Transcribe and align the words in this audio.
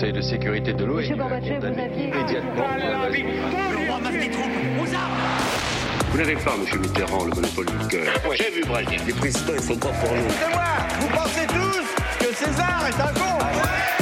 Conseil 0.00 0.14
de 0.14 0.22
sécurité 0.22 0.72
de 0.72 0.82
l'ONU 0.82 1.12
a 1.12 1.40
condamné 1.40 1.90
immédiatement 1.94 2.64
Vous 6.10 6.16
n'avez 6.16 6.36
pas, 6.36 6.56
monsieur 6.56 6.78
Mitterrand, 6.78 7.24
le 7.24 7.34
monopole 7.34 7.66
du 7.66 7.86
cœur. 7.86 8.06
J'ai 8.32 8.50
vu 8.50 8.64
Brazil. 8.64 8.98
Les 9.06 9.12
présidents, 9.12 9.52
ils 9.54 9.62
sont 9.62 9.76
pas 9.76 9.88
pour 9.88 10.10
nous? 10.14 10.22
C'est 10.30 10.54
moi 10.54 10.64
Vous 11.00 11.08
pensez 11.08 11.46
tous 11.48 11.84
que 12.18 12.34
César 12.34 12.82
est 12.88 12.98
un 12.98 13.12
con 13.12 13.44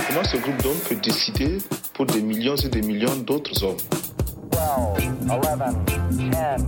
Comment 0.07 0.23
ce 0.23 0.37
groupe 0.37 0.63
d'hommes 0.63 0.79
peut 0.89 0.95
décider 0.95 1.59
pour 1.95 2.07
des 2.07 2.23
millions 2.23 2.55
et 2.55 2.69
des 2.69 2.83
millions 2.83 3.17
d'autres 3.17 3.65
hommes? 3.65 3.77
12, 4.53 4.61
11, 5.29 5.41
10, 6.17 6.25
9, 6.31 6.61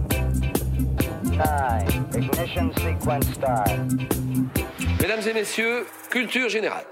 ignition 2.16 2.72
sequence 2.72 3.32
start. 3.32 3.70
Mesdames 5.00 5.22
et 5.24 5.34
messieurs, 5.34 5.86
culture 6.10 6.48
générale. 6.48 6.84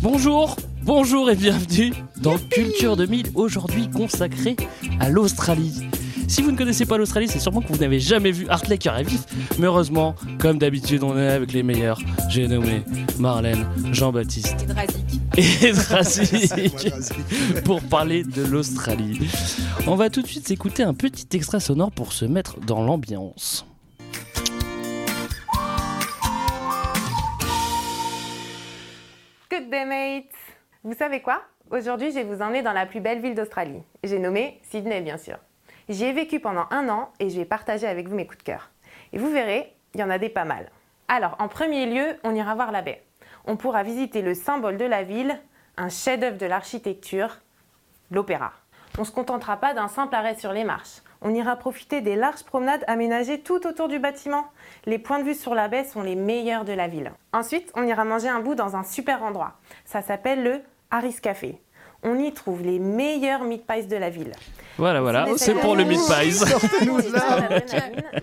Bonjour, 0.00 0.54
bonjour 0.84 1.28
et 1.28 1.34
bienvenue 1.34 1.92
dans 2.22 2.38
Culture 2.38 2.96
2000, 2.96 3.32
aujourd'hui 3.34 3.90
consacré 3.90 4.54
à 5.00 5.08
l'Australie. 5.08 5.88
Si 6.28 6.40
vous 6.40 6.52
ne 6.52 6.56
connaissez 6.56 6.86
pas 6.86 6.96
l'Australie, 6.98 7.26
c'est 7.26 7.40
sûrement 7.40 7.60
que 7.60 7.72
vous 7.72 7.78
n'avez 7.80 7.98
jamais 7.98 8.30
vu 8.30 8.46
Hartley 8.48 8.78
cœur 8.78 8.94
à 8.94 9.02
vif. 9.02 9.22
Mais 9.58 9.66
heureusement, 9.66 10.14
comme 10.38 10.58
d'habitude, 10.58 11.02
on 11.02 11.18
est 11.18 11.28
avec 11.28 11.52
les 11.52 11.64
meilleurs. 11.64 12.00
J'ai 12.28 12.46
nommé 12.46 12.82
Marlène, 13.18 13.66
Jean-Baptiste 13.92 14.66
et 15.36 15.72
Drazik 15.72 17.62
pour 17.64 17.82
parler 17.82 18.22
de 18.22 18.42
l'Australie. 18.42 19.18
On 19.88 19.96
va 19.96 20.10
tout 20.10 20.22
de 20.22 20.28
suite 20.28 20.46
s'écouter 20.46 20.84
un 20.84 20.94
petit 20.94 21.26
extrait 21.36 21.60
sonore 21.60 21.90
pour 21.90 22.12
se 22.12 22.24
mettre 22.24 22.60
dans 22.60 22.82
l'ambiance. 22.82 23.67
Vous 30.84 30.94
savez 30.94 31.20
quoi? 31.20 31.42
Aujourd'hui, 31.72 32.10
je 32.12 32.16
vais 32.16 32.24
vous 32.24 32.40
emmener 32.40 32.62
dans 32.62 32.72
la 32.72 32.86
plus 32.86 33.00
belle 33.00 33.20
ville 33.20 33.34
d'Australie. 33.34 33.82
J'ai 34.04 34.20
nommé 34.20 34.60
Sydney, 34.62 35.00
bien 35.00 35.18
sûr. 35.18 35.36
J'y 35.88 36.04
ai 36.04 36.12
vécu 36.12 36.38
pendant 36.38 36.66
un 36.70 36.88
an 36.88 37.12
et 37.18 37.30
je 37.30 37.36
vais 37.36 37.44
partager 37.44 37.88
avec 37.88 38.06
vous 38.06 38.14
mes 38.14 38.28
coups 38.28 38.38
de 38.38 38.44
cœur. 38.44 38.70
Et 39.12 39.18
vous 39.18 39.28
verrez, 39.28 39.74
il 39.94 40.00
y 40.00 40.04
en 40.04 40.10
a 40.10 40.18
des 40.18 40.28
pas 40.28 40.44
mal. 40.44 40.70
Alors, 41.08 41.34
en 41.40 41.48
premier 41.48 41.86
lieu, 41.86 42.16
on 42.22 42.32
ira 42.32 42.54
voir 42.54 42.70
la 42.70 42.82
baie. 42.82 43.02
On 43.44 43.56
pourra 43.56 43.82
visiter 43.82 44.22
le 44.22 44.34
symbole 44.34 44.76
de 44.76 44.84
la 44.84 45.02
ville, 45.02 45.40
un 45.76 45.88
chef-d'œuvre 45.88 46.38
de 46.38 46.46
l'architecture, 46.46 47.38
l'opéra. 48.12 48.52
On 48.98 49.00
ne 49.00 49.06
se 49.06 49.12
contentera 49.12 49.56
pas 49.56 49.74
d'un 49.74 49.88
simple 49.88 50.14
arrêt 50.14 50.36
sur 50.36 50.52
les 50.52 50.64
marches. 50.64 51.02
On 51.20 51.34
ira 51.34 51.56
profiter 51.56 52.00
des 52.00 52.16
larges 52.16 52.44
promenades 52.44 52.84
aménagées 52.86 53.40
tout 53.40 53.66
autour 53.66 53.88
du 53.88 53.98
bâtiment. 53.98 54.46
Les 54.86 54.98
points 54.98 55.18
de 55.18 55.24
vue 55.24 55.34
sur 55.34 55.54
la 55.54 55.68
baie 55.68 55.84
sont 55.84 56.02
les 56.02 56.14
meilleurs 56.14 56.64
de 56.64 56.72
la 56.72 56.88
ville. 56.88 57.12
Ensuite, 57.32 57.72
on 57.74 57.86
ira 57.86 58.04
manger 58.04 58.28
un 58.28 58.40
bout 58.40 58.54
dans 58.54 58.76
un 58.76 58.84
super 58.84 59.22
endroit. 59.22 59.54
Ça 59.84 60.02
s'appelle 60.02 60.42
le 60.42 60.62
Harris 60.90 61.16
Café. 61.20 61.60
On 62.04 62.16
y 62.18 62.32
trouve 62.32 62.62
les 62.62 62.78
meilleurs 62.78 63.42
meat 63.42 63.64
pies 63.66 63.86
de 63.86 63.96
la 63.96 64.08
ville. 64.08 64.32
Voilà, 64.76 65.00
voilà, 65.00 65.26
c'est 65.36 65.54
pour 65.54 65.74
le 65.74 65.84
meat 65.84 65.98
pies. 65.98 66.38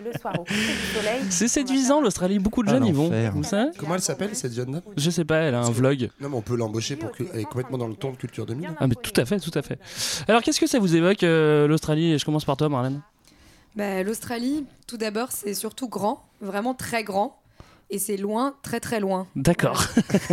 Le 0.05 0.17
soir 0.17 0.33
au 0.39 0.43
coucher 0.43 0.71
du 0.73 0.97
soleil. 0.97 1.21
C'est 1.29 1.47
séduisant 1.49 1.99
l'Australie, 1.99 2.39
beaucoup 2.39 2.63
de 2.63 2.69
Ah, 2.69 2.73
jeunes 2.73 2.85
y 2.85 2.91
vont. 2.93 3.11
Comment 3.77 3.95
elle 3.95 4.01
s'appelle 4.01 4.33
cette 4.35 4.53
jeune-là 4.53 4.79
Je 4.95 5.09
sais 5.09 5.25
pas, 5.25 5.37
elle 5.39 5.55
a 5.55 5.59
un 5.59 5.71
vlog. 5.71 6.09
Non 6.21 6.29
mais 6.29 6.37
on 6.37 6.41
peut 6.41 6.55
l'embaucher 6.55 6.95
pour 6.95 7.11
qu'elle 7.11 7.27
est 7.37 7.43
complètement 7.43 7.77
dans 7.77 7.87
le 7.87 7.95
ton 7.95 8.11
de 8.11 8.17
Culture 8.17 8.45
2000. 8.45 8.69
Ah 8.79 8.87
mais 8.87 8.95
tout 8.95 9.19
à 9.19 9.25
fait, 9.25 9.39
tout 9.39 9.51
à 9.53 9.61
fait. 9.61 9.77
Alors 10.29 10.41
qu'est-ce 10.41 10.59
que 10.59 10.67
ça 10.67 10.79
vous 10.79 10.95
évoque 10.95 11.23
euh, 11.23 11.67
l'Australie? 11.67 12.17
Je 12.17 12.23
commence 12.25 12.45
par 12.45 12.55
toi 12.55 12.69
Marlène. 12.69 13.01
Bah, 13.75 14.03
L'Australie, 14.03 14.65
tout 14.87 14.95
d'abord, 14.97 15.33
c'est 15.33 15.53
surtout 15.53 15.89
grand, 15.89 16.23
vraiment 16.39 16.73
très 16.73 17.03
grand. 17.03 17.37
Et 17.89 17.99
c'est 17.99 18.17
loin, 18.17 18.55
très 18.63 18.79
très 18.79 18.99
loin. 18.99 19.27
D'accord. 19.35 19.85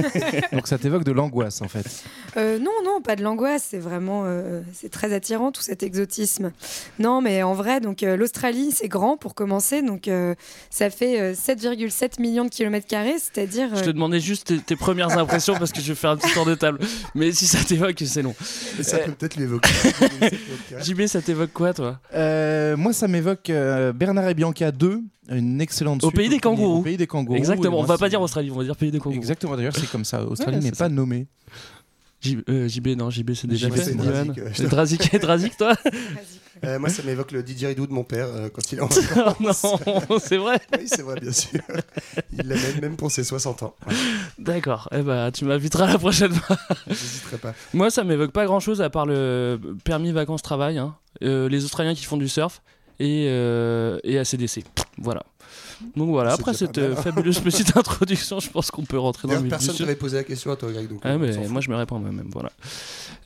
Donc 0.53 0.67
ça 0.67 0.79
t'évoque 0.79 1.05
de 1.05 1.13
l'angoisse 1.13 1.61
en 1.61 1.69
fait. 1.69 2.05
Euh, 2.37 2.59
non, 2.59 2.73
non, 2.85 3.01
pas 3.03 3.17
de 3.17 3.23
l'angoisse, 3.23 3.67
c'est 3.71 3.79
vraiment 3.79 4.23
euh, 4.25 4.63
c'est 4.73 4.91
très 4.91 5.13
attirant 5.13 5.53
tout 5.53 5.63
cet 5.63 5.83
exotisme. 5.83 6.53
Non, 6.99 7.21
mais 7.21 7.43
en 7.43 7.55
vrai, 7.55 7.81
donc 7.81 8.03
euh, 8.03 8.17
l'Australie, 8.17 8.71
c'est 8.73 8.89
grand 8.89 9.17
pour 9.17 9.35
commencer, 9.35 9.83
donc 9.83 10.09
euh, 10.09 10.35
ça 10.71 10.91
fait 10.91 11.21
euh, 11.21 11.35
7,7 11.35 12.21
millions 12.21 12.45
de 12.45 12.51
kilomètres 12.51 12.87
carrés, 12.87 13.19
c'est-à-dire. 13.19 13.75
Je 13.77 13.85
te 13.85 13.91
demandais 13.91 14.21
juste 14.21 14.47
tes, 14.49 14.59
tes 14.59 14.77
premières 14.77 15.17
impressions 15.19 15.55
parce 15.55 15.73
que 15.73 15.81
je 15.81 15.89
vais 15.89 15.95
faire 15.95 16.11
un 16.11 16.17
petit 16.17 16.33
tour 16.33 16.47
de 16.47 16.55
table. 16.55 16.79
Mais 17.15 17.33
si 17.33 17.47
ça 17.47 17.59
t'évoque, 17.63 18.03
c'est 18.05 18.23
long. 18.23 18.35
Et 18.79 18.83
ça 18.83 18.99
peut 18.99 19.13
peut-être 19.13 19.37
l'évoquer. 19.37 19.71
JB, 20.81 21.07
ça 21.07 21.21
t'évoque 21.21 21.53
quoi 21.53 21.75
toi? 21.75 22.01
Euh, 22.15 22.77
moi 22.77 22.93
ça 22.93 23.09
m'évoque 23.09 23.51
euh, 23.51 23.93
Bernard 23.93 24.29
et 24.29 24.35
Bianca 24.35 24.71
2, 24.73 25.03
une 25.29 25.61
excellente 25.61 26.03
Au 26.05 26.09
suite 26.09 26.17
pays 26.17 26.29
des 26.29 26.41
kangourous. 26.41 26.79
Au 26.79 26.83
pays 26.83 26.97
des 26.97 27.07
kangourous. 27.07 27.37
Exactement, 27.37 27.79
on 27.81 27.85
va 27.85 27.99
pas 27.99 28.09
dire 28.09 28.21
Australie, 28.21 28.51
on 28.51 28.57
va 28.59 28.65
dire 28.65 28.77
pays 28.77 28.91
des 28.91 28.99
kangourous. 28.99 29.17
Exactement, 29.17 29.57
d'ailleurs 29.57 29.77
c'est 29.77 29.91
comme 29.91 30.05
ça. 30.05 30.25
Australie 30.25 30.59
Ouais, 30.59 30.63
n'est 30.65 30.73
pas 30.73 30.89
nommée. 30.89 31.27
J- 32.21 32.39
euh, 32.49 32.69
JB, 32.69 32.89
non, 32.97 33.11
JB 33.11 33.33
c'est 33.35 33.49
déjà 33.49 33.69
JB, 33.69 33.75
fait. 33.75 33.95
Drazik, 33.97 34.39
euh, 34.39 34.69
Drazik, 34.69 35.21
Drazik, 35.21 35.57
toi 35.57 35.75
Euh, 36.65 36.79
moi 36.79 36.89
ça 36.89 37.03
m'évoque 37.03 37.33
le 37.33 37.43
didgeridoo 37.43 37.89
de 37.89 37.93
mon 37.93 38.05
père 38.05 38.27
euh, 38.29 38.49
quand 38.49 38.71
il 38.71 38.79
est 38.79 38.81
en 38.83 38.89
Oh 38.89 38.95
vacances. 39.41 39.63
non, 40.09 40.19
c'est 40.21 40.37
vrai 40.37 40.61
Oui 40.79 40.85
c'est 40.87 41.03
vrai 41.03 41.17
bien 41.21 41.33
sûr. 41.33 41.59
Il 42.39 42.47
l'amène 42.47 42.81
même 42.81 42.97
pour 42.97 43.11
ses 43.11 43.25
60 43.25 43.65
ans. 43.65 43.75
Ouais, 43.89 43.95
D'accord, 44.39 44.89
eh 44.93 45.03
ben, 45.03 45.33
tu 45.33 45.45
m'inviteras 45.45 45.89
la 45.89 45.99
prochaine 45.99 46.33
fois. 46.33 46.57
J'hésiterai 46.87 47.39
pas. 47.39 47.55
Moi, 47.75 47.91
ça 47.91 48.05
m'évoque 48.05 48.31
pas 48.31 48.45
grand 48.45 48.61
chose 48.61 48.81
à 48.81 48.91
part 48.91 49.07
le 49.07 49.59
permis 49.83 50.13
vacances-travail, 50.13 50.79
hein. 50.79 50.95
Euh, 51.25 51.49
les 51.49 51.65
Australiens 51.65 51.95
qui 51.97 52.05
font 52.05 52.17
du 52.17 52.29
surf 52.29 52.63
et, 53.01 53.27
euh, 53.29 53.99
et 54.05 54.19
ACDC. 54.19 54.65
Voilà. 54.99 55.23
Donc 55.97 56.11
voilà, 56.11 56.33
après 56.35 56.55
cette 56.55 56.79
euh, 56.79 56.95
fabuleuse 56.95 57.41
petite 57.41 57.77
introduction, 57.77 58.39
je 58.39 58.49
pense 58.51 58.71
qu'on 58.71 58.85
peut 58.85 58.99
rentrer 58.99 59.27
dans 59.27 59.35
le 59.35 59.41
vif 59.41 59.51
personne 59.51 59.71
sujet. 59.75 59.85
t'avait 59.85 59.97
posé 59.97 60.17
la 60.19 60.25
question 60.25 60.53
à 60.53 60.57
toi 60.57 60.71
Greg 60.71 60.89
donc. 60.89 61.01
Ah, 61.03 61.19
mais 61.19 61.37
moi 61.49 61.61
je 61.61 61.71
me 61.71 61.75
réponds 61.77 61.99
moi-même, 61.99 62.29
voilà. 62.33 62.51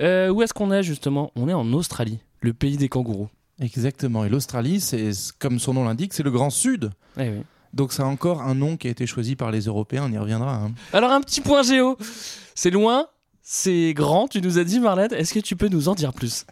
Euh, 0.01 0.31
où 0.31 0.43
est-ce 0.43 0.55
qu'on 0.55 0.73
est 0.73 0.83
justement? 0.83 1.33
On 1.37 1.49
est 1.49 1.53
en 1.53 1.71
Australie, 1.75 2.19
le 2.41 2.55
pays 2.55 2.79
des 2.79 2.89
kangourous. 2.89 3.29
Exactement. 3.61 4.25
Et 4.25 4.29
l'Australie, 4.31 4.81
c'est 4.81 5.11
comme 5.39 5.59
son 5.59 5.75
nom 5.75 5.85
l'indique, 5.85 6.15
c'est 6.15 6.23
le 6.23 6.31
Grand 6.31 6.51
Sud. 6.51 6.91
Eh 7.19 7.29
oui. 7.29 7.43
Donc 7.75 7.93
ça 7.93 8.05
a 8.05 8.07
encore 8.07 8.41
un 8.43 8.55
nom 8.55 8.79
qui 8.79 8.87
a 8.89 8.91
été 8.91 9.07
choisi 9.07 9.37
par 9.37 9.51
les 9.51 9.63
Européens, 9.63 10.05
on 10.09 10.13
y 10.13 10.17
reviendra. 10.19 10.55
hein. 10.55 10.73
Alors 10.95 11.11
un 11.13 11.21
petit 11.21 11.43
point 11.43 11.63
géo. 11.63 11.99
C'est 12.55 12.71
loin, 12.71 13.07
c'est 13.49 13.95
grand, 13.95 14.27
tu 14.27 14.43
nous 14.43 14.59
as 14.59 14.65
dit, 14.65 14.81
Marlène. 14.81 15.13
Est-ce 15.13 15.33
que 15.33 15.39
tu 15.39 15.55
peux 15.55 15.69
nous 15.69 15.89
en 15.89 15.95
dire 15.95 16.13
plus? 16.13 16.47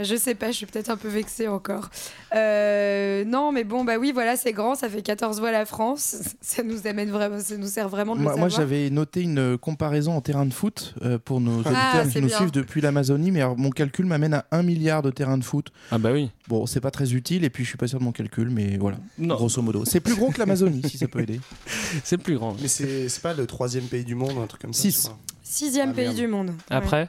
Je 0.00 0.16
sais 0.16 0.34
pas, 0.34 0.50
je 0.50 0.56
suis 0.56 0.64
peut-être 0.64 0.88
un 0.88 0.96
peu 0.96 1.08
vexée 1.08 1.46
encore. 1.46 1.90
Euh, 2.34 3.22
non, 3.26 3.52
mais 3.52 3.64
bon, 3.64 3.84
bah 3.84 3.98
oui, 4.00 4.12
voilà, 4.14 4.34
c'est 4.34 4.52
grand, 4.52 4.74
ça 4.74 4.88
fait 4.88 5.02
14 5.02 5.40
voix 5.40 5.52
la 5.52 5.66
France. 5.66 6.16
Ça 6.40 6.62
nous 6.62 6.86
amène 6.86 7.10
vraiment, 7.10 7.38
ça 7.38 7.58
nous 7.58 7.66
sert 7.66 7.90
vraiment 7.90 8.16
de 8.16 8.22
Moi, 8.22 8.48
j'avais 8.48 8.88
noté 8.88 9.20
une 9.20 9.38
euh, 9.38 9.56
comparaison 9.58 10.12
en 10.16 10.22
terrain 10.22 10.46
de 10.46 10.54
foot 10.54 10.94
euh, 11.02 11.18
pour 11.22 11.42
nos 11.42 11.60
ah, 11.66 11.68
auditeurs 11.68 12.08
qui 12.10 12.22
nous 12.22 12.30
suivent 12.30 12.50
depuis 12.50 12.80
l'Amazonie, 12.80 13.30
mais 13.30 13.42
alors, 13.42 13.58
mon 13.58 13.68
calcul 13.68 14.06
m'amène 14.06 14.32
à 14.32 14.46
1 14.50 14.62
milliard 14.62 15.02
de 15.02 15.10
terrains 15.10 15.36
de 15.36 15.44
foot. 15.44 15.70
Ah 15.90 15.98
bah 15.98 16.12
oui. 16.12 16.30
Bon, 16.48 16.64
c'est 16.64 16.80
pas 16.80 16.90
très 16.90 17.12
utile, 17.12 17.44
et 17.44 17.50
puis 17.50 17.64
je 17.64 17.68
suis 17.68 17.78
pas 17.78 17.88
sûr 17.88 17.98
de 17.98 18.04
mon 18.04 18.12
calcul, 18.12 18.48
mais 18.48 18.78
voilà, 18.78 18.96
non. 19.18 19.34
grosso 19.34 19.60
modo. 19.60 19.84
C'est 19.84 20.00
plus 20.00 20.14
gros 20.14 20.30
que 20.30 20.38
l'Amazonie, 20.38 20.80
si 20.88 20.96
ça 20.96 21.08
peut 21.08 21.20
aider. 21.20 21.40
C'est 22.04 22.16
plus 22.16 22.36
grand. 22.36 22.56
Mais 22.62 22.68
c'est 22.68 23.20
pas 23.20 23.34
le 23.34 23.46
troisième 23.46 23.84
pays 23.84 24.04
du 24.04 24.14
monde, 24.14 24.38
un 24.42 24.46
truc 24.46 24.62
comme 24.62 24.72
ça. 24.72 24.82
6. 24.82 25.10
Sixième 25.50 25.90
Ah, 25.90 25.94
pays 25.94 26.04
merde. 26.06 26.16
du 26.16 26.26
monde. 26.26 26.48
Ouais. 26.50 26.54
Après 26.76 27.08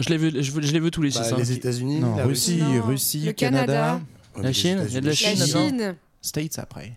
Je 0.00 0.08
l'ai 0.08 0.16
vu, 0.16 0.30
je, 0.34 0.42
je 0.42 0.72
l'ai 0.72 0.80
vu 0.80 0.90
tous 0.90 1.02
les 1.02 1.10
Bah, 1.10 1.22
six. 1.22 1.32
hein. 1.32 1.36
les 1.38 1.52
États-Unis, 1.52 2.00
Non, 2.00 2.16
la 2.16 2.24
Russie, 2.24 2.56
Non, 2.62 2.82
Russie, 2.82 3.20
le 3.26 3.32
Canada, 3.32 4.00
La 4.40 4.52
Chine, 4.52 4.82
il 4.88 4.94
y 4.94 4.96
a 4.96 5.00
de 5.00 5.06
la 5.06 5.12
États-Unis. 5.12 5.38
La 5.40 5.46
Chine, 5.46 5.68
Chine. 5.68 5.96
States 6.22 6.58
après. 6.58 6.92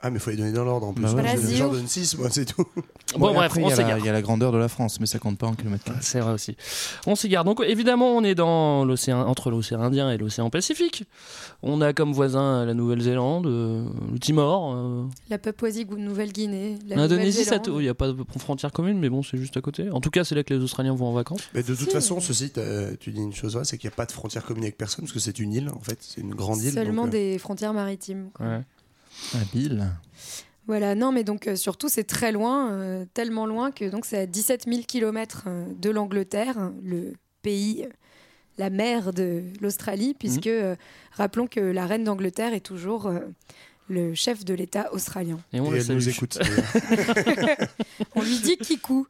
Ah 0.00 0.10
mais 0.10 0.20
faut 0.20 0.30
les 0.30 0.36
donner 0.36 0.52
dans 0.52 0.62
l'ordre 0.64 0.86
en 0.86 0.92
plus. 0.92 1.02
Bah 1.02 1.12
ouais. 1.14 1.36
J'en 1.56 1.72
donne 1.72 1.88
6 1.88 2.16
moi 2.18 2.28
c'est 2.30 2.44
tout. 2.44 2.64
Bon, 3.16 3.30
et 3.30 3.34
bref, 3.34 3.46
après, 3.46 3.62
on 3.62 3.66
il 3.66 3.70
y, 3.70 3.72
a 3.72 3.76
la- 3.76 3.82
s'égare. 3.82 3.98
il 3.98 4.04
y 4.04 4.08
a 4.08 4.12
la 4.12 4.22
grandeur 4.22 4.52
de 4.52 4.58
la 4.58 4.68
France, 4.68 5.00
mais 5.00 5.06
ça 5.06 5.18
compte 5.18 5.38
pas 5.38 5.46
en 5.48 5.54
kilomètres 5.54 5.82
carrés. 5.84 5.98
C'est 6.02 6.20
vrai 6.20 6.32
aussi. 6.34 6.56
On 7.06 7.16
s'égare. 7.16 7.44
Donc 7.44 7.60
évidemment, 7.66 8.16
on 8.16 8.22
est 8.22 8.36
dans 8.36 8.84
l'océan 8.84 9.20
entre 9.26 9.50
l'océan 9.50 9.80
Indien 9.80 10.10
et 10.12 10.16
l'océan 10.18 10.50
Pacifique. 10.50 11.04
On 11.62 11.80
a 11.80 11.92
comme 11.92 12.12
voisin 12.12 12.64
la 12.64 12.74
Nouvelle-Zélande, 12.74 13.46
euh, 13.46 13.88
le 14.12 14.18
Timor, 14.20 14.72
euh, 14.76 15.04
La 15.30 15.38
Papouasie-Nouvelle-Guinée. 15.38 16.78
la 16.86 16.96
l'Indonésie. 16.96 17.44
Il 17.66 17.72
n'y 17.78 17.88
a 17.88 17.94
pas 17.94 18.08
de 18.12 18.16
frontière 18.38 18.72
commune, 18.72 18.98
mais 19.00 19.08
bon, 19.08 19.22
c'est 19.24 19.36
juste 19.38 19.56
à 19.56 19.60
côté. 19.60 19.90
En 19.90 20.00
tout 20.00 20.10
cas, 20.10 20.22
c'est 20.24 20.34
là 20.34 20.44
que 20.44 20.54
les 20.54 20.62
Australiens 20.62 20.94
vont 20.94 21.06
en 21.08 21.12
vacances. 21.12 21.40
Mais 21.54 21.62
de 21.62 21.74
toute 21.74 21.88
Si. 21.88 21.90
façon, 21.90 22.20
ceci, 22.20 22.50
t'as- 22.50 22.94
tu 22.96 23.10
dis 23.10 23.20
une 23.20 23.34
chose 23.34 23.54
vraie, 23.54 23.64
c'est 23.64 23.78
qu'il 23.78 23.88
n'y 23.88 23.94
a 23.94 23.96
pas 23.96 24.06
de 24.06 24.12
frontière 24.12 24.44
commune 24.44 24.62
avec 24.62 24.76
personne, 24.76 25.04
parce 25.06 25.12
que 25.12 25.18
c'est 25.20 25.38
une 25.40 25.52
île, 25.52 25.70
en 25.74 25.80
fait, 25.80 25.98
c'est 26.00 26.20
une 26.20 26.34
grande 26.34 26.62
île. 26.62 26.72
Seulement 26.72 27.06
donc, 27.06 27.14
euh, 27.14 27.18
des 27.32 27.38
frontières 27.38 27.72
maritimes. 27.74 28.28
quoi. 28.32 28.46
Ouais. 28.46 28.60
Habile. 29.34 29.90
Voilà, 30.66 30.94
non, 30.94 31.12
mais 31.12 31.24
donc 31.24 31.46
euh, 31.48 31.56
surtout 31.56 31.88
c'est 31.88 32.04
très 32.04 32.30
loin, 32.32 32.70
euh, 32.72 33.04
tellement 33.14 33.46
loin 33.46 33.70
que 33.70 33.88
donc 33.88 34.04
c'est 34.04 34.18
à 34.18 34.26
17 34.26 34.64
000 34.68 34.80
km 34.86 35.44
de 35.78 35.90
l'Angleterre, 35.90 36.70
le 36.82 37.14
pays, 37.42 37.86
la 38.58 38.68
mer 38.70 39.12
de 39.14 39.44
l'Australie, 39.62 40.14
puisque 40.18 40.46
euh, 40.46 40.76
rappelons 41.12 41.46
que 41.46 41.60
la 41.60 41.86
reine 41.86 42.04
d'Angleterre 42.04 42.52
est 42.52 42.60
toujours 42.60 43.06
euh, 43.06 43.20
le 43.88 44.14
chef 44.14 44.44
de 44.44 44.52
l'État 44.52 44.92
australien. 44.92 45.38
Et 45.54 45.60
on 45.60 45.72
Et 45.72 45.78
le 45.78 45.90
elle 45.90 45.94
nous 45.94 46.00
salue. 46.02 46.14
écoute. 46.14 46.38
On 48.14 48.22
lui 48.22 48.38
dit 48.38 48.56
Kikou. 48.58 49.06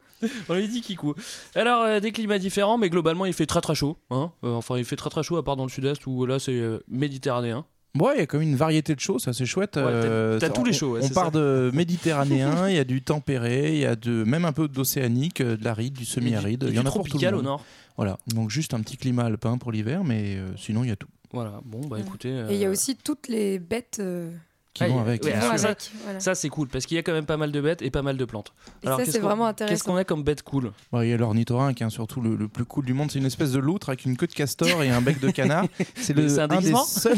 On 0.47 0.53
lui 0.53 0.67
dit 0.69 0.81
Kikou. 0.81 1.15
Alors, 1.55 1.81
euh, 1.83 1.99
des 1.99 2.11
climats 2.13 2.39
différents, 2.39 2.77
mais 2.77 2.89
globalement, 2.89 3.25
il 3.25 3.33
fait 3.33 3.45
très 3.45 3.61
très 3.61 3.75
chaud. 3.75 3.97
hein. 4.11 4.31
Euh, 4.45 4.53
enfin, 4.53 4.77
il 4.77 4.85
fait 4.85 4.95
très 4.95 5.09
très 5.09 5.23
chaud, 5.23 5.35
à 5.37 5.43
part 5.43 5.55
dans 5.57 5.63
le 5.65 5.69
sud-est 5.69 6.05
où 6.07 6.25
là, 6.25 6.39
c'est 6.39 6.53
euh, 6.53 6.79
méditerranéen. 6.87 7.65
Ouais, 7.97 8.13
il 8.15 8.19
y 8.19 8.21
a 8.21 8.25
quand 8.27 8.37
même 8.37 8.47
une 8.49 8.55
variété 8.55 8.93
de 8.93 8.99
choses, 8.99 9.23
ça 9.23 9.33
c'est 9.33 9.45
chouette. 9.47 9.75
Ouais, 9.77 9.83
t'as- 9.83 9.89
Euh, 9.89 10.39
t'as 10.39 10.47
ça- 10.47 10.53
tous 10.53 10.63
les 10.63 10.71
on- 10.71 10.73
shows, 10.77 10.91
ouais, 10.93 10.99
on 11.03 11.07
c'est 11.07 11.13
part 11.13 11.25
ça. 11.25 11.39
de 11.39 11.71
méditerranéen, 11.73 12.69
il 12.69 12.75
y 12.75 12.79
a 12.79 12.83
du 12.83 13.01
tempéré, 13.01 13.73
il 13.73 13.79
y 13.79 13.85
a 13.85 13.95
de, 13.95 14.23
même 14.23 14.45
un 14.45 14.51
peu 14.53 14.67
d'océanique, 14.67 15.41
euh, 15.41 15.57
de 15.57 15.63
l'aride, 15.63 15.93
du 15.93 16.05
semi-aride. 16.05 16.65
Il 16.67 16.75
y 16.75 16.79
en 16.79 16.81
a 16.81 16.85
pour 16.85 16.93
tout 16.93 16.99
le 17.05 17.09
tropical 17.09 17.33
au 17.33 17.37
monde. 17.37 17.45
nord. 17.45 17.65
Voilà, 17.97 18.17
donc 18.27 18.49
juste 18.51 18.73
un 18.73 18.81
petit 18.81 18.95
climat 18.97 19.25
alpin 19.25 19.57
pour 19.57 19.71
l'hiver, 19.71 20.03
mais 20.03 20.35
euh, 20.37 20.47
sinon 20.57 20.83
il 20.83 20.89
y 20.89 20.91
a 20.91 20.95
tout. 20.95 21.07
Voilà, 21.33 21.59
bon, 21.65 21.81
bah 21.87 21.97
écoutez. 21.99 22.29
Et 22.49 22.53
il 22.53 22.59
y 22.59 22.65
a 22.65 22.69
aussi 22.69 22.95
toutes 22.95 23.27
les 23.27 23.59
bêtes 23.59 23.97
euh, 23.99 24.31
Qui 24.73 24.83
Ah, 24.83 24.87
vont 24.89 24.99
avec. 24.99 25.23
ouais, 25.25 25.33
alors 25.33 25.57
ça, 25.57 25.67
avec. 25.69 25.89
voilà. 26.03 26.19
Ça, 26.19 26.35
c'est 26.35 26.47
cool 26.49 26.67
parce 26.67 26.85
qu'il 26.85 26.95
y 26.95 26.99
a 26.99 27.03
quand 27.03 27.11
même 27.11 27.25
pas 27.25 27.37
mal 27.37 27.51
de 27.51 27.59
bêtes 27.59 27.81
et 27.81 27.89
pas 27.89 28.03
mal 28.03 28.17
de 28.17 28.23
plantes. 28.25 28.53
Et 28.83 28.87
ça, 28.87 28.97
qu'est-ce 28.97 29.11
c'est 29.13 29.19
qu'on- 29.19 29.25
vraiment 29.27 29.45
Qu'est-ce 29.51 29.63
intéressant. 29.63 29.85
qu'on 29.91 29.95
a 29.97 30.03
comme 30.03 30.23
bête 30.23 30.43
cool? 30.43 30.71
Bon, 30.91 31.01
il 31.01 31.09
y 31.09 31.13
a 31.13 31.17
l'ornithorynque, 31.17 31.81
hein, 31.81 31.89
surtout 31.89 32.21
le, 32.21 32.35
le 32.35 32.47
plus 32.47 32.65
cool 32.65 32.85
du 32.85 32.93
monde. 32.93 33.09
C'est 33.11 33.17
une 33.19 33.25
espèce 33.25 33.51
de 33.51 33.59
loutre 33.59 33.89
avec 33.89 34.05
une 34.05 34.15
queue 34.15 34.27
de 34.27 34.33
castor 34.33 34.83
et 34.83 34.89
un 34.91 35.01
bec 35.01 35.19
de 35.19 35.31
canard. 35.31 35.65
C'est 35.95 36.13
le 36.13 36.29
C'est 36.29 36.39
un 36.41 36.49
un, 36.51 36.61
des 36.61 36.73
seuls, 36.87 37.17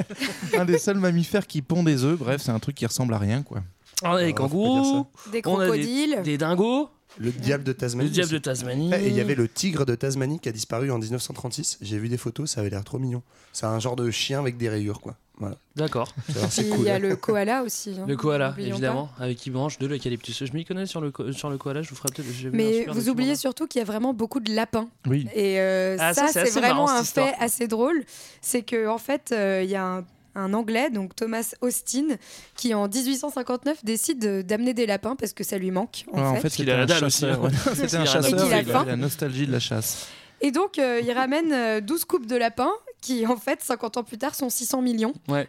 un 0.58 0.64
des 0.64 0.78
seuls 0.78 0.98
mammifères 0.98 1.46
qui 1.46 1.60
pond 1.62 1.82
des 1.82 2.04
œufs. 2.04 2.18
Bref, 2.18 2.40
c'est 2.42 2.52
un 2.52 2.58
truc 2.60 2.76
qui 2.76 2.86
ressemble 2.86 3.14
à 3.14 3.18
rien, 3.18 3.42
quoi. 3.42 3.62
On 4.04 4.12
a 4.12 4.22
des 4.24 4.32
kangourous, 4.32 5.06
Des 5.32 5.42
on 5.46 5.58
a 5.58 5.64
crocodiles. 5.66 6.20
des 6.24 6.38
dingos, 6.38 6.88
Le 7.18 7.30
diable 7.30 7.62
de 7.64 7.72
Tasmanie. 7.72 8.08
le 8.08 8.14
diable 8.14 8.30
de. 8.32 8.38
Tasmanie. 8.38 8.92
Et 8.94 9.08
il 9.08 9.14
y 9.14 9.20
avait 9.20 9.34
le 9.34 9.48
tigre 9.48 9.84
de 9.86 9.94
Tasmanie 9.94 10.40
qui 10.40 10.48
a 10.48 10.52
disparu 10.52 10.90
en 10.90 10.98
1936. 10.98 11.78
J'ai 11.80 11.98
vu 11.98 12.08
des 12.08 12.16
photos, 12.16 12.50
ça 12.50 12.60
avait 12.60 12.70
l'air 12.70 12.84
trop 12.84 12.98
mignon. 12.98 13.22
C'est 13.52 13.66
un 13.66 13.78
genre 13.78 13.96
de 13.96 14.10
chien 14.10 14.38
avec 14.40 14.56
des 14.56 14.68
rayures, 14.68 15.00
quoi. 15.00 15.16
Voilà. 15.38 15.56
D'accord. 15.76 16.14
C'est 16.50 16.68
cool. 16.68 16.80
il 16.80 16.84
y 16.86 16.90
a 16.90 16.98
le 16.98 17.16
koala 17.16 17.62
aussi. 17.62 17.96
hein, 17.98 18.04
Le 18.06 18.16
koala, 18.16 18.54
évidemment, 18.58 19.10
avec 19.18 19.38
qui 19.38 19.50
mange 19.50 19.78
de 19.78 19.86
l'eucalyptus. 19.86 20.44
Je 20.44 20.52
m'y 20.52 20.64
connais 20.64 20.86
sur 20.86 21.00
le, 21.00 21.12
sur 21.32 21.50
le 21.50 21.58
koala, 21.58 21.82
je 21.82 21.88
vous 21.90 21.96
ferai 21.96 22.10
peut-être. 22.14 22.28
Mais 22.52 22.80
super 22.80 22.94
vous 22.94 23.08
oubliez 23.08 23.34
surtout 23.34 23.66
qu'il 23.66 23.78
y 23.80 23.82
a 23.82 23.84
vraiment 23.86 24.12
beaucoup 24.14 24.40
de 24.40 24.52
lapins. 24.54 24.88
Oui. 25.06 25.26
Et 25.34 25.58
euh, 25.58 25.96
Ah, 25.98 26.12
ça, 26.14 26.28
ça, 26.28 26.44
c'est 26.44 26.46
c'est 26.50 26.60
vraiment 26.60 26.84
marrant, 26.86 26.98
un 26.98 27.04
fait 27.04 27.34
assez 27.40 27.66
drôle. 27.66 28.04
C'est 28.40 28.62
que 28.62 28.86
en 28.86 28.98
fait, 28.98 29.30
euh, 29.32 29.62
il 29.64 29.70
y 29.70 29.74
a 29.74 29.84
un, 29.84 30.04
un 30.34 30.52
Anglais, 30.54 30.90
donc 30.90 31.16
Thomas 31.16 31.54
Austin, 31.62 32.08
qui 32.54 32.74
en 32.74 32.86
1859 32.86 33.84
décide 33.84 34.18
de- 34.20 34.42
d'amener 34.42 34.74
des 34.74 34.86
lapins 34.86 35.16
parce 35.16 35.32
que 35.32 35.44
ça 35.44 35.58
lui 35.58 35.70
manque. 35.70 36.04
En 36.12 36.18
Ouais, 36.18 36.22
en 36.26 36.34
fait. 36.34 36.40
fait, 36.42 36.48
qu'il 36.50 36.64
c'était 36.66 36.72
a 36.72 36.76
la 36.76 36.82
un 36.82 36.86
dalle 36.86 37.04
aussi, 37.04 37.20
chasseur. 37.22 37.44
hein. 37.44 37.48
ouais. 37.48 37.74
C'était 37.74 37.96
un 37.96 38.02
a 38.02 38.04
chasseur. 38.04 38.38
et 38.38 38.42
a 38.42 38.46
il 38.46 38.52
avait 38.52 38.72
faim. 38.72 38.84
la 38.86 38.96
nostalgie 38.96 39.46
de 39.46 39.52
la 39.52 39.60
chasse. 39.60 40.06
Et 40.40 40.50
donc, 40.50 40.78
euh, 40.78 41.00
il 41.02 41.10
ramène 41.12 41.52
euh, 41.52 41.80
12 41.80 42.04
coupes 42.04 42.26
de 42.26 42.36
lapins 42.36 42.70
qui, 43.02 43.26
en 43.26 43.36
fait, 43.36 43.58
50 43.62 43.98
ans 43.98 44.02
plus 44.04 44.16
tard, 44.16 44.34
sont 44.34 44.48
600 44.48 44.80
millions. 44.80 45.12
Ouais. 45.28 45.46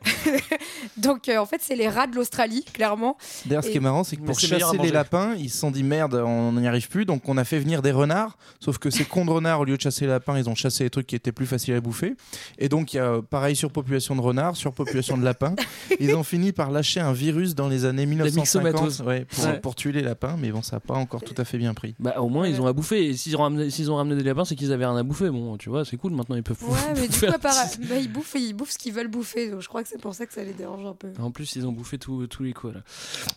donc, 0.97 1.29
euh, 1.29 1.37
en 1.37 1.45
fait, 1.45 1.59
c'est 1.61 1.75
les 1.75 1.87
rats 1.87 2.07
de 2.07 2.15
l'Australie, 2.15 2.65
clairement. 2.73 3.17
D'ailleurs, 3.45 3.63
ce 3.63 3.69
qui 3.69 3.77
est 3.77 3.81
marrant, 3.81 4.03
c'est 4.03 4.15
que 4.17 4.23
pour 4.23 4.37
chasser 4.39 4.77
les 4.81 4.91
lapins, 4.91 5.35
ils 5.37 5.49
se 5.49 5.57
sont 5.59 5.71
dit 5.71 5.83
merde, 5.83 6.15
on 6.15 6.51
n'y 6.53 6.67
arrive 6.67 6.89
plus, 6.89 7.05
donc 7.05 7.27
on 7.29 7.37
a 7.37 7.43
fait 7.43 7.59
venir 7.59 7.81
des 7.81 7.91
renards. 7.91 8.37
Sauf 8.59 8.77
que 8.77 8.89
ces 8.89 9.05
cons 9.05 9.25
de 9.25 9.31
renards, 9.31 9.59
au 9.61 9.65
lieu 9.65 9.77
de 9.77 9.81
chasser 9.81 10.05
les 10.05 10.11
lapins, 10.11 10.37
ils 10.37 10.49
ont 10.49 10.55
chassé 10.55 10.83
les 10.83 10.89
trucs 10.89 11.07
qui 11.07 11.15
étaient 11.15 11.31
plus 11.31 11.45
faciles 11.45 11.73
à 11.75 11.81
bouffer. 11.81 12.15
Et 12.57 12.69
donc, 12.69 12.93
il 12.93 12.97
y 12.97 12.99
a 12.99 13.21
pareil 13.29 13.55
surpopulation 13.55 14.15
de 14.15 14.21
renards, 14.21 14.55
surpopulation 14.57 15.17
de 15.17 15.23
lapins. 15.23 15.55
Ils 15.99 16.15
ont 16.15 16.23
fini 16.23 16.51
par 16.51 16.71
lâcher 16.71 16.99
un 16.99 17.13
virus 17.13 17.55
dans 17.55 17.67
les 17.69 17.85
années 17.85 18.05
1950 18.05 18.63
myxomatose. 18.63 19.01
ouais, 19.01 19.25
pour, 19.25 19.43
Ouais. 19.45 19.59
pour 19.59 19.75
tuer 19.75 19.91
les 19.91 20.01
lapins, 20.01 20.35
mais 20.39 20.51
bon, 20.51 20.61
ça 20.61 20.77
n'a 20.77 20.79
pas 20.79 20.95
encore 20.95 21.21
tout 21.21 21.35
à 21.37 21.45
fait 21.45 21.57
bien 21.57 21.73
pris. 21.73 21.93
Bah, 21.99 22.15
au 22.19 22.29
moins, 22.29 22.47
ils 22.47 22.59
ont 22.61 22.65
à 22.67 22.73
bouffer. 22.73 23.05
Et 23.09 23.13
s'ils 23.15 23.35
ont, 23.37 23.41
ramené- 23.41 23.69
s'ils 23.69 23.91
ont 23.91 23.95
ramené 23.97 24.15
des 24.15 24.23
lapins, 24.27 24.45
c'est 24.45 24.55
qu'ils 24.55 24.71
avaient 24.71 24.85
rien 24.85 24.95
à 24.97 25.03
bouffer. 25.03 25.29
Bon, 25.29 25.57
tu 25.57 25.69
vois, 25.69 25.85
c'est 25.85 25.97
cool. 25.97 26.13
Maintenant, 26.13 26.35
ils 26.35 26.43
peuvent. 26.43 26.57
Ouais, 26.63 26.77
mais 26.95 27.07
du 27.07 27.19
coup, 27.19 27.25
bah, 27.89 27.95
ils, 27.99 28.11
bouffent, 28.11 28.35
ils 28.35 28.53
bouffent 28.53 28.71
ce 28.71 28.77
qu'ils 28.77 28.93
veulent 28.93 29.07
bouffer. 29.07 29.49
Donc, 29.49 29.61
je 29.61 29.67
crois 29.67 29.83
que 29.83 29.89
c'est 29.89 29.99
pour 30.01 30.13
ça 30.15 30.25
que 30.25 30.33
ça 30.33 30.43
les 30.43 30.53
dérange 30.53 30.85
un 30.85 30.93
peu. 30.93 31.09
En 31.19 31.31
plus, 31.31 31.55
ils 31.55 31.65
ont 31.67 31.71
bouffé 31.71 31.97
tous 31.97 32.25
tous 32.27 32.43
les 32.43 32.53
quoi 32.53 32.71
là. 32.73 32.79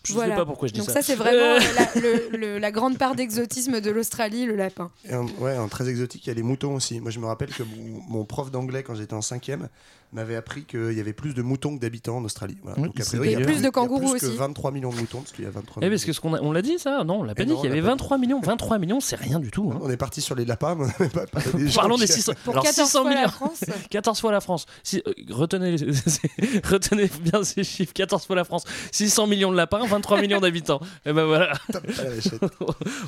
Je 0.05 0.13
Voilà. 0.13 0.35
sais 0.35 0.41
pas 0.41 0.47
pourquoi 0.47 0.69
je 0.69 0.73
dis 0.73 0.81
Donc 0.81 0.89
ça. 0.89 0.95
ça, 0.95 1.03
c'est 1.03 1.15
vraiment 1.15 1.37
Euh, 1.57 1.59
la, 1.75 2.01
le- 2.01 2.37
le- 2.37 2.59
la 2.59 2.71
grande 2.73 2.99
part 2.99 3.15
d'exotisme 3.15 3.81
de 3.81 3.91
l'Australie, 3.91 4.47
le 4.47 4.57
lapin. 4.57 4.91
Un- 5.11 5.27
ouais, 5.41 5.57
un 5.57 5.69
très 5.69 5.89
exotique, 5.89 6.25
il 6.27 6.29
y 6.29 6.33
a 6.33 6.35
les 6.35 6.43
moutons 6.43 6.75
aussi. 6.75 7.01
Moi, 7.01 7.11
je 7.11 7.19
me 7.21 7.27
rappelle 7.27 7.51
que 7.51 7.63
mon, 7.63 8.01
mon 8.09 8.25
prof 8.25 8.51
d'anglais, 8.51 8.83
quand 8.83 8.95
j'étais 8.95 9.15
en 9.15 9.23
cinquième, 9.23 9.69
m'avait 10.13 10.37
appris 10.37 10.65
qu'il 10.65 10.93
y 10.93 11.01
avait 11.01 11.13
plus 11.13 11.35
de 11.35 11.43
moutons 11.43 11.77
que 11.77 11.81
d'habitants 11.81 12.17
en 12.19 12.25
Australie. 12.25 12.57
Voilà. 12.63 12.79
Oui, 12.81 12.87
Donc, 12.89 13.01
a 13.01 13.03
c'est 13.05 13.19
priori, 13.19 13.29
il 13.29 13.33
y 13.33 13.43
a 13.43 13.45
Plus 13.45 13.55
de 13.57 13.59
il 13.61 13.65
y 13.65 13.67
a 13.67 13.71
kangourous 13.71 14.11
plus 14.13 14.21
que 14.21 14.27
aussi. 14.27 14.37
23 14.37 14.71
millions 14.71 14.91
de 14.91 14.97
moutons, 14.97 15.19
parce 15.21 15.33
qu'il 15.33 15.45
y 15.45 15.49
a 15.49 15.51
23 15.51 15.81
Eh, 15.83 15.87
millions. 15.87 15.93
parce 15.95 16.05
que 16.05 16.13
ce 16.13 16.21
qu'on 16.21 16.35
a- 16.35 16.41
on 16.41 16.53
l'a 16.53 16.63
dit 16.63 16.79
ça 16.79 17.05
Non, 17.05 17.21
on 17.21 17.23
l'a 17.23 17.35
pas 17.35 17.43
Eh 17.43 17.47
dit 17.47 17.53
non, 17.53 17.57
qu'il 17.61 17.69
y 17.69 17.73
avait 17.73 17.81
l'a 17.81 17.87
pas 17.87 17.91
23 17.93 18.19
millions. 18.19 18.41
23 18.41 18.79
millions, 18.79 19.01
c'est 19.01 19.17
rien 19.17 19.39
du 19.41 19.51
tout. 19.51 19.71
hein. 19.75 19.79
On 19.83 19.91
est 19.91 19.97
parti 19.97 20.21
sur 20.21 20.35
les 20.35 20.45
lapins, 20.45 20.77
mais 20.99 21.09
pas 21.09 21.27
parlé 21.33 21.65
des 21.65 21.73
Parlons 21.73 21.97
des 21.97 22.07
qui- 22.07 22.13
600, 22.13 22.33
Pour 22.45 22.55
alors 22.55 22.65
14 22.65 22.87
600 22.89 23.03
fois 23.03 23.15
la. 23.15 23.29
France. 23.29 23.65
14 23.91 24.21
fois 24.21 24.33
la 24.33 24.41
France. 24.41 24.67
Si- 24.83 25.03
euh, 25.07 25.13
retenez, 25.31 25.77
bien 27.21 27.43
ces 27.45 27.65
chiffres. 27.65 27.93
14 27.93 28.27
fois 28.27 28.37
la 28.37 28.45
France. 28.45 28.65
600 28.93 29.27
millions 29.27 29.51
de 29.51 29.57
lapins, 29.57 29.85
23 29.87 30.21
millions 30.21 30.41
d'habitants. 30.41 30.81
Et 31.05 31.13
ben 31.13 31.25
voilà, 31.25 31.53
pas 31.73 31.81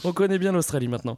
on 0.04 0.12
connaît 0.12 0.38
bien 0.38 0.52
l'Australie 0.52 0.88
maintenant. 0.88 1.16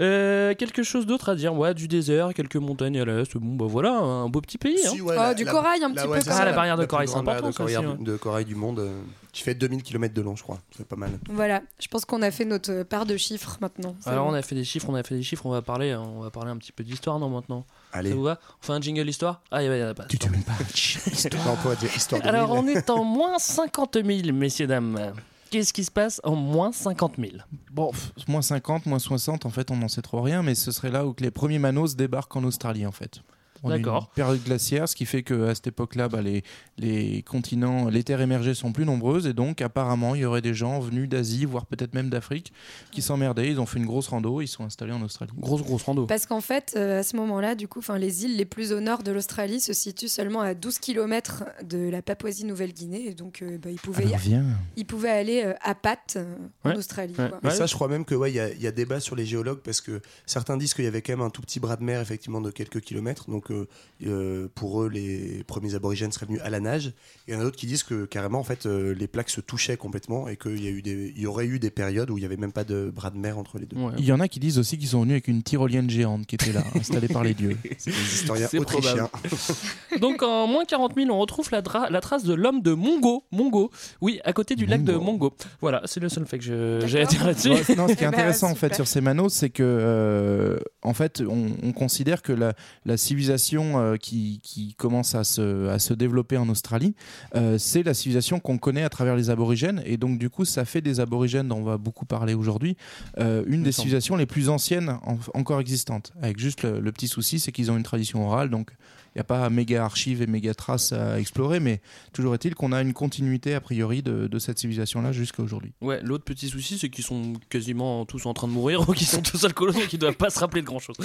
Euh, 0.00 0.54
quelque 0.54 0.82
chose 0.82 1.06
d'autre 1.06 1.28
à 1.30 1.34
dire? 1.34 1.54
Ouais, 1.54 1.74
du 1.74 1.88
désert, 1.88 2.34
quelques 2.34 2.56
montagnes 2.56 3.00
à 3.00 3.04
l'est. 3.04 3.36
Bon, 3.36 3.54
bah 3.56 3.66
voilà, 3.68 3.92
un 3.98 4.28
beau 4.28 4.40
petit 4.40 4.58
pays. 4.58 4.78
hein. 4.86 4.90
Si, 4.92 5.00
ouais, 5.16 5.26
la- 5.28 5.34
du 5.34 5.44
la- 5.44 5.50
corail 5.50 5.82
un 5.84 5.88
la- 5.88 5.94
petit 5.94 6.08
ouais, 6.08 6.20
peu 6.20 6.30
Ah, 6.30 6.44
la 6.44 6.52
barrière 6.52 6.76
de 6.76 6.84
corail, 6.86 7.08
c'est 7.08 7.16
important, 7.16 7.50
de 7.50 7.62
aussi, 7.62 8.02
de 8.04 8.16
corail 8.16 8.44
du 8.44 8.54
monde, 8.54 8.78
euh, 8.80 9.00
qui 9.32 9.42
fait 9.42 9.54
2000 9.54 9.82
km 9.82 10.14
de 10.14 10.22
long, 10.22 10.36
je 10.36 10.42
crois. 10.42 10.58
C'est 10.76 10.86
pas 10.86 10.96
mal. 10.96 11.10
Voilà, 11.28 11.62
je 11.80 11.88
pense 11.88 12.04
qu'on 12.04 12.22
a 12.22 12.30
fait 12.30 12.44
notre 12.44 12.82
part 12.84 13.06
de 13.06 13.16
chiffres 13.16 13.56
maintenant. 13.60 13.96
Alors 14.06 14.26
bon. 14.26 14.32
on 14.32 14.34
a 14.34 14.42
fait 14.42 14.54
des 14.54 14.64
chiffres, 14.64 14.86
on 14.88 14.94
a 14.94 15.02
fait 15.02 15.16
des 15.16 15.22
chiffres, 15.22 15.44
on 15.46 15.50
va 15.50 15.62
parler, 15.62 15.90
hein, 15.92 16.02
on 16.16 16.20
va 16.20 16.30
parler 16.30 16.50
un 16.50 16.56
petit 16.56 16.72
peu 16.72 16.84
d'histoire 16.84 17.18
non 17.18 17.28
maintenant. 17.30 17.64
Allez. 17.92 18.10
Ça 18.10 18.16
vous 18.16 18.22
va? 18.22 18.38
On 18.62 18.66
fait 18.66 18.72
un 18.72 18.80
jingle 18.80 19.08
histoire? 19.08 19.42
Ah 19.50 19.62
il 19.62 19.66
y 19.66 19.82
en 19.84 19.88
a 19.88 19.94
pas. 19.94 20.04
Tu 20.04 20.18
te 20.18 20.28
mets 20.28 20.38
pas. 20.38 20.52
Histoire 20.74 22.22
de 22.22 22.26
Alors 22.28 22.52
on 22.52 22.66
est 22.66 22.88
en 22.90 23.04
moins 23.04 23.38
50 23.38 23.98
000 24.04 24.32
messieurs 24.32 24.66
dames. 24.66 25.12
Qu'est-ce 25.50 25.72
qui 25.72 25.84
se 25.84 25.90
passe 25.90 26.20
en 26.24 26.34
moins 26.34 26.72
50 26.72 27.14
000 27.16 27.32
Bon, 27.70 27.90
pff, 27.92 28.12
moins 28.26 28.42
50, 28.42 28.86
moins 28.86 28.98
60, 28.98 29.46
en 29.46 29.50
fait, 29.50 29.70
on 29.70 29.76
n'en 29.76 29.86
sait 29.86 30.02
trop 30.02 30.20
rien, 30.20 30.42
mais 30.42 30.56
ce 30.56 30.72
serait 30.72 30.90
là 30.90 31.06
où 31.06 31.12
que 31.12 31.22
les 31.22 31.30
premiers 31.30 31.60
manos 31.60 31.94
débarquent 31.94 32.34
en 32.34 32.42
Australie, 32.44 32.86
en 32.86 32.90
fait. 32.92 33.20
On 33.64 33.70
a 33.70 33.76
une 33.76 33.82
D'accord. 33.82 34.10
période 34.10 34.42
glaciaire, 34.44 34.88
ce 34.88 34.94
qui 34.94 35.06
fait 35.06 35.22
qu'à 35.22 35.54
cette 35.54 35.66
époque-là, 35.66 36.08
bah, 36.08 36.22
les, 36.22 36.44
les 36.78 37.22
continents, 37.22 37.88
les 37.88 38.04
terres 38.04 38.20
émergées 38.20 38.54
sont 38.54 38.72
plus 38.72 38.84
nombreuses, 38.84 39.26
et 39.26 39.32
donc 39.32 39.60
apparemment, 39.62 40.14
il 40.14 40.20
y 40.20 40.24
aurait 40.24 40.42
des 40.42 40.54
gens 40.54 40.80
venus 40.80 41.08
d'Asie, 41.08 41.44
voire 41.46 41.66
peut-être 41.66 41.94
même 41.94 42.10
d'Afrique, 42.10 42.52
qui 42.92 43.02
s'emmerdaient, 43.02 43.48
ils 43.50 43.58
ont 43.60 43.66
fait 43.66 43.78
une 43.78 43.86
grosse 43.86 44.08
rando, 44.08 44.40
ils 44.40 44.46
sont 44.48 44.64
installés 44.64 44.92
en 44.92 45.02
Australie. 45.02 45.32
Grosse 45.38 45.62
grosse 45.62 45.82
rando. 45.82 46.06
Parce 46.06 46.26
qu'en 46.26 46.40
fait, 46.40 46.74
euh, 46.76 47.00
à 47.00 47.02
ce 47.02 47.16
moment-là, 47.16 47.54
du 47.54 47.66
coup, 47.68 47.78
enfin, 47.80 47.98
les 47.98 48.24
îles 48.24 48.36
les 48.36 48.44
plus 48.44 48.72
au 48.72 48.80
nord 48.80 49.02
de 49.02 49.10
l'Australie 49.12 49.60
se 49.60 49.72
situent 49.72 50.08
seulement 50.08 50.40
à 50.42 50.54
12 50.54 50.78
km 50.78 51.44
de 51.64 51.88
la 51.88 52.02
Papouasie-Nouvelle-Guinée. 52.02 53.06
Et 53.08 53.14
donc, 53.14 53.42
euh, 53.42 53.58
bah, 53.58 53.70
ils, 53.70 53.80
pouvaient, 53.80 54.04
Alors 54.04 54.18
viens. 54.18 54.44
ils 54.76 54.84
pouvaient 54.86 55.08
aller 55.10 55.42
euh, 55.44 55.54
à 55.62 55.74
pattes 55.74 56.14
euh, 56.16 56.34
en 56.64 56.70
Ouais. 56.70 56.76
Australie. 56.76 57.14
Ouais. 57.18 57.28
quoi. 57.28 57.40
Mais 57.42 57.50
ça, 57.50 57.66
je 57.66 57.74
crois 57.74 57.88
même 57.88 58.04
que 58.04 58.14
ouais, 58.14 58.32
y, 58.32 58.40
a- 58.40 58.52
il 58.52 58.60
y 58.60 58.66
a 58.66 58.72
débat 58.72 59.00
sur 59.00 59.16
les 59.16 59.24
géologues 59.26 59.60
parce 59.64 59.80
que 59.80 60.00
certains 60.26 60.56
disent 60.56 60.74
qu'il 60.74 60.84
y 60.84 60.88
avait 60.88 61.02
quand 61.02 61.12
même 61.12 61.22
un 61.26 61.30
tout 61.30 61.42
petit 61.42 61.60
bras 61.60 61.76
de 61.76 61.84
mer 61.84 62.00
effectivement 62.00 62.40
de 62.40 62.50
quelques 62.50 62.80
kilomètres. 62.80 63.30
Donc 63.30 63.50
euh, 63.54 63.68
euh, 64.06 64.48
pour 64.54 64.82
eux, 64.82 64.88
les 64.88 65.44
premiers 65.44 65.74
aborigènes 65.74 66.12
seraient 66.12 66.26
venus 66.26 66.40
à 66.42 66.50
la 66.50 66.60
nage. 66.60 66.88
Et 66.88 66.92
il 67.28 67.34
y 67.34 67.36
en 67.36 67.40
a 67.40 67.44
d'autres 67.44 67.56
qui 67.56 67.66
disent 67.66 67.82
que 67.82 68.04
carrément 68.04 68.40
en 68.40 68.44
fait 68.44 68.66
euh, 68.66 68.94
les 68.94 69.06
plaques 69.06 69.30
se 69.30 69.40
touchaient 69.40 69.76
complètement 69.76 70.28
et 70.28 70.36
qu'il 70.36 70.62
y 70.62 70.66
a 70.66 70.70
eu 70.70 70.82
des, 70.82 71.12
il 71.14 71.22
y 71.22 71.26
aurait 71.26 71.46
eu 71.46 71.58
des 71.58 71.70
périodes 71.70 72.10
où 72.10 72.18
il 72.18 72.22
y 72.22 72.24
avait 72.24 72.36
même 72.36 72.52
pas 72.52 72.64
de 72.64 72.90
bras 72.94 73.10
de 73.10 73.18
mer 73.18 73.38
entre 73.38 73.58
les 73.58 73.66
deux. 73.66 73.76
Ouais. 73.76 73.92
Il 73.98 74.04
y 74.04 74.12
en 74.12 74.20
a 74.20 74.28
qui 74.28 74.40
disent 74.40 74.58
aussi 74.58 74.78
qu'ils 74.78 74.88
sont 74.88 75.02
venus 75.02 75.14
avec 75.14 75.28
une 75.28 75.42
tyrolienne 75.42 75.88
géante 75.88 76.26
qui 76.26 76.34
était 76.34 76.52
là, 76.52 76.62
installée 76.74 77.08
par 77.08 77.24
les 77.24 77.34
dieux. 77.34 77.56
C'est 77.78 77.90
des 77.90 78.14
historiens 78.14 78.48
autrichiens. 78.58 79.10
Donc 80.00 80.22
en 80.22 80.46
moins 80.46 80.64
40 80.64 80.94
000, 80.96 81.10
on 81.10 81.18
retrouve 81.18 81.48
la, 81.52 81.62
trace 81.62 82.24
de 82.24 82.34
l'homme 82.34 82.62
de 82.62 82.72
Mongo. 82.72 83.24
Mongo, 83.30 83.70
oui, 84.00 84.20
à 84.24 84.32
côté 84.32 84.56
du 84.56 84.66
lac 84.66 84.82
de 84.84 84.94
Mongo. 84.94 85.34
Voilà, 85.60 85.82
c'est 85.84 86.00
le 86.00 86.08
seul 86.08 86.26
fait 86.26 86.38
que 86.38 86.80
j'ai 86.84 87.00
à 87.00 87.04
dire 87.04 87.26
là-dessus. 87.26 87.50
Ouais, 87.50 87.76
non, 87.76 87.88
ce 87.88 87.94
qui 87.94 88.04
est 88.04 88.06
ben, 88.10 88.14
intéressant 88.14 88.50
en 88.50 88.54
fait 88.54 88.74
sur 88.74 88.86
ces 88.86 89.00
manos, 89.00 89.32
c'est 89.32 89.50
que 89.50 89.62
euh, 89.62 90.58
en 90.82 90.94
fait, 90.94 91.22
on, 91.26 91.52
on 91.62 91.72
considère 91.72 92.22
que 92.22 92.32
la, 92.32 92.54
la 92.84 92.96
civilisation 92.96 93.43
euh, 93.52 93.96
qui, 93.96 94.40
qui 94.42 94.74
commence 94.74 95.14
à 95.14 95.24
se, 95.24 95.68
à 95.68 95.78
se 95.78 95.94
développer 95.94 96.36
en 96.36 96.48
Australie, 96.48 96.94
euh, 97.34 97.58
c'est 97.58 97.82
la 97.82 97.94
civilisation 97.94 98.40
qu'on 98.40 98.58
connaît 98.58 98.82
à 98.84 98.88
travers 98.88 99.16
les 99.16 99.30
aborigènes, 99.30 99.82
et 99.84 99.96
donc 99.96 100.18
du 100.18 100.30
coup, 100.30 100.44
ça 100.44 100.64
fait 100.64 100.80
des 100.80 101.00
aborigènes 101.00 101.48
dont 101.48 101.58
on 101.58 101.64
va 101.64 101.78
beaucoup 101.78 102.06
parler 102.06 102.34
aujourd'hui 102.34 102.76
euh, 103.18 103.44
une 103.46 103.62
des 103.62 103.72
civilisations 103.72 104.16
les 104.16 104.26
plus 104.26 104.48
anciennes 104.48 104.98
en- 105.04 105.18
encore 105.34 105.60
existantes. 105.60 106.12
Avec 106.22 106.38
juste 106.38 106.62
le, 106.62 106.80
le 106.80 106.92
petit 106.92 107.08
souci, 107.08 107.38
c'est 107.40 107.52
qu'ils 107.52 107.70
ont 107.70 107.76
une 107.76 107.82
tradition 107.82 108.26
orale, 108.26 108.50
donc 108.50 108.70
n'y 109.16 109.20
a 109.20 109.24
pas 109.24 109.48
méga 109.50 109.84
archives 109.84 110.22
et 110.22 110.26
méga 110.26 110.54
traces 110.54 110.92
à 110.92 111.18
explorer, 111.20 111.60
mais 111.60 111.80
toujours 112.12 112.34
est-il 112.34 112.54
qu'on 112.54 112.72
a 112.72 112.80
une 112.80 112.92
continuité 112.92 113.54
a 113.54 113.60
priori 113.60 114.02
de, 114.02 114.26
de 114.26 114.38
cette 114.38 114.58
civilisation-là 114.58 115.12
jusqu'à 115.12 115.42
aujourd'hui. 115.42 115.72
Ouais, 115.80 116.00
l'autre 116.02 116.24
petit 116.24 116.48
souci, 116.48 116.78
c'est 116.78 116.88
qu'ils 116.88 117.04
sont 117.04 117.34
quasiment 117.48 118.04
tous 118.06 118.26
en 118.26 118.34
train 118.34 118.48
de 118.48 118.52
mourir 118.52 118.80
ou 118.88 118.92
qu'ils 118.92 119.06
sont 119.06 119.22
tous 119.22 119.44
alcoolos, 119.44 119.72
donc 119.72 119.92
ils 119.92 119.98
doivent 119.98 120.14
pas 120.16 120.30
se 120.30 120.38
rappeler 120.38 120.62
de 120.62 120.66
grand 120.66 120.80
chose. 120.80 120.96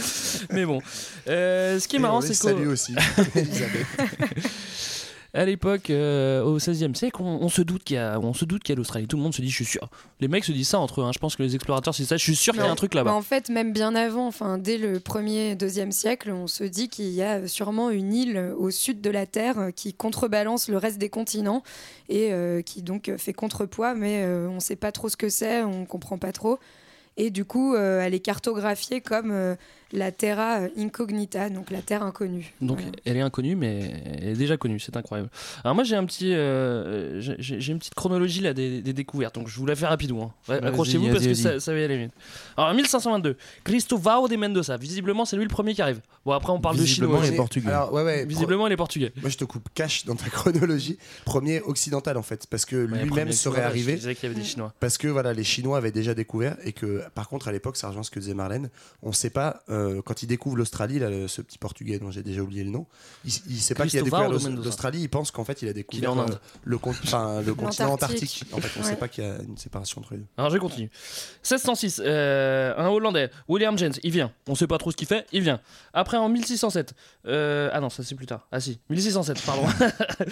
Mais 0.51 0.65
bon, 0.65 0.81
Euh, 1.27 1.79
ce 1.79 1.87
qui 1.87 1.95
est 1.95 1.99
Et 1.99 2.01
marrant, 2.01 2.21
c'est 2.21 2.33
salue 2.33 2.63
qu'à 2.63 2.69
aussi. 2.69 2.93
Elisabeth. 3.35 3.85
l'époque, 5.33 5.89
euh, 5.91 6.41
au 6.43 6.55
XVIe 6.57 6.95
siècle, 6.95 7.21
on, 7.21 7.25
on 7.43 7.49
se 7.49 7.61
doute 7.61 7.83
qu'il 7.83 7.95
y 7.95 7.99
a, 7.99 8.19
on 8.19 8.33
se 8.33 8.45
doute 8.45 8.63
qu'il 8.63 8.73
y 8.73 8.75
a 8.75 8.77
l'Australie. 8.77 9.07
Tout 9.07 9.17
le 9.17 9.21
monde 9.23 9.33
se 9.33 9.41
dit, 9.41 9.49
je 9.49 9.55
suis 9.55 9.65
sûr. 9.65 9.89
Les 10.19 10.27
mecs 10.27 10.43
se 10.43 10.51
disent 10.51 10.69
ça 10.69 10.79
entre 10.79 11.01
eux. 11.01 11.03
hein. 11.03 11.11
Je 11.13 11.19
pense 11.19 11.35
que 11.35 11.43
les 11.43 11.53
explorateurs, 11.55 11.93
c'est 11.93 12.05
ça. 12.05 12.17
Je 12.17 12.23
suis 12.23 12.35
sûr 12.35 12.53
qu'il 12.53 12.63
y 12.63 12.65
a 12.65 12.71
un 12.71 12.75
truc 12.75 12.93
Bah, 12.93 12.99
là-bas. 13.01 13.13
en 13.13 13.21
fait, 13.21 13.49
même 13.49 13.71
bien 13.71 13.93
avant, 13.95 14.25
enfin, 14.27 14.57
dès 14.57 14.77
le 14.77 14.97
1er, 14.99 15.55
2e 15.55 15.91
siècle, 15.91 16.31
on 16.31 16.47
se 16.47 16.63
dit 16.63 16.89
qu'il 16.89 17.09
y 17.11 17.21
a 17.21 17.47
sûrement 17.47 17.89
une 17.91 18.13
île 18.13 18.53
au 18.57 18.71
sud 18.71 19.01
de 19.01 19.09
la 19.11 19.25
Terre 19.27 19.59
euh, 19.59 19.71
qui 19.71 19.93
contrebalance 19.93 20.67
le 20.67 20.77
reste 20.77 20.97
des 20.97 21.09
continents 21.09 21.61
et 22.09 22.33
euh, 22.33 22.61
qui 22.63 22.81
donc 22.81 23.11
fait 23.17 23.33
contrepoids, 23.33 23.93
mais 23.93 24.23
euh, 24.23 24.47
on 24.49 24.55
ne 24.55 24.59
sait 24.59 24.75
pas 24.75 24.91
trop 24.91 25.09
ce 25.09 25.17
que 25.17 25.29
c'est, 25.29 25.61
on 25.61 25.81
ne 25.81 25.85
comprend 25.85 26.17
pas 26.17 26.31
trop. 26.31 26.57
Et 27.17 27.31
du 27.31 27.43
coup, 27.45 27.75
euh, 27.75 28.01
elle 28.01 28.13
est 28.13 28.19
cartographiée 28.19 29.01
comme 29.01 29.31
euh, 29.31 29.55
la 29.91 30.11
Terra 30.11 30.59
Incognita, 30.77 31.49
donc 31.49 31.71
la 31.71 31.81
Terre 31.81 32.03
inconnue. 32.03 32.53
Donc 32.61 32.77
Voilà. 32.81 32.91
elle 33.05 33.17
est 33.17 33.21
inconnue, 33.21 33.55
mais 33.55 33.93
elle 34.21 34.27
est 34.29 34.33
déjà 34.35 34.57
connue, 34.57 34.79
c'est 34.79 34.95
incroyable. 34.97 35.29
Alors 35.63 35.75
moi 35.75 35.83
j'ai 35.83 35.95
un 35.95 36.05
petit, 36.05 36.33
euh, 36.33 37.19
j'ai- 37.19 37.71
une 37.71 37.79
petite 37.79 37.95
chronologie 37.95 38.41
là 38.41 38.53
des, 38.53 38.81
des 38.81 38.93
découvertes, 38.93 39.35
donc 39.35 39.47
je 39.47 39.57
vous 39.57 39.65
la 39.65 39.75
fais 39.75 39.87
rapidement. 39.87 40.33
hein. 40.49 40.59
Accrochez-vous 40.63 41.09
parce 41.09 41.25
que 41.25 41.33
ça, 41.33 41.59
ça 41.59 41.73
va 41.73 41.79
y 41.79 41.83
aller 41.83 41.97
vite. 41.97 42.11
Alors 42.57 42.73
1522, 42.73 43.35
Cristóvão 43.63 44.27
de 44.27 44.35
Mendoza. 44.35 44.77
Visiblement 44.77 45.25
c'est 45.25 45.35
lui 45.35 45.43
le 45.43 45.49
premier 45.49 45.73
qui 45.73 45.81
arrive. 45.81 46.01
Bon 46.25 46.31
après 46.33 46.51
on 46.51 46.59
parle 46.61 46.77
de 46.77 46.81
Visiblement, 46.83 47.13
chinois. 47.15 47.27
il 47.27 47.33
est 47.33 47.37
portugais. 47.37 47.67
Alors, 47.69 47.93
ouais, 47.93 48.03
ouais, 48.03 48.25
Visiblement 48.25 48.67
il 48.67 48.73
est 48.73 48.77
portugais. 48.77 49.11
Moi, 49.21 49.29
je 49.29 49.37
te 49.37 49.45
coupe 49.45 49.67
cash 49.73 50.05
dans 50.05 50.15
ta 50.15 50.25
chronologie. 50.29 50.97
Premier 51.25 51.61
occidental, 51.61 52.17
en 52.17 52.21
fait, 52.23 52.45
parce 52.47 52.65
que 52.65 52.85
Ouais, 52.89 53.03
lui-même 53.03 53.31
serait 53.31 53.55
chinois, 53.55 53.59
Je 53.61 53.69
arrivé. 53.69 53.95
disais 53.95 54.15
qu'il 54.15 54.29
y 54.29 54.31
avait 54.31 54.39
des 54.41 54.45
chinois. 54.47 54.73
Parce 54.79 54.97
que 54.97 55.07
voilà, 55.07 55.33
les 55.33 55.43
Chinois 55.43 55.77
avaient 55.77 55.91
déjà 55.91 56.13
découvert 56.13 56.55
et 56.63 56.73
que, 56.73 57.01
par 57.15 57.27
contre, 57.29 57.47
à 57.47 57.51
l'époque, 57.51 57.77
ça 57.77 57.87
rejoint 57.87 58.03
ce 58.03 58.11
que 58.11 58.19
disait 58.19 58.33
Marlène. 58.33 58.69
On 59.03 59.09
ne 59.09 59.13
sait 59.13 59.29
pas 59.29 59.61
euh, 59.69 59.78
quand 60.05 60.23
il 60.23 60.27
découvre 60.27 60.55
l'Australie, 60.57 60.99
là, 60.99 61.09
le- 61.09 61.27
ce 61.27 61.41
petit 61.41 61.57
Portugais 61.57 61.99
dont 61.99 62.11
j'ai 62.11 62.23
déjà 62.23 62.41
oublié 62.41 62.63
le 62.63 62.69
nom. 62.71 62.85
Il, 63.25 63.31
il 63.49 63.59
sait 63.59 63.75
pas 63.75 63.85
qu'il 63.87 63.99
a 63.99 64.03
découvert 64.03 64.29
l'Australie. 64.29 65.01
Il 65.01 65.09
pense 65.09 65.31
qu'en 65.31 65.43
fait, 65.43 65.61
il 65.61 65.67
a 65.69 65.73
découvert 65.73 66.13
en 66.13 66.19
euh, 66.19 66.21
Inde. 66.23 66.39
le, 66.63 66.77
con- 66.77 66.91
le 66.91 67.53
continent 67.55 67.87
L'Antarctique. 67.87 68.43
antarctique. 68.43 68.43
En 68.53 68.57
fait, 68.61 68.69
on 68.75 68.79
ne 68.79 68.83
Ouais. 68.85 68.89
sait 68.91 68.97
pas 68.97 69.07
qu'il 69.07 69.23
y 69.23 69.27
a 69.27 69.35
une 69.41 69.57
séparation 69.57 69.99
entre 70.01 70.13
les 70.13 70.19
deux. 70.19 70.25
Alors 70.37 70.49
je 70.51 70.57
continue. 70.57 70.89
1606, 71.43 72.01
euh, 72.03 72.73
un 72.77 72.87
Hollandais, 72.89 73.29
William 73.47 73.77
Jens, 73.77 73.99
il 74.03 74.11
vient. 74.11 74.31
On 74.47 74.55
sait 74.55 74.67
pas 74.67 74.77
trop 74.77 74.91
ce 74.91 74.95
qu'il 74.97 75.07
fait, 75.07 75.25
il 75.31 75.41
vient. 75.41 75.59
Après 75.93 76.17
en 76.17 76.29
1607, 76.29 76.93
euh, 77.27 77.69
ah 77.73 77.79
non 77.79 77.89
ça 77.89 78.03
c'est 78.03 78.15
plus 78.15 78.25
tard. 78.27 78.47
Ah 78.51 78.59
si, 78.59 78.79
1607, 78.89 79.41
pardon. 79.45 79.63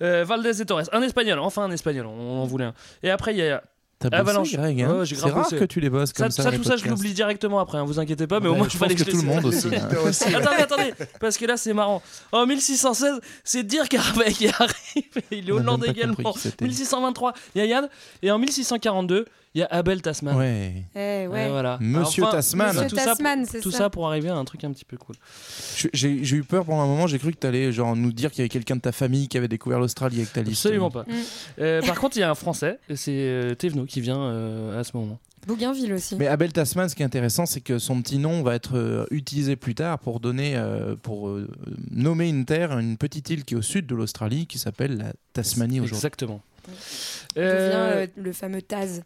Euh, 0.00 0.24
Valdez 0.24 0.60
et 0.60 0.64
Torres, 0.66 0.88
un 0.92 1.02
Espagnol, 1.02 1.38
enfin 1.38 1.62
un 1.62 1.70
Espagnol, 1.70 2.06
on 2.06 2.40
en 2.42 2.44
voulait 2.46 2.64
un. 2.64 2.74
Et 3.04 3.10
après 3.10 3.34
il 3.34 3.38
y 3.38 3.42
a 3.48 3.62
T'as 4.02 4.10
bossé, 4.10 4.20
Avalanche. 4.30 4.52
Greg, 4.52 4.82
hein 4.82 4.94
Ouais, 4.98 5.06
j'ai 5.06 5.14
C'est 5.14 5.20
grave 5.22 5.34
rare 5.34 5.44
bossé. 5.44 5.56
que 5.58 5.64
tu 5.64 5.80
les 5.80 5.90
bosses 5.90 6.12
comme 6.12 6.30
ça. 6.30 6.42
ça, 6.42 6.50
les 6.50 6.56
tout 6.58 6.64
ça 6.64 6.70
je 6.76 6.82
podcasts. 6.82 6.90
l'oublie 6.96 7.14
directement 7.14 7.58
après, 7.60 7.78
hein, 7.78 7.84
vous 7.84 7.98
inquiétez 8.00 8.26
pas, 8.26 8.40
mais 8.40 8.48
au 8.48 8.52
Ouais, 8.52 8.58
moins 8.58 8.68
je 8.68 8.76
fallait 8.76 8.94
pense 8.94 9.04
que 9.04 9.10
que 9.10 9.16
je 9.16 9.16
tout 9.18 9.22
le 9.26 9.28
laisse- 9.32 9.42
monde 9.42 9.52
aussi. 9.54 9.66
hein. 9.68 9.78
auditeurs 9.84 10.04
aussi, 10.04 10.24
ouais. 10.24 10.34
attendez, 10.34 10.62
attendez, 10.62 10.94
parce 11.20 11.36
que 11.38 11.44
là 11.46 11.56
c'est 11.56 11.72
marrant. 11.72 12.02
En 12.32 12.46
1616, 12.46 13.20
c'est 13.44 13.62
Dirk 13.64 13.94
Harvey 13.94 14.32
qui 14.32 14.48
arrive, 14.58 14.72
il 15.30 15.48
est 15.48 15.52
On 15.52 15.56
a 15.56 15.60
même 15.60 15.68
hollandais 15.68 15.86
pas 15.86 15.92
compris 15.94 16.00
également. 16.12 16.32
qui 16.32 16.38
c'était. 16.40 16.64
1623, 16.64 17.32
il 17.54 17.58
y 17.58 17.62
a 17.62 17.66
Yann, 17.66 17.88
et 18.22 18.30
en 18.30 18.38
1642, 18.38 19.26
il 19.54 19.60
y 19.60 19.62
a 19.62 19.66
Abel 19.70 20.00
Tasman. 20.02 20.36
Ouais. 20.36 20.84
Eh 20.94 21.26
ouais. 21.26 21.48
Voilà. 21.50 21.78
Monsieur 21.80 22.22
Enfin, 22.24 22.32
Tasman. 22.36 22.68
Monsieur 22.74 22.88
tout 22.88 22.96
ça 22.96 23.04
Tasman, 23.04 23.40
pour- 23.42 23.50
c'est 23.50 23.60
Tout 23.60 23.70
ça. 23.70 23.78
ça 23.78 23.90
pour 23.90 24.06
arriver 24.08 24.28
à 24.30 24.34
un 24.34 24.44
truc 24.44 24.64
un 24.64 24.72
petit 24.72 24.84
peu 24.84 24.96
cool. 24.96 25.14
J'ai 25.92 26.10
eu 26.10 26.42
peur 26.44 26.64
pendant 26.64 26.82
un 26.82 26.86
moment, 26.86 27.06
j'ai 27.06 27.18
cru 27.18 27.32
que 27.32 27.38
tu 27.38 27.46
allais 27.46 27.70
genre, 27.72 27.94
nous 27.96 28.12
dire 28.12 28.30
qu'il 28.30 28.38
y 28.38 28.42
avait 28.42 28.48
quelqu'un 28.48 28.76
de 28.76 28.80
ta 28.80 28.92
famille 28.92 29.28
qui 29.28 29.36
avait 29.38 29.48
découvert 29.48 29.78
l'Australie 29.78 30.18
avec 30.18 30.32
ta 30.32 30.42
liste. 30.42 30.64
Absolument 30.64 30.90
pas. 30.90 31.02
Mm. 31.02 31.12
Euh, 31.60 31.82
par 31.82 32.00
contre, 32.00 32.16
il 32.16 32.20
y 32.20 32.22
a 32.22 32.30
un 32.30 32.34
Français, 32.34 32.78
c'est 32.94 33.10
euh, 33.12 33.54
Thévenot 33.54 33.84
qui 33.84 34.00
vient 34.00 34.20
euh, 34.22 34.80
à 34.80 34.84
ce 34.84 34.96
moment. 34.96 35.18
Bougainville 35.46 35.92
aussi. 35.92 36.14
Mais 36.14 36.28
Abel 36.28 36.52
Tasman, 36.52 36.88
ce 36.88 36.94
qui 36.94 37.02
est 37.02 37.04
intéressant, 37.04 37.46
c'est 37.46 37.60
que 37.60 37.80
son 37.80 38.00
petit 38.00 38.18
nom 38.18 38.42
va 38.44 38.54
être 38.54 38.76
euh, 38.76 39.06
utilisé 39.10 39.56
plus 39.56 39.74
tard 39.74 39.98
pour 39.98 40.20
donner, 40.20 40.56
euh, 40.56 40.94
pour 40.94 41.28
euh, 41.28 41.50
nommer 41.90 42.28
une 42.28 42.44
terre, 42.44 42.78
une 42.78 42.96
petite 42.96 43.28
île 43.28 43.44
qui 43.44 43.54
est 43.54 43.56
au 43.56 43.62
sud 43.62 43.86
de 43.86 43.94
l'Australie, 43.96 44.46
qui 44.46 44.58
s'appelle 44.60 44.96
la 44.98 45.12
Tasmanie 45.32 45.80
aujourd'hui. 45.80 45.96
Exactement. 45.96 46.40
D'où 47.34 47.42
vient 47.42 48.06
le 48.16 48.32
fameux 48.32 48.62
Taz. 48.62 49.02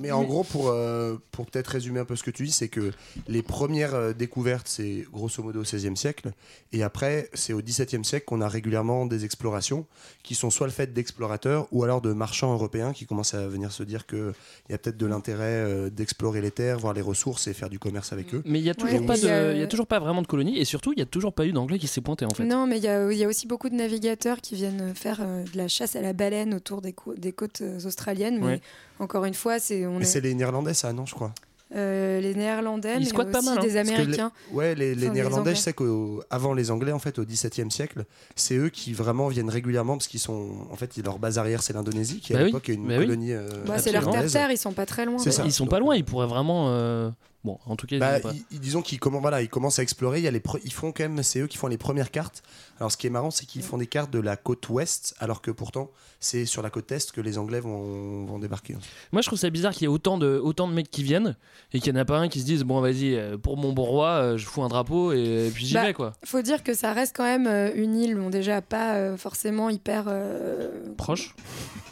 Mais 0.00 0.12
en 0.12 0.22
gros, 0.22 0.44
pour, 0.44 0.68
euh, 0.68 1.16
pour 1.32 1.46
peut-être 1.46 1.66
résumer 1.68 1.98
un 1.98 2.04
peu 2.04 2.14
ce 2.14 2.22
que 2.22 2.30
tu 2.30 2.44
dis, 2.44 2.52
c'est 2.52 2.68
que 2.68 2.92
les 3.26 3.42
premières 3.42 3.94
euh, 3.94 4.12
découvertes, 4.12 4.68
c'est 4.68 5.04
grosso 5.12 5.42
modo 5.42 5.60
au 5.60 5.62
XVIe 5.64 5.96
siècle. 5.96 6.30
Et 6.72 6.84
après, 6.84 7.28
c'est 7.34 7.52
au 7.52 7.60
XVIIe 7.60 8.04
siècle 8.04 8.24
qu'on 8.26 8.40
a 8.40 8.48
régulièrement 8.48 9.06
des 9.06 9.24
explorations 9.24 9.86
qui 10.22 10.36
sont 10.36 10.50
soit 10.50 10.68
le 10.68 10.72
fait 10.72 10.92
d'explorateurs 10.92 11.66
ou 11.72 11.82
alors 11.82 12.00
de 12.00 12.12
marchands 12.12 12.52
européens 12.52 12.92
qui 12.92 13.06
commencent 13.06 13.34
à 13.34 13.48
venir 13.48 13.72
se 13.72 13.82
dire 13.82 14.06
qu'il 14.06 14.32
y 14.70 14.74
a 14.74 14.78
peut-être 14.78 14.96
de 14.96 15.06
l'intérêt 15.06 15.44
euh, 15.64 15.90
d'explorer 15.90 16.40
les 16.40 16.52
terres, 16.52 16.78
voir 16.78 16.94
les 16.94 17.00
ressources 17.02 17.48
et 17.48 17.54
faire 17.54 17.70
du 17.70 17.80
commerce 17.80 18.12
avec 18.12 18.32
eux. 18.34 18.42
Mais 18.44 18.60
il 18.60 18.64
y 18.64 18.70
a 18.70 18.74
Ouais, 18.78 18.90
toujours 18.92 19.06
pas 19.06 19.16
de, 19.16 19.56
y 19.58 19.62
a 19.62 19.66
toujours 19.66 19.88
pas 19.88 19.98
vraiment 19.98 20.22
de 20.22 20.28
colonie, 20.28 20.56
et 20.58 20.64
surtout, 20.64 20.92
il 20.92 21.00
y 21.00 21.02
a 21.02 21.06
toujours 21.06 21.32
pas 21.32 21.46
eu 21.46 21.52
d'anglais 21.52 21.80
qui 21.80 21.88
s'est 21.88 22.00
pointé 22.00 22.24
en 22.24 22.30
fait. 22.30 22.44
Non, 22.44 22.66
mais 22.68 22.76
il 22.78 22.84
y, 22.84 22.88
a- 22.88 23.10
il 23.10 23.18
y 23.18 23.24
a 23.24 23.28
aussi 23.28 23.48
beaucoup 23.48 23.68
de 23.68 23.74
navigateurs 23.74 24.40
qui 24.40 24.54
viennent 24.54 24.94
faire 24.94 25.18
euh, 25.20 25.42
de 25.52 25.56
la 25.56 25.66
chasse 25.66 25.96
à 25.96 26.00
la 26.02 26.12
baleine 26.12 26.54
autour 26.54 26.80
des, 26.80 26.92
côtes 26.92 27.62
australiennes. 27.84 28.38
Mais 28.38 28.46
Ouais. 28.46 28.60
Encore 29.00 29.24
une 29.24 29.34
fois, 29.34 29.58
c'est 29.58 29.86
on 29.86 29.96
Mais 29.98 30.02
est, 30.02 30.04
c'est 30.04 30.20
les 30.20 30.34
Néerlandais, 30.34 30.74
ça, 30.74 30.92
non, 30.92 31.06
je 31.06 31.14
crois. 31.14 31.32
euh, 31.76 32.20
les 32.20 32.34
Néerlandais, 32.34 32.94
Ils 32.96 33.00
mais 33.00 33.04
squattent 33.04 33.30
pas 33.30 33.38
aussi 33.40 33.48
mal, 33.48 33.58
hein. 33.58 33.62
des 33.62 33.68
que 33.68 33.72
les- 33.74 33.78
Américains. 33.78 34.32
ouais, 34.52 34.74
les, 34.74 34.94
Néerlandais, 35.10 35.54
je 35.54 35.60
sais 35.60 35.72
qu'avant 35.74 36.54
les 36.54 36.70
Anglais, 36.70 36.92
en 36.92 36.98
fait, 36.98 37.18
au 37.18 37.24
XVIIe 37.24 37.70
siècle, 37.70 38.04
c'est 38.36 38.56
eux 38.56 38.70
qui 38.70 38.92
vraiment 38.94 39.28
viennent 39.28 39.50
régulièrement 39.50 39.96
parce 39.98 40.08
qu'ils 40.08 40.20
sont, 40.20 40.48
en 40.70 40.76
fait, 40.76 40.96
leur 41.04 41.18
base 41.18 41.38
arrière, 41.38 41.62
c'est 41.62 41.74
l'Indonésie, 41.74 42.20
qui 42.20 42.32
à 42.32 42.36
Bah 42.36 42.42
oui, 42.42 42.46
l'époque 42.46 42.68
est 42.70 42.74
une 42.74 42.86
bah 42.88 42.94
oui. 42.98 43.04
colonie. 43.04 43.32
euh, 43.32 43.48
Bah, 43.66 43.78
c'est 43.78 43.92
leur 43.92 44.10
terre-terre, 44.10 44.50
ils 44.50 44.56
sont 44.58 44.72
pas 44.72 44.86
très 44.86 45.04
loin. 45.04 45.18
Ça. 45.18 45.44
Ils 45.44 45.52
sont 45.52 45.66
pas 45.66 45.78
loin, 45.78 45.94
ils 45.94 46.04
pourraient 46.04 46.26
vraiment. 46.26 46.68
euh, 46.70 47.10
Bon, 47.44 47.56
en 47.66 47.76
tout 47.76 47.86
cas, 47.86 47.96
ils 47.96 48.00
Bah, 48.00 48.18
ils- 48.34 48.44
ils- 48.50 48.60
disons 48.60 48.82
qu'ils 48.82 48.98
commencent, 48.98 49.22
voilà, 49.22 49.40
ils 49.42 49.48
commencent 49.48 49.78
à 49.78 49.82
explorer. 49.82 50.18
Il 50.18 50.24
y 50.24 50.28
a 50.28 50.30
les 50.32 50.42
ils 50.64 50.72
font 50.72 50.90
quand 50.90 51.04
même, 51.04 51.22
c'est 51.22 51.38
eux 51.38 51.46
qui 51.46 51.56
font 51.56 51.68
les 51.68 51.78
premières 51.78 52.10
cartes. 52.10 52.42
Alors, 52.80 52.90
ce 52.90 52.96
qui 52.96 53.06
est 53.06 53.10
marrant, 53.10 53.30
c'est 53.30 53.46
qu'ils 53.46 53.62
font 53.62 53.78
des 53.78 53.86
cartes 53.86 54.10
de 54.10 54.18
la 54.18 54.36
côte 54.36 54.68
ouest, 54.68 55.14
alors 55.20 55.40
que 55.40 55.50
pourtant, 55.52 55.90
c'est 56.18 56.44
sur 56.46 56.62
la 56.62 56.70
côte 56.70 56.90
est 56.90 57.12
que 57.12 57.20
les 57.20 57.38
Anglais 57.38 57.60
vont, 57.60 58.24
vont 58.24 58.38
débarquer. 58.40 58.76
Moi, 59.12 59.22
je 59.22 59.28
trouve 59.28 59.38
ça 59.38 59.50
bizarre 59.50 59.72
qu'il 59.72 59.82
y 59.82 59.84
ait 59.84 59.88
autant 59.88 60.18
de, 60.18 60.40
autant 60.42 60.66
de 60.66 60.72
mecs 60.74 60.90
qui 60.90 61.04
viennent 61.04 61.36
et 61.72 61.78
qu'il 61.80 61.92
n'y 61.92 61.98
en 61.98 62.02
a 62.02 62.04
pas 62.04 62.18
un 62.18 62.28
qui 62.28 62.40
se 62.40 62.44
dise 62.44 62.64
Bon, 62.64 62.80
vas-y, 62.80 63.14
euh, 63.14 63.38
pour 63.38 63.56
mon 63.56 63.72
bon 63.72 63.84
roi, 63.84 64.08
euh, 64.10 64.36
je 64.36 64.44
fous 64.44 64.62
un 64.64 64.68
drapeau 64.68 65.12
et, 65.12 65.46
et 65.46 65.50
puis 65.50 65.64
j'y 65.64 65.74
Bah, 65.74 65.86
vais 65.86 65.94
quoi. 65.94 66.14
faut 66.24 66.42
dire 66.42 66.64
que 66.64 66.74
ça 66.74 66.92
reste 66.92 67.14
quand 67.16 67.24
même 67.24 67.46
euh, 67.46 67.70
une 67.76 67.94
île, 67.96 68.16
bon, 68.16 68.30
déjà 68.30 68.60
pas 68.62 68.94
euh, 68.96 69.16
forcément 69.16 69.70
hyper. 69.70 70.06
euh, 70.08 70.70
Proche 70.96 71.34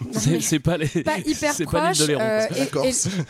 C'est 0.40 0.58
pas 0.60 0.76
les. 0.76 0.88
pas 0.88 1.18
hyper 1.18 1.52
c'est 1.54 1.64
pas 1.64 1.92
proche, 1.92 1.98
de 2.06 2.14
euh, 2.20 2.46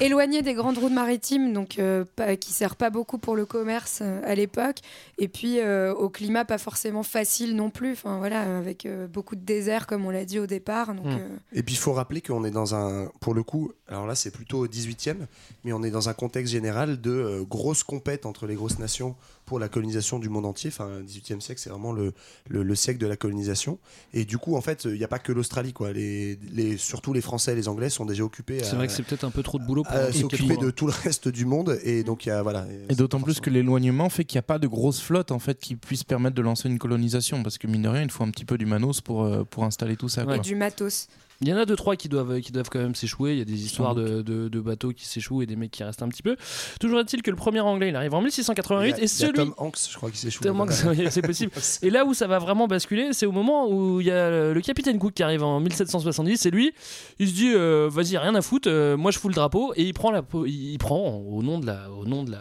éloigné 0.01 0.43
des 0.43 0.55
grandes 0.55 0.79
routes 0.79 0.93
maritimes, 0.93 1.53
donc 1.53 1.79
euh, 1.79 2.05
pas- 2.11 2.37
qui 2.37 2.53
sert 2.53 2.77
pas 2.77 2.91
beaucoup 2.91 3.19
pour 3.19 3.37
le 3.37 3.47
commerce 3.47 4.01
euh, 4.03 4.21
à 4.25 4.35
l'époque, 4.35 4.79
et 5.19 5.29
puis 5.29 5.61
euh, 5.61 5.93
au 5.95 6.09
climat 6.09 6.45
pas 6.45 6.59
forcément 6.59 7.03
facile 7.03 7.57
non 7.57 7.71
plus. 7.71 7.93
Enfin 7.93 8.19
voilà, 8.19 8.59
avec 8.59 8.87
euh, 8.87 9.07
beaucoup 9.07 9.37
de 9.37 9.41
désert 9.45 9.87
comme 9.87 10.05
on 10.07 10.11
l'a 10.11 10.25
dit 10.25 10.39
au 10.39 10.47
départ. 10.47 10.95
Donc, 10.95 11.07
Hmm. 11.07 11.19
euh, 11.19 11.37
Et 11.53 11.63
puis, 11.63 11.75
il 11.75 11.79
faut 11.79 11.93
rappeler 11.93 12.21
qu'on 12.21 12.45
est 12.45 12.51
dans 12.51 12.75
un, 12.75 13.11
pour 13.21 13.35
le 13.35 13.43
coup, 13.43 13.73
alors 13.89 14.07
là, 14.07 14.15
c'est 14.15 14.31
plutôt 14.31 14.59
au 14.59 14.67
18e, 14.67 15.27
mais 15.65 15.73
on 15.73 15.83
est 15.83 15.91
dans 15.91 16.09
un 16.09 16.15
contexte 16.15 16.53
général 16.53 17.01
de 17.01 17.11
euh, 17.11 17.43
grosses 17.45 17.83
compètes 17.85 18.27
entre 18.27 18.47
les 18.47 18.55
grosses 18.55 18.79
nations 18.79 19.15
pour 19.47 19.59
la 19.59 19.69
colonisation 19.69 20.19
du 20.19 20.29
monde 20.29 20.45
entier. 20.45 20.71
Enfin, 20.73 20.89
le 20.99 21.05
18e 21.05 21.41
siècle, 21.41 21.61
c'est 21.63 21.71
vraiment 21.71 21.93
le, 21.93 22.13
le, 22.49 22.63
le 22.63 22.75
siècle 22.75 22.99
de 22.99 23.07
la 23.07 23.17
colonisation. 23.17 23.79
Et 24.13 24.25
du 24.25 24.39
coup, 24.39 24.57
en 24.57 24.61
fait, 24.61 24.85
il 24.85 24.99
n'y 24.99 25.05
a 25.05 25.09
pas 25.09 25.19
que 25.19 25.33
l'Australie, 25.33 25.73
quoi. 25.73 25.93
Les, 25.93 26.39
les, 26.53 26.77
surtout 26.77 27.13
les 27.13 27.21
Français 27.21 27.53
et 27.53 27.55
les 27.55 27.69
Anglais 27.69 27.89
sont 27.89 28.05
déjà 28.05 28.25
occupés 28.25 28.63
C'est 28.63 28.77
vrai 28.77 28.87
que 28.89 28.93
c'est 28.93 29.05
peut-être 29.05 29.25
un 29.25 29.31
peu 29.31 29.43
trop 29.43 29.59
de 29.59 29.65
boulot 29.65 29.85
pour 29.85 29.97
s'occuper 30.13 30.57
de 30.57 30.71
tout 30.71 30.87
le 30.87 30.93
reste 30.93 31.29
du 31.29 31.47
monde. 31.47 31.79
Et 31.85 32.03
donc, 32.03 32.27
il 32.27 32.31
y 32.31 32.33
a, 32.33 32.43
voilà. 32.43 32.67
Et 32.89 32.95
d'autant 32.95 33.21
plus 33.21 33.41
que 33.41 33.49
l'éloignement 33.49 34.11
fait 34.11 34.25
qu'il 34.25 34.37
n'y 34.37 34.41
a 34.41 34.43
pas 34.43 34.59
de 34.59 34.67
grosse 34.67 35.01
flotte 35.01 35.31
en 35.31 35.39
fait 35.39 35.59
qui 35.59 35.77
puisse 35.77 36.05
permettre 36.05 36.35
de 36.35 36.43
lancer 36.43 36.69
une 36.69 36.79
colonisation 36.79 37.43
parce 37.43 37.59
que 37.59 37.67
mine 37.67 37.83
de 37.83 37.89
rien 37.89 38.03
il 38.03 38.11
faut 38.11 38.25
un 38.25 38.31
petit 38.31 38.45
peu 38.45 38.59
du 38.59 38.67
manos 38.67 39.01
pour, 39.01 39.25
euh, 39.25 39.45
pour 39.45 39.65
installer 39.65 39.97
tout 39.97 40.09
ça. 40.09 40.23
Ouais. 40.23 40.35
quoi. 40.35 40.39
du 40.39 40.55
matos. 40.57 41.09
Il 41.43 41.49
y 41.49 41.53
en 41.53 41.57
a 41.59 41.67
deux 41.67 41.77
trois 41.77 41.97
qui 41.97 42.09
doivent 42.09 42.41
qui 42.41 42.51
doivent 42.53 42.71
quand 42.71 42.79
même 42.79 42.95
s'échouer. 42.95 43.33
Il 43.33 43.39
y 43.39 43.43
a 43.43 43.45
des 43.45 43.65
histoires 43.65 43.95
de, 43.95 44.23
de, 44.23 44.49
de 44.49 44.61
bateaux 44.61 44.93
qui 44.93 45.05
s'échouent 45.05 45.43
et 45.43 45.47
des 45.47 45.57
mecs 45.57 45.71
qui 45.71 45.85
restent 45.85 46.03
un 46.03 46.09
petit 46.09 46.23
peu. 46.23 46.37
Toujours 46.81 46.99
est-il 47.01 47.21
que 47.23 47.31
le 47.31 47.37
premier 47.37 47.61
anglais 47.61 47.89
il 47.91 47.97
arrive 47.97 48.15
en 48.15 48.23
1688 48.23 48.87
Il 48.89 48.91
y 48.91 48.93
a- 49.01 49.03
et 49.05 49.07
celui 49.07 49.33
Tom 49.35 49.55
Hanks, 49.59 49.77
je 49.91 49.97
crois, 49.97 50.11
qui 50.11 50.17
s'échoue. 50.19 50.43
Tom 50.43 50.61
Hanks, 50.61 50.73
oui, 50.89 51.07
c'est 51.11 51.21
possible. 51.23 51.53
Et 51.83 51.91
là 51.91 52.05
où 52.07 52.15
ça 52.15 52.27
va 52.27 52.39
vraiment 52.39 52.67
basculer, 52.69 53.13
c'est 53.13 53.27
au 53.27 53.33
moment 53.33 53.69
où 53.71 54.01
il 54.01 54.07
y 54.07 54.11
a 54.11 54.53
le 54.53 54.61
capitaine 54.63 54.99
Cook 54.99 55.13
qui 55.13 55.23
arrive 55.23 55.43
en 55.45 55.61
1770. 55.61 56.39
C'est 56.39 56.51
lui, 56.51 56.73
il 57.19 57.29
se 57.29 57.35
dit 57.35 57.53
euh, 57.55 57.89
vas-y 57.91 58.17
rien 58.17 58.35
à 58.35 58.41
foutre, 58.43 58.69
euh, 58.71 58.97
moi 58.97 59.11
je 59.11 59.19
fous 59.19 59.29
le 59.29 59.35
drapeau 59.35 59.73
et 59.77 59.83
il 59.83 59.93
prend 59.93 60.11
la 60.11 60.23
il 60.47 60.79
prend 60.79 61.17
au 61.19 61.43
nom 61.43 61.59
de 61.59 61.67
la 61.67 61.91
au 61.91 62.07
nom 62.07 62.25
de 62.25 62.31
la 62.31 62.39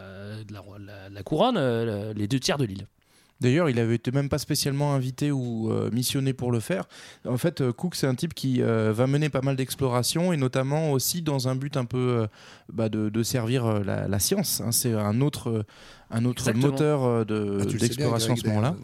de 0.47 0.53
la, 0.53 0.63
la- 0.79 1.09
la 1.09 1.23
couronne 1.23 1.55
euh, 1.57 2.13
les 2.15 2.27
deux 2.27 2.39
tiers 2.39 2.57
de 2.57 2.65
l'île. 2.65 2.87
D'ailleurs, 3.41 3.69
il 3.69 3.79
avait 3.79 3.95
été 3.95 4.11
même 4.11 4.29
pas 4.29 4.37
spécialement 4.37 4.93
invité 4.93 5.29
ou 5.31 5.69
euh, 5.69 5.91
missionné 5.91 6.31
pour 6.33 6.51
le 6.53 6.59
faire. 6.61 6.85
En 7.27 7.37
fait, 7.37 7.59
euh, 7.61 7.73
Cook, 7.73 7.95
c'est 7.95 8.07
un 8.07 8.15
type 8.15 8.33
qui 8.33 8.61
euh, 8.61 8.93
va 8.93 9.07
mener 9.07 9.27
pas 9.29 9.41
mal 9.41 9.55
d'explorations 9.57 10.31
et 10.31 10.37
notamment 10.37 10.91
aussi 10.93 11.21
dans 11.21 11.47
un 11.49 11.55
but 11.55 11.75
un 11.75 11.83
peu 11.85 11.97
euh, 11.97 12.27
bah, 12.71 12.87
de, 12.87 13.09
de 13.09 13.23
servir 13.23 13.65
euh, 13.65 13.83
la, 13.83 14.07
la 14.07 14.19
science. 14.19 14.61
hein. 14.61 14.71
C'est 14.71 14.93
un 14.93 15.19
autre, 15.19 15.65
un 16.11 16.23
autre 16.23 16.43
Exactement. 16.47 16.71
moteur 16.71 17.03
euh, 17.03 17.25
de- 17.25 17.59
Ah, 17.61 17.65
d'exploration 17.65 18.33
à 18.33 18.37
ce 18.37 18.47
moment-là. 18.47 18.75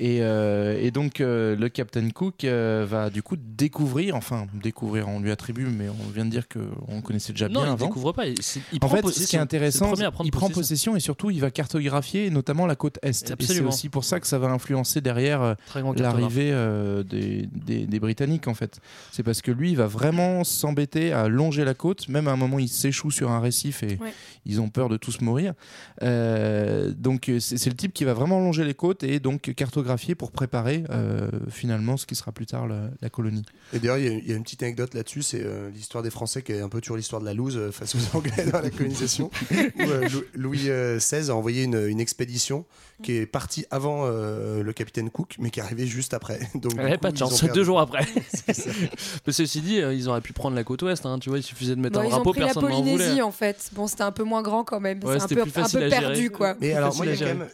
Et, 0.00 0.22
euh, 0.22 0.78
et 0.80 0.92
donc, 0.92 1.20
euh, 1.20 1.56
le 1.56 1.68
Captain 1.68 2.08
Cook 2.10 2.44
euh, 2.44 2.86
va 2.88 3.10
du 3.10 3.20
coup 3.20 3.34
découvrir, 3.36 4.14
enfin 4.14 4.46
découvrir, 4.54 5.08
on 5.08 5.18
lui 5.18 5.32
attribue, 5.32 5.66
mais 5.66 5.88
on 5.88 6.08
vient 6.14 6.24
de 6.24 6.30
dire 6.30 6.46
qu'on 6.48 6.94
le 6.96 7.02
connaissait 7.02 7.32
déjà 7.32 7.48
Non, 7.48 7.62
bien 7.62 7.70
il 7.70 7.72
avant. 7.72 7.86
découvre 7.86 8.12
pas. 8.12 8.26
Il, 8.26 8.40
c'est- 8.40 8.60
il 8.72 8.76
En 8.76 8.86
prend 8.86 8.94
fait, 8.96 9.02
possession. 9.02 9.24
ce 9.24 9.30
qui 9.30 9.36
est 9.36 9.40
intéressant, 9.40 9.92
il 10.22 10.30
prend 10.30 10.48
possession. 10.50 10.94
et 10.94 11.00
surtout 11.00 11.30
il 11.30 11.40
va 11.40 11.50
cartographier 11.50 12.30
notamment 12.30 12.66
la 12.66 12.76
côte 12.76 12.98
est. 13.02 13.08
Et 13.08 13.44
c'est 13.44 13.60
aussi 13.60 13.88
pour 13.88 14.04
ça 14.04 14.20
que 14.20 14.26
ça 14.28 14.38
va 14.38 14.46
influencer 14.48 15.00
derrière 15.00 15.56
l'arrivée 15.96 16.50
euh, 16.52 17.02
des, 17.02 17.48
des- 17.52 17.86
des 17.86 17.98
Britanniques 18.00 18.46
en 18.46 18.54
fait. 18.54 18.78
C'est 19.10 19.24
parce 19.24 19.42
que 19.42 19.50
lui, 19.50 19.70
il 19.70 19.76
va 19.76 19.88
vraiment 19.88 20.44
s'embêter 20.44 21.12
à 21.12 21.26
longer 21.26 21.64
la 21.64 21.74
côte, 21.74 22.08
même 22.08 22.28
à 22.28 22.32
un 22.32 22.36
moment 22.36 22.60
il 22.60 22.68
s'échoue 22.68 23.10
sur 23.10 23.32
un 23.32 23.40
récif 23.40 23.82
et 23.82 23.98
Ouais. 24.00 24.12
ils 24.46 24.60
ont 24.60 24.68
peur 24.68 24.88
de 24.88 24.96
tous 24.96 25.20
mourir. 25.22 25.54
Euh, 26.02 26.92
donc 26.96 27.30
c'est 27.40 27.66
le 27.70 27.74
type 27.76 27.92
qui 27.92 28.04
va 28.04 28.14
vraiment 28.14 28.38
longer 28.38 28.64
les 28.64 28.74
côtes 28.74 29.02
et 29.02 29.18
donc 29.18 29.52
pour 30.14 30.30
préparer 30.32 30.84
euh, 30.90 31.28
finalement 31.50 31.96
ce 31.96 32.06
qui 32.06 32.14
sera 32.14 32.32
plus 32.32 32.46
tard 32.46 32.66
la, 32.66 32.90
la 33.00 33.10
colonie. 33.10 33.44
Et 33.72 33.78
d'ailleurs, 33.78 33.98
il 33.98 34.04
y, 34.04 34.08
a- 34.08 34.12
il 34.12 34.28
y 34.28 34.32
a 34.32 34.36
une 34.36 34.42
petite 34.42 34.62
anecdote 34.62 34.94
là-dessus, 34.94 35.22
c'est 35.22 35.42
euh, 35.42 35.70
l'histoire 35.70 36.02
des 36.02 36.10
Français 36.10 36.42
qui 36.42 36.52
est 36.52 36.60
un 36.60 36.68
peu 36.68 36.80
toujours 36.80 36.96
l'histoire 36.96 37.20
de 37.20 37.26
la 37.26 37.34
loose 37.34 37.56
euh, 37.56 37.70
face 37.72 37.94
aux 37.94 37.98
Anglais 38.16 38.46
dans 38.52 38.60
la 38.60 38.70
colonisation. 38.70 39.30
où, 39.52 39.82
euh, 39.82 40.08
Louis 40.34 40.68
euh, 40.68 40.98
XVI 40.98 41.30
a 41.30 41.34
envoyé 41.34 41.64
une, 41.64 41.86
une 41.86 42.00
expédition 42.00 42.64
qui 43.02 43.12
est 43.12 43.26
partie 43.26 43.64
avant 43.70 44.02
euh, 44.06 44.62
le 44.62 44.72
capitaine 44.72 45.08
Cook, 45.10 45.36
mais 45.38 45.50
qui 45.50 45.60
est 45.60 45.62
arrivée 45.62 45.86
juste 45.86 46.14
après. 46.14 46.40
Donc, 46.54 46.74
Ouais, 46.74 46.92
coup, 46.94 46.98
pas 46.98 47.12
de 47.12 47.16
chance, 47.18 47.44
deux 47.44 47.64
jours 47.64 47.80
après. 47.80 48.04
Mais 49.26 49.32
ceci 49.32 49.60
dit, 49.60 49.80
euh, 49.80 49.94
ils 49.94 50.08
auraient 50.08 50.20
pu 50.20 50.32
prendre 50.32 50.56
la 50.56 50.64
côte 50.64 50.82
ouest, 50.82 51.06
hein, 51.06 51.18
tu 51.18 51.28
vois, 51.28 51.38
il 51.38 51.42
suffisait 51.42 51.76
de 51.76 51.80
mettre 51.80 51.94
Bon, 51.94 52.00
un 52.00 52.04
ils 52.04 52.06
ont 52.08 52.10
drapeau, 52.16 52.30
pris 52.32 52.40
la 52.40 52.46
personne 52.46 52.64
n'en 52.64 52.68
Polynésie 52.70 53.08
voulait. 53.10 53.22
en 53.22 53.30
fait. 53.30 53.70
Bon, 53.72 53.86
c'était 53.86 54.02
un 54.02 54.12
peu 54.12 54.24
moins 54.24 54.42
grand 54.42 54.64
quand 54.64 54.80
même. 54.80 54.98
Ouais, 55.04 55.16
c'est 55.18 55.24
un 55.24 55.28
c'était 55.28 55.34
peu, 55.36 55.42
un 55.86 55.88
perdu 55.90 56.30
quoi. 56.30 56.56
Mais 56.60 56.72
alors, 56.72 56.94
moi, 56.96 57.06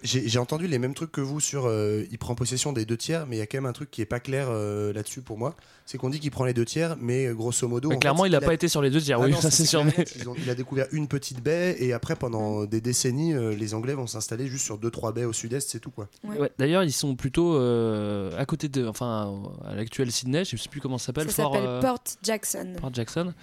j'ai 0.02 0.38
entendu 0.38 0.66
les 0.66 0.78
mêmes 0.78 0.94
trucs 0.94 1.12
que 1.12 1.20
vous 1.20 1.40
sur 1.40 1.66
euh, 1.66 2.04
prend 2.24 2.34
possession 2.34 2.72
des 2.72 2.84
deux 2.86 2.96
tiers, 2.96 3.26
mais 3.26 3.36
il 3.36 3.38
y 3.38 3.42
a 3.42 3.46
quand 3.46 3.58
même 3.58 3.66
un 3.66 3.72
truc 3.72 3.90
qui 3.90 4.00
est 4.00 4.06
pas 4.06 4.18
clair 4.20 4.46
euh, 4.50 4.92
là-dessus 4.94 5.20
pour 5.20 5.36
moi. 5.36 5.54
C'est 5.86 5.98
qu'on 5.98 6.08
dit 6.08 6.18
qu'il 6.20 6.30
prend 6.30 6.46
les 6.46 6.54
deux 6.54 6.64
tiers, 6.64 6.96
mais 6.98 7.26
grosso 7.34 7.68
modo. 7.68 7.90
Mais 7.90 7.96
en 7.96 7.98
clairement, 7.98 8.22
fait, 8.22 8.28
il 8.30 8.32
n'a 8.32 8.40
pas 8.40 8.54
été 8.54 8.68
sur 8.68 8.80
les 8.80 8.88
deux 8.88 9.00
tiers, 9.02 9.18
Ah 9.20 9.24
oui, 9.26 9.32
non, 9.32 9.40
ça 9.40 9.50
c'est 9.50 9.66
sûr. 9.66 9.84
mais- 9.84 9.92
net. 9.98 10.14
Ils 10.18 10.26
ont- 10.28 10.34
il 10.42 10.48
a 10.48 10.54
découvert 10.54 10.86
une 10.92 11.06
petite 11.08 11.42
baie, 11.42 11.76
et 11.78 11.92
après, 11.92 12.16
pendant 12.16 12.64
des 12.64 12.80
décennies, 12.80 13.34
euh, 13.34 13.54
les 13.54 13.74
Anglais 13.74 13.92
vont 13.92 14.06
s'installer 14.06 14.46
juste 14.46 14.64
sur 14.64 14.78
deux, 14.78 14.90
trois 14.90 15.12
baies 15.12 15.26
au 15.26 15.34
sud-est, 15.34 15.68
c'est 15.68 15.80
tout 15.80 15.90
quoi. 15.90 16.08
Ouais, 16.24 16.50
D'ailleurs, 16.58 16.82
ils 16.84 16.92
sont 16.92 17.14
plutôt 17.16 17.54
euh, 17.56 18.30
à 18.38 18.46
côté 18.46 18.68
de, 18.70 18.86
enfin, 18.86 19.42
à 19.64 19.74
l'actuel 19.74 20.10
Sydney, 20.10 20.44
je 20.46 20.56
sais 20.56 20.68
plus 20.70 20.80
comment 20.80 20.96
ça 20.98 21.06
s'appelle. 21.06 21.30
Ça 21.30 21.42
Fort, 21.42 21.52
s'appelle 21.54 21.68
euh, 21.68 21.80
Port 21.82 22.02
Jackson. 22.22 22.72
Port 22.80 22.94
Jackson. 22.94 23.34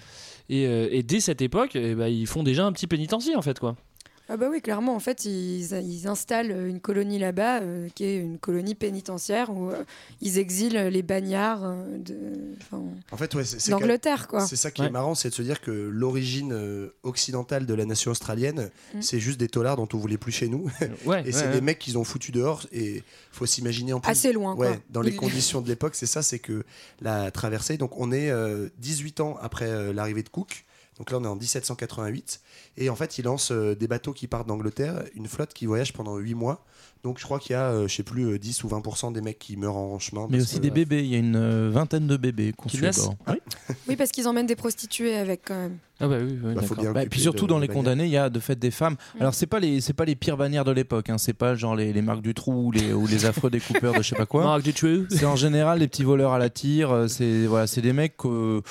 Et, 0.49 0.65
euh, 0.65 0.87
et 0.91 1.03
dès 1.03 1.19
cette 1.19 1.41
époque, 1.43 1.75
eh 1.75 1.93
ben, 1.95 2.07
ils 2.07 2.25
font 2.27 2.41
déjà 2.43 2.65
un 2.65 2.71
petit 2.71 2.87
pénitencier 2.87 3.35
en 3.35 3.41
fait, 3.43 3.59
quoi. 3.59 3.75
Ah 4.33 4.37
bah 4.37 4.47
oui, 4.49 4.61
clairement, 4.61 4.95
en 4.95 4.99
fait, 5.01 5.25
ils, 5.25 5.73
ils 5.73 6.07
installent 6.07 6.51
une 6.69 6.79
colonie 6.79 7.19
là-bas, 7.19 7.61
euh, 7.61 7.89
qui 7.93 8.05
est 8.05 8.17
une 8.17 8.37
colonie 8.39 8.75
pénitentiaire, 8.75 9.49
où 9.49 9.69
euh, 9.69 9.83
ils 10.21 10.37
exilent 10.37 10.77
les 10.89 11.01
bagnards 11.01 11.65
euh, 11.65 11.97
de, 11.97 12.15
En 13.11 13.17
fait, 13.17 13.35
ouais, 13.35 13.43
d'Angleterre, 13.67 14.29
quoi. 14.29 14.45
C'est 14.47 14.55
ça 14.55 14.71
qui 14.71 14.81
Ouais. 14.81 14.87
est 14.87 14.91
marrant, 14.91 15.15
c'est 15.15 15.29
de 15.29 15.33
se 15.33 15.41
dire 15.41 15.59
que 15.59 15.71
l'origine 15.71 16.53
euh, 16.53 16.93
occidentale 17.03 17.65
de 17.65 17.73
la 17.73 17.83
nation 17.85 18.11
australienne, 18.11 18.69
Mm. 18.95 19.01
c'est 19.01 19.19
juste 19.19 19.37
des 19.39 19.49
tolards 19.49 19.75
dont 19.75 19.89
on 19.93 19.97
voulait 19.97 20.17
plus 20.17 20.31
chez 20.31 20.47
nous. 20.47 20.69
Ouais, 21.05 21.23
et 21.27 21.31
c'est 21.33 21.47
ouais, 21.47 21.53
des 21.53 21.61
mecs 21.61 21.79
qu'ils 21.79 21.97
ont 21.97 22.03
foutus 22.05 22.31
dehors. 22.31 22.65
Et 22.71 23.03
faut 23.33 23.45
s'imaginer 23.45 23.91
en 23.91 23.99
plus. 23.99 24.09
Assez 24.11 24.31
loin, 24.31 24.55
Ouais, 24.55 24.67
quoi. 24.69 24.77
dans 24.91 25.01
les 25.01 25.11
Il- 25.11 25.17
conditions 25.17 25.59
de 25.59 25.67
l'époque, 25.67 25.95
c'est 25.95 26.05
ça, 26.05 26.21
c'est 26.21 26.39
que 26.39 26.63
la 27.01 27.31
traversée. 27.31 27.75
Donc 27.77 27.99
on 27.99 28.11
est 28.13 28.29
euh, 28.31 28.69
18 28.79 29.19
ans 29.19 29.37
après 29.41 29.65
euh, 29.69 29.91
l'arrivée 29.93 30.23
de 30.23 30.29
Cook. 30.29 30.63
Donc 31.01 31.09
là, 31.09 31.17
on 31.17 31.23
est 31.23 31.27
en 31.27 31.35
1788. 31.35 32.41
Et 32.77 32.91
en 32.91 32.95
fait, 32.95 33.17
il 33.17 33.25
lance 33.25 33.51
euh, 33.51 33.73
des 33.75 33.87
bateaux 33.87 34.13
qui 34.13 34.27
partent 34.27 34.47
d'Angleterre, 34.47 35.01
une 35.15 35.27
flotte 35.27 35.51
qui 35.51 35.65
voyage 35.65 35.93
pendant 35.93 36.15
8 36.17 36.35
mois. 36.35 36.63
Donc 37.03 37.17
je 37.17 37.23
crois 37.23 37.39
qu'il 37.39 37.53
y 37.53 37.55
a, 37.55 37.71
euh, 37.71 37.87
je 37.87 37.95
sais 37.95 38.03
plus, 38.03 38.25
euh, 38.25 38.37
10 38.37 38.63
ou 38.63 38.67
20% 38.67 39.11
des 39.11 39.21
mecs 39.21 39.39
qui 39.39 39.57
meurent 39.57 39.77
en 39.77 39.97
chemin. 39.97 40.27
Mais 40.29 40.39
aussi 40.39 40.57
que- 40.57 40.61
des 40.61 40.69
bébés, 40.69 40.99
il 41.03 41.07
y 41.09 41.15
a 41.15 41.17
une 41.17 41.35
euh, 41.35 41.71
vingtaine 41.73 42.05
de 42.05 42.15
bébés 42.17 42.53
à 42.55 42.77
naissent 42.79 43.05
bord. 43.05 43.15
Oui. 43.29 43.35
Oui, 43.87 43.95
parce 43.95 44.11
qu'ils 44.11 44.27
emmènent 44.27 44.45
des 44.45 44.55
prostituées 44.55 45.15
avec 45.15 45.41
quand 45.47 45.55
même. 45.55 45.77
Ah 45.99 46.07
bah 46.07 46.17
oui, 46.21 46.37
oui, 46.43 46.53
Bah, 46.53 46.61
faut 46.61 46.75
d'accord. 46.75 46.83
bien 46.83 46.91
Bah, 46.93 47.03
et 47.03 47.09
puis 47.09 47.19
surtout 47.19 47.47
dans 47.47 47.57
les 47.57 47.67
bannières. 47.67 47.83
condamnés, 47.83 48.05
il 48.05 48.11
y 48.11 48.17
a 48.17 48.29
de 48.29 48.39
fait 48.39 48.57
des 48.57 48.69
femmes. 48.71 48.95
Mm. 49.15 49.21
Alors 49.21 49.33
c'est 49.33 49.47
pas 49.47 49.59
les 49.59 49.81
c'est 49.81 49.93
pas 49.93 50.05
les 50.05 50.15
pires 50.15 50.37
bannières 50.37 50.63
de 50.65 50.71
l'époque. 50.71 51.09
Hein. 51.09 51.17
C'est 51.17 51.33
pas 51.33 51.55
genre 51.55 51.75
les, 51.75 51.91
les 51.91 52.01
marques 52.03 52.21
du 52.21 52.35
trou 52.35 52.67
ou 52.67 52.71
les, 52.71 52.93
ou 52.93 53.07
les 53.07 53.25
affreux 53.25 53.49
découpeurs 53.49 53.93
de 53.93 54.03
je 54.03 54.09
sais 54.09 54.15
pas 54.15 54.27
quoi. 54.27 54.59
C'est 55.09 55.25
en 55.25 55.35
général 55.35 55.79
des 55.79 55.87
petits 55.87 56.03
voleurs 56.03 56.33
à 56.33 56.39
la 56.39 56.51
tire. 56.51 56.91
euh, 56.91 57.07
C'est 57.07 57.47
voilà, 57.47 57.65
c'est 57.65 57.81
des 57.81 57.93
mecs 57.93 58.13
euh, 58.25 58.61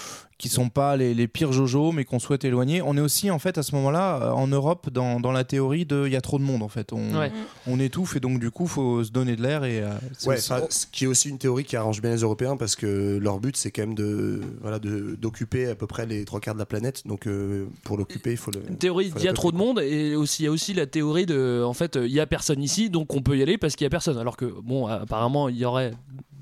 qui 0.41 0.49
sont 0.49 0.71
pas 0.71 0.97
les, 0.97 1.13
les 1.15 1.29
pires 1.29 1.53
jojo, 1.53 1.93
mais 1.93 2.05
qu'on 2.05 2.19
souhaite 2.19 2.45
éloigner. 2.45 2.81
On 2.83 2.97
est 2.97 3.01
aussi 3.01 3.31
en 3.31 3.39
fait 3.39 3.59
à 3.59 3.63
ce 3.63 3.75
moment-là 3.77 4.23
euh, 4.23 4.31
en 4.33 4.47
Europe 4.49 4.89
dans, 4.91 5.21
dans 5.21 5.33
la 5.33 5.45
théorie 5.45 5.85
de 5.85 6.05
il 6.07 6.13
y 6.13 6.17
a 6.17 6.21
trop 6.21 6.39
de 6.39 6.43
monde 6.45 6.63
en 6.63 6.69
fait. 6.69 6.93
On, 6.93 7.15
Ouais. 7.19 7.31
on 7.67 7.79
étouffe 7.79 8.17
et 8.17 8.21
donc 8.21 8.41
du 8.41 8.51
coup 8.51 8.67
faut 8.67 9.05
se 9.05 9.11
donner 9.13 9.37
de 9.37 9.43
l'air 9.43 9.65
et 9.65 9.81
euh, 9.83 9.91
Ouais, 10.27 10.37
aussi- 10.39 10.53
enfin, 10.53 10.65
ce 10.71 10.87
qui 10.91 11.05
est 11.05 11.07
aussi 11.07 11.29
une 11.29 11.39
théorie 11.39 11.65
qui 11.65 11.77
arrange 11.77 12.01
bien 12.01 12.11
les 12.11 12.23
Européens 12.23 12.57
parce 12.57 12.75
que 12.75 13.19
leur 13.21 13.39
but 13.39 13.57
c'est 13.57 13.71
quand 13.71 13.83
même 13.83 13.95
de 13.95 14.41
voilà 14.63 14.79
de 14.79 15.15
d'occuper 15.21 15.67
à 15.69 15.75
peu 15.75 15.87
près 15.87 16.07
les 16.07 16.25
trois 16.25 16.41
quarts 16.41 16.55
de 16.55 16.59
la 16.59 16.67
planète. 16.67 17.07
Donc 17.07 17.27
euh, 17.27 17.67
pour 17.85 17.99
l'occuper, 17.99 18.31
il 18.33 18.37
faut 18.39 18.51
le. 18.51 18.63
Une 18.69 18.79
théorie 18.79 19.13
il 19.17 19.23
y 19.23 19.29
a 19.29 19.33
trop 19.35 19.53
de 19.53 19.57
monde 19.59 19.81
et 19.81 20.17
aussi 20.17 20.43
il 20.43 20.47
y 20.47 20.49
a 20.49 20.53
aussi 20.53 20.73
la 20.73 20.87
théorie 20.87 21.27
de 21.27 21.63
en 21.67 21.75
fait 21.75 21.97
il 22.03 22.11
y 22.13 22.21
a 22.21 22.27
personne 22.27 22.63
ici 22.63 22.89
donc 22.89 23.15
on 23.15 23.21
peut 23.21 23.37
y 23.37 23.43
aller 23.43 23.59
parce 23.59 23.77
qu'il 23.77 23.85
y 23.85 23.87
a 23.87 23.91
personne 23.91 24.17
alors 24.17 24.37
que 24.39 24.47
bon 24.47 24.87
apparemment 24.87 25.49
il 25.51 25.57
y 25.59 25.65
aurait 25.67 25.93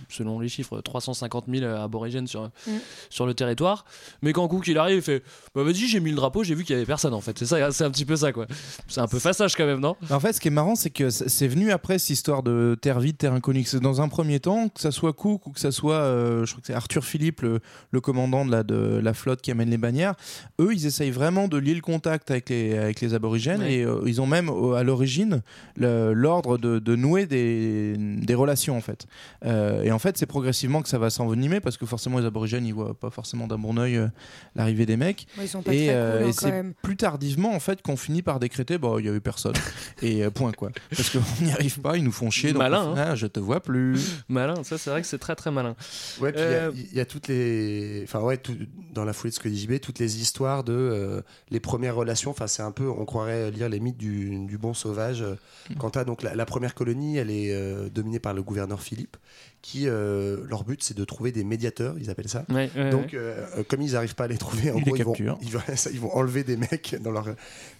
selon 0.08 0.40
les 0.40 0.48
chiffres 0.48 0.80
350 0.80 1.44
000 1.52 1.64
aborigènes 1.66 2.26
sur, 2.26 2.50
Mm. 2.66 2.70
sur 3.10 3.26
le 3.26 3.34
territoire 3.34 3.84
mais 4.22 4.32
quand 4.32 4.46
Cook 4.48 4.66
il 4.68 4.78
arrive 4.78 4.96
il 4.98 5.02
fait 5.02 5.22
bah 5.54 5.62
vas-y 5.62 5.86
j'ai 5.86 6.00
mis 6.00 6.10
le 6.10 6.16
drapeau 6.16 6.42
j'ai 6.44 6.54
vu 6.54 6.64
qu'il 6.64 6.74
y 6.74 6.76
avait 6.76 6.86
personne 6.86 7.14
en 7.14 7.20
fait 7.20 7.38
c'est 7.38 7.46
ça 7.46 7.70
c'est 7.72 7.84
un 7.84 7.90
petit 7.90 8.04
peu 8.04 8.16
ça 8.16 8.32
quoi 8.32 8.46
c'est 8.86 9.00
un 9.00 9.06
peu 9.06 9.18
façage 9.18 9.54
quand 9.56 9.66
même 9.66 9.80
non? 9.80 9.96
En 10.10 10.20
fait, 10.20 10.32
ce 10.32 10.40
qui 10.40 10.48
est 10.48 10.52
marrant, 10.52 10.74
c'est 10.74 10.90
que 10.90 11.10
c'est 11.10 11.48
venu 11.48 11.70
après 11.70 11.98
cette 11.98 12.10
histoire 12.10 12.42
de 12.42 12.76
terre 12.80 13.00
vide, 13.00 13.16
terre 13.18 13.32
inconnue. 13.32 13.64
C'est 13.64 13.80
dans 13.80 14.00
un 14.00 14.08
premier 14.08 14.40
temps, 14.40 14.68
que 14.68 14.80
ça 14.80 14.90
soit 14.90 15.12
Cook 15.12 15.46
ou 15.46 15.50
que 15.52 15.60
ça 15.60 15.70
soit, 15.72 15.94
euh, 15.96 16.44
je 16.46 16.52
crois 16.52 16.60
que 16.60 16.66
c'est 16.66 16.74
Arthur 16.74 17.04
Philippe, 17.04 17.40
le, 17.42 17.60
le 17.90 18.00
commandant 18.00 18.44
de 18.44 18.50
la, 18.50 18.62
de 18.62 19.00
la 19.02 19.14
flotte 19.14 19.40
qui 19.42 19.50
amène 19.50 19.70
les 19.70 19.76
bannières. 19.78 20.14
Eux, 20.60 20.72
ils 20.72 20.86
essayent 20.86 21.10
vraiment 21.10 21.48
de 21.48 21.56
lier 21.58 21.74
le 21.74 21.80
contact 21.80 22.30
avec 22.30 22.48
les, 22.50 22.76
avec 22.78 23.00
les 23.00 23.14
aborigènes 23.14 23.60
Ouais. 23.60 23.74
et 23.74 23.84
euh, 23.84 24.00
ils 24.06 24.20
ont 24.20 24.26
même 24.26 24.48
euh, 24.48 24.74
à 24.74 24.82
l'origine 24.82 25.42
l'ordre 25.76 26.58
de, 26.58 26.78
de 26.78 26.96
nouer 26.96 27.26
des, 27.26 27.94
des 27.98 28.34
relations 28.34 28.76
en 28.76 28.80
fait. 28.80 29.06
Euh, 29.44 29.82
et 29.82 29.92
en 29.92 29.97
fait, 29.98 30.16
c'est 30.18 30.26
progressivement 30.26 30.82
que 30.82 30.88
ça 30.88 30.98
va 30.98 31.10
s'envenimer 31.10 31.60
parce 31.60 31.76
que 31.76 31.86
forcément 31.86 32.18
les 32.18 32.26
aborigènes, 32.26 32.66
ils 32.66 32.74
voient 32.74 32.94
pas 32.98 33.10
forcément 33.10 33.46
d'un 33.46 33.58
bon 33.58 33.76
oeil 33.78 33.96
euh, 33.96 34.08
l'arrivée 34.54 34.86
des 34.86 34.96
mecs. 34.96 35.26
Ouais, 35.38 35.44
ils 35.44 35.48
sont 35.48 35.62
pas 35.62 35.72
Et, 35.74 35.86
très 35.86 35.94
euh, 35.94 36.18
cool, 36.18 36.26
hein, 36.26 36.28
et 36.28 36.32
c'est 36.32 36.74
plus 36.82 36.96
tardivement 36.96 37.54
en 37.54 37.60
fait 37.60 37.82
qu'on 37.82 37.96
finit 37.96 38.22
par 38.22 38.38
décréter 38.40 38.78
bon 38.78 38.98
il 38.98 39.06
y 39.06 39.08
avait 39.08 39.20
personne 39.20 39.54
et 40.02 40.24
euh, 40.24 40.30
point 40.30 40.52
quoi 40.52 40.70
parce 40.94 41.10
qu'on 41.10 41.44
n'y 41.44 41.52
arrive 41.52 41.80
pas 41.80 41.96
ils 41.96 42.04
nous 42.04 42.12
font 42.12 42.30
chier 42.30 42.52
donc 42.52 42.58
Malin, 42.58 42.84
on 42.90 42.94
fait, 42.96 43.00
ah, 43.02 43.14
je 43.14 43.26
te 43.26 43.40
vois 43.40 43.60
plus 43.62 44.22
malin 44.28 44.62
ça 44.64 44.78
c'est 44.78 44.90
vrai 44.90 45.00
que 45.02 45.06
c'est 45.06 45.18
très 45.18 45.34
très 45.36 45.50
malin 45.50 45.74
Ouais, 46.20 46.32
puis 46.32 46.40
il 46.42 46.44
y 46.44 46.54
a- 46.54 46.58
Euh, 46.58 46.72
il 46.74 46.96
y, 46.96 47.00
a 47.00 47.04
toutes 47.04 47.28
les. 47.28 48.02
Enfin, 48.04 48.20
ouais, 48.20 48.36
tout- 48.36 48.56
dans 48.92 49.04
la 49.04 49.12
foulée 49.12 49.30
de 49.30 49.34
ce 49.34 49.40
que 49.40 49.48
dit 49.48 49.60
JB, 49.60 49.78
toutes 49.80 49.98
les 49.98 50.20
histoires 50.20 50.64
de 50.64 50.72
euh, 50.72 51.20
les 51.50 51.60
premières 51.60 51.94
relations. 51.94 52.30
Enfin, 52.30 52.46
c'est 52.46 52.62
un 52.62 52.72
peu, 52.72 52.88
on 52.88 53.04
croirait 53.04 53.50
lire 53.50 53.68
les 53.68 53.78
mythes 53.80 53.96
du, 53.96 54.44
du 54.46 54.58
bon 54.58 54.74
sauvage. 54.74 55.22
Euh, 55.22 55.34
Quant 55.78 55.90
à 55.90 56.04
donc 56.04 56.22
la, 56.22 56.34
la 56.34 56.46
première 56.46 56.74
colonie, 56.74 57.18
elle 57.18 57.30
est 57.30 57.52
euh, 57.52 57.88
dominée 57.90 58.18
par 58.20 58.32
le 58.34 58.42
gouverneur 58.42 58.80
Philippe, 58.80 59.16
qui 59.62 59.87
euh, 59.88 60.44
leur 60.48 60.64
but 60.64 60.82
c'est 60.82 60.96
de 60.96 61.04
trouver 61.04 61.32
des 61.32 61.44
médiateurs, 61.44 61.96
ils 61.98 62.10
appellent 62.10 62.28
ça. 62.28 62.44
Ouais, 62.48 62.70
ouais, 62.76 62.90
donc, 62.90 63.14
euh, 63.14 63.46
comme 63.68 63.82
ils 63.82 63.92
n'arrivent 63.92 64.14
pas 64.14 64.24
à 64.24 64.28
les 64.28 64.38
trouver, 64.38 64.70
en 64.70 64.78
Ils 64.78 64.84
gros, 64.84 64.94
les 64.94 65.00
ils 65.00 65.04
vont, 65.04 65.38
ils, 65.42 65.50
vont, 65.50 65.60
ça, 65.74 65.90
ils 65.90 66.00
vont 66.00 66.14
enlever 66.14 66.44
des 66.44 66.56
mecs 66.56 66.96
dans 67.00 67.10
leur, 67.10 67.34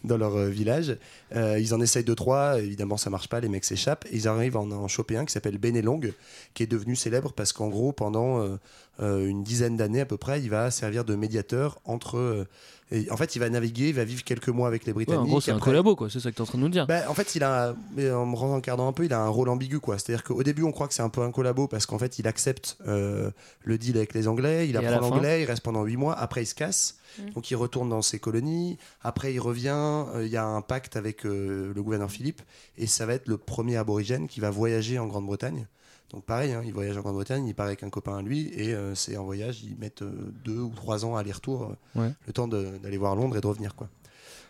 dans 0.04 0.16
leur 0.16 0.36
euh, 0.36 0.48
village. 0.48 0.96
Euh, 1.34 1.58
ils 1.58 1.74
en 1.74 1.80
essayent 1.80 2.04
deux, 2.04 2.14
trois. 2.14 2.60
Évidemment, 2.60 2.96
ça 2.96 3.10
marche 3.10 3.28
pas. 3.28 3.40
Les 3.40 3.48
mecs 3.48 3.64
s'échappent. 3.64 4.06
Et 4.10 4.16
ils 4.16 4.28
arrivent 4.28 4.56
à 4.56 4.60
en, 4.60 4.70
en 4.70 4.88
choper 4.88 5.16
un 5.16 5.24
qui 5.24 5.32
s'appelle 5.32 5.58
Benelong, 5.58 6.12
qui 6.54 6.62
est 6.62 6.66
devenu 6.66 6.96
célèbre 6.96 7.32
parce 7.32 7.52
qu'en 7.52 7.68
gros, 7.68 7.92
pendant 7.92 8.58
une 9.00 9.44
dizaine 9.44 9.76
d'années 9.76 10.00
à 10.00 10.06
peu 10.06 10.16
près, 10.16 10.40
il 10.40 10.50
va 10.50 10.70
servir 10.70 11.04
de 11.04 11.14
médiateur 11.14 11.80
entre. 11.84 12.46
Et 12.90 13.10
en 13.10 13.16
fait, 13.16 13.36
il 13.36 13.38
va 13.38 13.50
naviguer, 13.50 13.88
il 13.88 13.94
va 13.94 14.04
vivre 14.04 14.24
quelques 14.24 14.48
mois 14.48 14.66
avec 14.68 14.84
les 14.84 14.92
Ouais, 14.92 15.04
Britanniques. 15.04 15.20
en 15.22 15.26
gros 15.28 15.40
c'est 15.40 15.50
un 15.50 15.58
collabo 15.58 15.94
quoi 15.96 16.08
c'est 16.10 16.20
ça 16.20 16.30
que 16.30 16.36
t'es 16.36 16.40
en 16.42 16.46
train 16.46 16.58
de 16.58 16.62
nous 16.62 16.68
dire 16.68 16.86
bah, 16.86 17.02
en 17.08 17.14
fait, 17.14 17.34
il 17.34 17.44
a, 17.44 17.74
mais 17.96 18.10
en 18.10 18.26
me 18.26 18.36
rencardant 18.36 18.88
un 18.88 18.92
peu, 18.92 19.04
il 19.04 19.12
a 19.12 19.20
un 19.20 19.28
rôle 19.28 19.48
ambigu, 19.48 19.78
quoi. 19.80 19.98
C'est-à-dire 19.98 20.24
qu'au 20.24 20.42
début, 20.42 20.62
on 20.62 20.72
croit 20.72 20.88
que 20.88 20.94
c'est 20.94 21.02
un 21.02 21.08
peu 21.08 21.22
un 21.22 21.30
collabo 21.30 21.68
parce 21.68 21.86
qu'en 21.86 21.98
fait, 21.98 22.18
il 22.18 22.26
accepte 22.26 22.78
euh, 22.86 23.30
le 23.64 23.78
deal 23.78 23.96
avec 23.96 24.14
les 24.14 24.26
Anglais, 24.28 24.68
il 24.68 24.74
Et 24.76 24.78
apprend 24.78 25.10
l'anglais, 25.10 25.42
il 25.42 25.44
reste 25.44 25.62
pendant 25.62 25.84
8 25.84 25.96
mois, 25.96 26.14
après 26.18 26.42
il 26.42 26.46
se 26.46 26.54
casse, 26.54 26.96
Mm. 27.18 27.30
donc 27.30 27.50
il 27.50 27.56
retourne 27.56 27.88
dans 27.88 28.02
ses 28.02 28.18
colonies, 28.18 28.76
après 29.02 29.32
il 29.32 29.40
revient, 29.40 29.68
euh, 30.14 30.22
il 30.26 30.30
y 30.30 30.36
a 30.36 30.44
un 30.44 30.60
pacte 30.60 30.94
avec 30.94 31.24
euh, 31.24 31.72
le 31.74 31.82
gouverneur 31.82 32.10
Philippe, 32.10 32.42
et 32.76 32.86
ça 32.86 33.06
va 33.06 33.14
être 33.14 33.26
le 33.28 33.38
premier 33.38 33.76
aborigène 33.76 34.28
qui 34.28 34.40
va 34.40 34.50
voyager 34.50 34.98
en 34.98 35.06
Grande-Bretagne. 35.06 35.66
Donc 36.10 36.24
pareil, 36.24 36.52
hein, 36.52 36.62
il 36.64 36.72
voyage 36.72 36.96
en 36.96 37.02
Grande-Bretagne, 37.02 37.46
il 37.46 37.54
part 37.54 37.66
avec 37.66 37.82
un 37.82 37.90
copain 37.90 38.16
à 38.18 38.22
lui, 38.22 38.48
et 38.54 38.72
euh, 38.74 38.94
c'est 38.94 39.16
en 39.18 39.24
voyage, 39.24 39.62
ils 39.62 39.76
mettent 39.76 40.00
euh, 40.02 40.32
deux 40.44 40.58
ou 40.58 40.72
trois 40.74 41.04
ans 41.04 41.16
aller-retour, 41.16 41.64
euh, 41.96 42.00
Ouais. 42.00 42.12
le 42.26 42.32
temps 42.32 42.48
d'aller 42.48 42.96
voir 42.96 43.14
Londres 43.14 43.36
et 43.36 43.40
de 43.42 43.46
revenir, 43.46 43.74
quoi. 43.74 43.88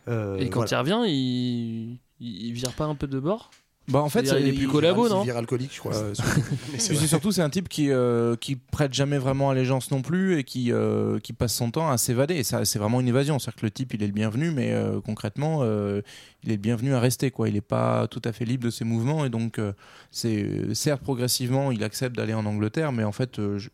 Et 0.06 0.48
quand 0.48 0.60
voilà. 0.66 0.68
il 0.70 0.76
revient 0.76 1.12
il 1.12 1.98
il 2.20 2.46
il 2.46 2.52
vire 2.52 2.72
pas 2.72 2.84
un 2.86 2.94
peu 2.94 3.06
de 3.06 3.18
bord? 3.20 3.50
Bah 3.88 4.00
en 4.02 4.08
fait 4.08 4.24
C'est-à-dire, 4.26 4.46
il 4.46 4.48
est 4.48 4.52
c'est- 4.52 4.58
plus 4.58 4.68
collabo 4.68 5.06
Il 5.06 5.10
non 5.10 5.22
vire 5.22 5.36
alcoolique, 5.36 5.72
je 5.74 5.78
crois. 5.80 5.94
euh, 5.96 6.12
c'est 6.78 6.94
surtout 6.94 7.32
c'est 7.32 7.42
un 7.42 7.50
type 7.50 7.68
qui 7.68 7.90
euh, 7.90 8.36
qui 8.36 8.56
prête 8.56 8.92
jamais 8.92 9.18
vraiment 9.18 9.50
allégeance 9.50 9.90
non 9.90 10.02
plus 10.02 10.38
et 10.38 10.44
qui 10.44 10.72
euh, 10.72 11.18
qui 11.20 11.32
passe 11.32 11.54
son 11.54 11.70
temps 11.70 11.88
à 11.90 11.96
s'évader. 11.98 12.34
Et 12.34 12.42
ça 12.44 12.64
c'est 12.64 12.78
vraiment 12.78 13.00
une 13.00 13.08
évasion. 13.08 13.38
C'est 13.38 13.48
à 13.48 13.52
dire 13.52 13.60
que 13.60 13.66
le 13.66 13.70
type 13.70 13.94
il 13.94 14.02
est 14.02 14.06
le 14.06 14.12
bienvenu 14.12 14.50
mais 14.50 14.72
euh, 14.72 15.00
concrètement 15.00 15.60
euh, 15.62 16.02
il 16.44 16.50
est 16.50 16.56
le 16.56 16.60
bienvenu 16.60 16.94
à 16.94 17.00
rester 17.00 17.30
quoi. 17.30 17.48
Il 17.48 17.56
est 17.56 17.60
pas 17.60 18.06
tout 18.08 18.22
à 18.24 18.32
fait 18.32 18.44
libre 18.44 18.64
de 18.64 18.70
ses 18.70 18.84
mouvements 18.84 19.24
et 19.24 19.30
donc 19.30 19.58
euh, 19.58 19.72
c'est 20.10 20.74
certes 20.74 21.02
progressivement 21.02 21.72
il 21.72 21.82
accepte 21.84 22.16
d'aller 22.16 22.34
en 22.34 22.46
Angleterre 22.46 22.92
mais 22.92 23.04
en 23.04 23.12
fait 23.12 23.38
euh, 23.38 23.58
je- 23.58 23.68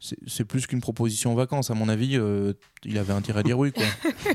c'est 0.00 0.44
plus 0.44 0.66
qu'une 0.66 0.80
proposition 0.80 1.32
en 1.32 1.34
vacances. 1.34 1.70
À 1.70 1.74
mon 1.74 1.88
avis, 1.88 2.16
euh, 2.16 2.52
il 2.84 2.98
avait 2.98 3.12
intérêt 3.12 3.40
à 3.40 3.42
dire 3.42 3.58
oui. 3.58 3.72
Quoi. 3.72 3.84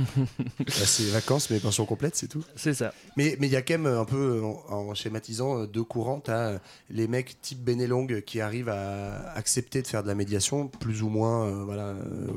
Bah, 0.59 0.65
c'est 0.85 1.09
vacances, 1.11 1.49
mais 1.49 1.59
pension 1.59 1.85
complète, 1.85 2.15
c'est 2.15 2.27
tout. 2.27 2.43
C'est 2.55 2.73
ça. 2.73 2.93
Mais 3.15 3.35
mais 3.39 3.47
il 3.47 3.53
y 3.53 3.55
a 3.55 3.61
quand 3.61 3.77
même 3.77 3.85
un 3.87 4.05
peu, 4.05 4.41
en, 4.43 4.89
en 4.89 4.93
schématisant, 4.93 5.61
euh, 5.61 5.67
deux 5.67 5.83
courants. 5.83 6.19
T'as 6.19 6.51
euh, 6.51 6.59
les 6.89 7.07
mecs 7.07 7.41
type 7.41 7.63
Benelong 7.63 8.21
qui 8.25 8.41
arrivent 8.41 8.69
à 8.69 9.31
accepter 9.33 9.81
de 9.81 9.87
faire 9.87 10.03
de 10.03 10.07
la 10.07 10.15
médiation, 10.15 10.67
plus 10.67 11.01
ou 11.03 11.09
moins 11.09 11.45
euh, 11.47 11.63
voilà, 11.63 11.87
euh, 11.89 12.27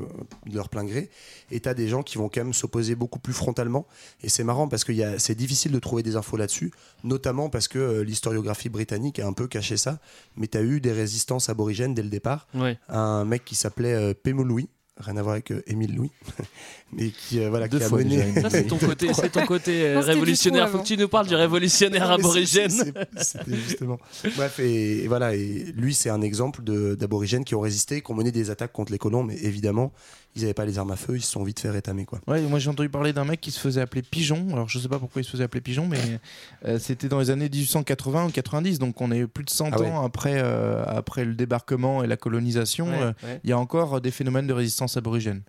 de 0.45 0.55
leur 0.55 0.69
plein 0.69 0.83
gré. 0.85 1.09
Et 1.51 1.59
t'as 1.59 1.73
des 1.73 1.87
gens 1.87 2.03
qui 2.03 2.17
vont 2.17 2.29
quand 2.29 2.43
même 2.43 2.53
s'opposer 2.53 2.95
beaucoup 2.95 3.19
plus 3.19 3.33
frontalement. 3.33 3.85
Et 4.23 4.29
c'est 4.29 4.43
marrant 4.43 4.67
parce 4.67 4.83
que 4.83 4.91
il 4.91 4.97
y 4.97 5.03
a- 5.03 5.19
c'est 5.19 5.35
difficile 5.35 5.71
de 5.71 5.79
trouver 5.79 6.03
des 6.03 6.15
infos 6.15 6.37
là-dessus, 6.37 6.71
notamment 7.03 7.49
parce 7.49 7.67
que 7.67 7.79
euh, 7.79 8.03
l'historiographie 8.03 8.69
britannique 8.69 9.19
a 9.19 9.27
un 9.27 9.33
peu 9.33 9.47
caché 9.47 9.77
ça. 9.77 9.99
Mais 10.37 10.47
t'as 10.47 10.61
eu 10.61 10.79
des 10.79 10.91
résistances 10.93 11.49
aborigènes 11.49 11.93
dès 11.93 12.03
le 12.03 12.09
départ. 12.09 12.30
Ouais. 12.53 12.77
Un 12.89 13.25
mec 13.25 13.43
qui 13.45 13.55
s'appelait 13.55 13.93
euh, 13.93 14.13
Pémo 14.13 14.43
Louis. 14.43 14.69
Rien 14.97 15.17
à 15.17 15.21
voir 15.23 15.33
avec 15.33 15.49
euh, 15.51 15.63
Émile 15.65 15.95
Louis, 15.95 16.11
mais 16.93 17.09
qui 17.09 17.39
euh, 17.39 17.49
voilà 17.49 17.67
Deux 17.67 17.79
qui 17.79 17.85
a 17.85 17.89
mené. 17.89 18.23
c'est 18.49 18.67
ton 18.67 18.77
côté, 18.77 19.13
c'est 19.13 19.29
ton 19.31 19.45
côté 19.47 19.83
euh, 19.83 19.95
Non, 19.95 20.01
révolutionnaire. 20.01 20.69
Faut 20.69 20.77
que 20.79 20.85
tu 20.85 20.97
nous 20.97 21.07
parles 21.07 21.27
du 21.27 21.33
révolutionnaire 21.33 22.07
Non, 22.07 22.15
aborigène. 22.15 22.69
C'était 22.69 23.55
justement. 23.67 23.97
Bref, 24.35 24.59
et, 24.59 25.03
et 25.03 25.07
voilà, 25.07 25.33
et 25.33 25.73
lui, 25.75 25.95
c'est 25.95 26.09
un 26.11 26.21
exemple 26.21 26.61
d'aborigènes 26.61 27.45
qui 27.45 27.55
ont 27.55 27.61
résisté, 27.61 28.01
qui 28.01 28.11
ont 28.11 28.15
mené 28.15 28.31
des 28.31 28.51
attaques 28.51 28.73
contre 28.73 28.91
les 28.91 28.99
colons, 28.99 29.23
mais 29.23 29.37
évidemment, 29.37 29.91
ils 30.35 30.41
n'avaient 30.41 30.53
pas 30.53 30.65
les 30.65 30.77
armes 30.77 30.91
à 30.91 30.95
feu, 30.95 31.17
ils 31.17 31.21
se 31.21 31.31
sont 31.31 31.43
vite 31.43 31.59
fait 31.59 31.69
rétamer. 31.69 32.05
Quoi. 32.05 32.19
Ouais, 32.27 32.41
moi 32.41 32.57
j'ai 32.59 32.69
entendu 32.69 32.89
parler 32.89 33.11
d'un 33.13 33.25
mec 33.25 33.41
qui 33.41 33.51
se 33.51 33.59
faisait 33.59 33.81
appeler 33.81 34.01
Pigeon. 34.01 34.47
Alors 34.53 34.69
je 34.69 34.79
sais 34.79 34.87
pas 34.87 34.99
pourquoi 34.99 35.21
il 35.21 35.25
se 35.25 35.31
faisait 35.31 35.43
appeler 35.43 35.61
Pigeon, 35.61 35.87
mais 35.87 35.99
euh, 36.65 36.79
c'était 36.79 37.09
dans 37.09 37.19
les 37.19 37.29
années 37.31 37.49
1880 37.49 38.27
ou 38.27 38.29
90, 38.31 38.79
donc 38.79 39.01
on 39.01 39.11
est 39.11 39.27
plus 39.27 39.43
de 39.43 39.49
100 39.49 39.69
Ah 39.71 39.79
ouais. 39.79 39.87
ans 39.89 40.05
après, 40.05 40.35
euh, 40.41 40.83
après 40.85 41.25
le 41.25 41.33
débarquement 41.33 42.03
et 42.03 42.07
la 42.07 42.17
colonisation. 42.17 42.87
Ouais, 42.89 43.01
euh, 43.01 43.13
ouais. 43.23 43.41
Il 43.43 43.49
y 43.49 43.53
a 43.53 43.57
encore 43.59 43.99
des 44.01 44.11
phénomènes 44.11 44.47
de 44.47 44.53
résistance 44.53 44.97
aborigène. 44.97 45.41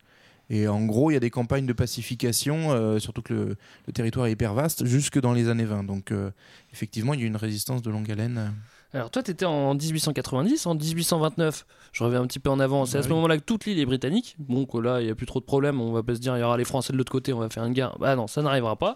Et 0.51 0.69
en 0.69 0.85
gros, 0.85 1.11
il 1.11 1.15
y 1.15 1.17
a 1.17 1.21
des 1.21 1.31
campagnes 1.31 1.65
de 1.67 1.73
pacification, 1.73 2.73
euh, 2.73 2.99
surtout 2.99 3.23
que 3.23 3.33
le, 3.33 3.57
le 3.87 3.93
territoire 3.93 4.27
est 4.27 4.33
hyper 4.33 4.53
vaste, 4.53 4.85
jusque 4.85 5.19
dans 5.21 5.33
les 5.33 5.49
années 5.49 5.65
20. 5.65 5.85
Donc 5.85 6.11
euh, 6.11 6.31
effectivement, 6.73 7.15
il 7.15 7.21
y 7.21 7.23
a 7.23 7.27
une 7.27 7.37
résistance 7.37 7.81
de 7.81 7.91
longue 7.91 8.11
haleine. 8.11 8.53
Alors 8.95 9.11
toi, 9.11 9.23
t'étais 9.23 9.47
en 9.47 9.75
1890, 9.75 10.67
en 10.67 10.75
1829, 10.75 11.65
je 11.93 12.05
reviens 12.05 12.21
un 12.21 12.27
petit 12.27 12.39
peu 12.39 12.51
en 12.51 12.61
avant. 12.61 12.85
C'est 12.85 12.99
à 12.99 13.01
Bah 13.01 13.05
ce 13.05 13.09
oui. 13.09 13.15
moment-là 13.15 13.39
que 13.39 13.43
toute 13.43 13.65
l'île 13.65 13.79
est 13.79 13.87
britannique. 13.87 14.37
Bon, 14.39 14.67
que 14.67 14.77
là, 14.79 15.01
il 15.01 15.07
y 15.07 15.11
a 15.11 15.15
plus 15.15 15.25
trop 15.27 15.41
de 15.41 15.45
problèmes. 15.47 15.81
On 15.81 15.93
va 15.93 16.03
pas 16.03 16.15
se 16.15 16.21
dire, 16.21 16.37
il 16.37 16.41
y 16.41 16.43
aura 16.43 16.57
les 16.59 16.65
Français 16.65 16.93
de 16.93 16.99
l'autre 16.99 17.11
côté, 17.13 17.33
on 17.33 17.39
va 17.39 17.49
faire 17.49 17.65
une 17.65 17.73
guerre. 17.73 17.97
Bah 17.99 18.15
non, 18.17 18.27
ça 18.27 18.43
n'arrivera 18.43 18.77
pas. 18.77 18.95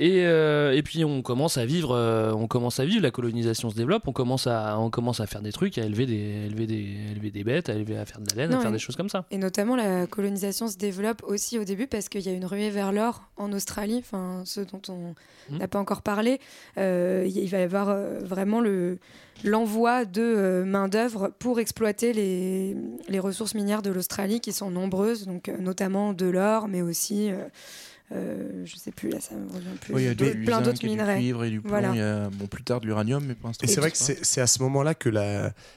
Et, 0.00 0.24
euh, 0.26 0.72
et 0.76 0.82
puis 0.84 1.04
on 1.04 1.22
commence 1.22 1.58
à 1.58 1.66
vivre, 1.66 1.90
euh, 1.92 2.32
on 2.32 2.46
commence 2.46 2.78
à 2.78 2.84
vivre. 2.84 3.02
La 3.02 3.10
colonisation 3.10 3.68
se 3.68 3.74
développe. 3.74 4.06
On 4.06 4.12
commence 4.12 4.46
à, 4.46 4.78
on 4.78 4.90
commence 4.90 5.18
à 5.18 5.26
faire 5.26 5.42
des 5.42 5.50
trucs, 5.50 5.76
à 5.76 5.82
élever 5.84 6.06
des, 6.06 6.46
élever 6.46 6.66
des, 6.68 6.96
élever 7.10 7.30
des 7.32 7.42
bêtes, 7.42 7.68
à 7.68 7.74
élever, 7.74 7.98
à 7.98 8.04
faire 8.06 8.20
de 8.20 8.26
la 8.30 8.36
laine, 8.42 8.50
Non, 8.52 8.58
à 8.58 8.60
faire 8.60 8.70
et- 8.70 8.74
des 8.74 8.78
choses 8.78 8.94
comme 8.94 9.08
ça. 9.08 9.24
Et 9.32 9.38
notamment, 9.38 9.74
la 9.74 10.06
colonisation 10.06 10.68
se 10.68 10.76
développe 10.76 11.24
aussi 11.24 11.58
au 11.58 11.64
début 11.64 11.88
parce 11.88 12.08
qu'il 12.08 12.20
y 12.20 12.28
a 12.28 12.32
une 12.32 12.44
ruée 12.46 12.70
vers 12.70 12.92
l'or 12.92 13.22
en 13.36 13.52
Australie, 13.52 13.98
enfin, 13.98 14.42
ce 14.44 14.60
dont 14.60 14.80
on 14.88 15.14
Mhm. 15.50 15.58
n'a 15.58 15.66
pas 15.68 15.80
encore 15.80 16.02
parlé. 16.02 16.38
Euh, 16.78 17.28
il 17.28 17.48
va 17.48 17.58
y 17.58 17.62
avoir 17.62 17.96
vraiment 18.22 18.60
le 18.60 18.98
l'envoi 19.44 20.04
de 20.04 20.64
main-d'œuvre 20.66 21.30
pour 21.38 21.60
exploiter 21.60 22.12
les, 22.12 22.76
les 23.08 23.18
ressources 23.20 23.54
minières 23.54 23.82
de 23.82 23.90
l'Australie 23.90 24.40
qui 24.40 24.52
sont 24.52 24.68
nombreuses, 24.70 25.26
donc 25.26 25.48
notamment 25.60 26.12
de 26.12 26.26
l'or, 26.26 26.66
mais 26.68 26.82
aussi. 26.82 27.30
Euh, 28.12 28.62
je 28.64 28.76
sais 28.76 28.90
plus 28.90 29.10
là 29.10 29.20
ça 29.20 29.34
me 29.34 29.50
revient 29.52 29.66
plus 29.80 29.94
Oui, 29.94 30.02
il 30.04 30.06
y 30.06 30.30
a 30.30 30.34
plein 30.44 30.60
d'autres 30.62 30.82
et 30.82 30.86
du 30.86 30.86
minerais 30.86 31.16
cuivre 31.16 31.44
et 31.44 31.50
du 31.50 31.60
plomb. 31.60 31.70
Voilà. 31.70 31.90
Il 31.92 31.98
y 31.98 32.02
a 32.02 32.30
bon, 32.30 32.46
plus 32.46 32.62
tard 32.62 32.80
de 32.80 32.86
l'uranium, 32.86 33.22
mais 33.24 33.34
pour 33.34 33.48
l'instant. 33.48 33.66
Et 33.66 33.68
c'est 33.68 33.80
vrai 33.80 33.90
que 33.90 33.98
c'est 33.98 34.40
à 34.40 34.46
ce 34.46 34.62
moment-là 34.62 34.94
que 34.94 35.10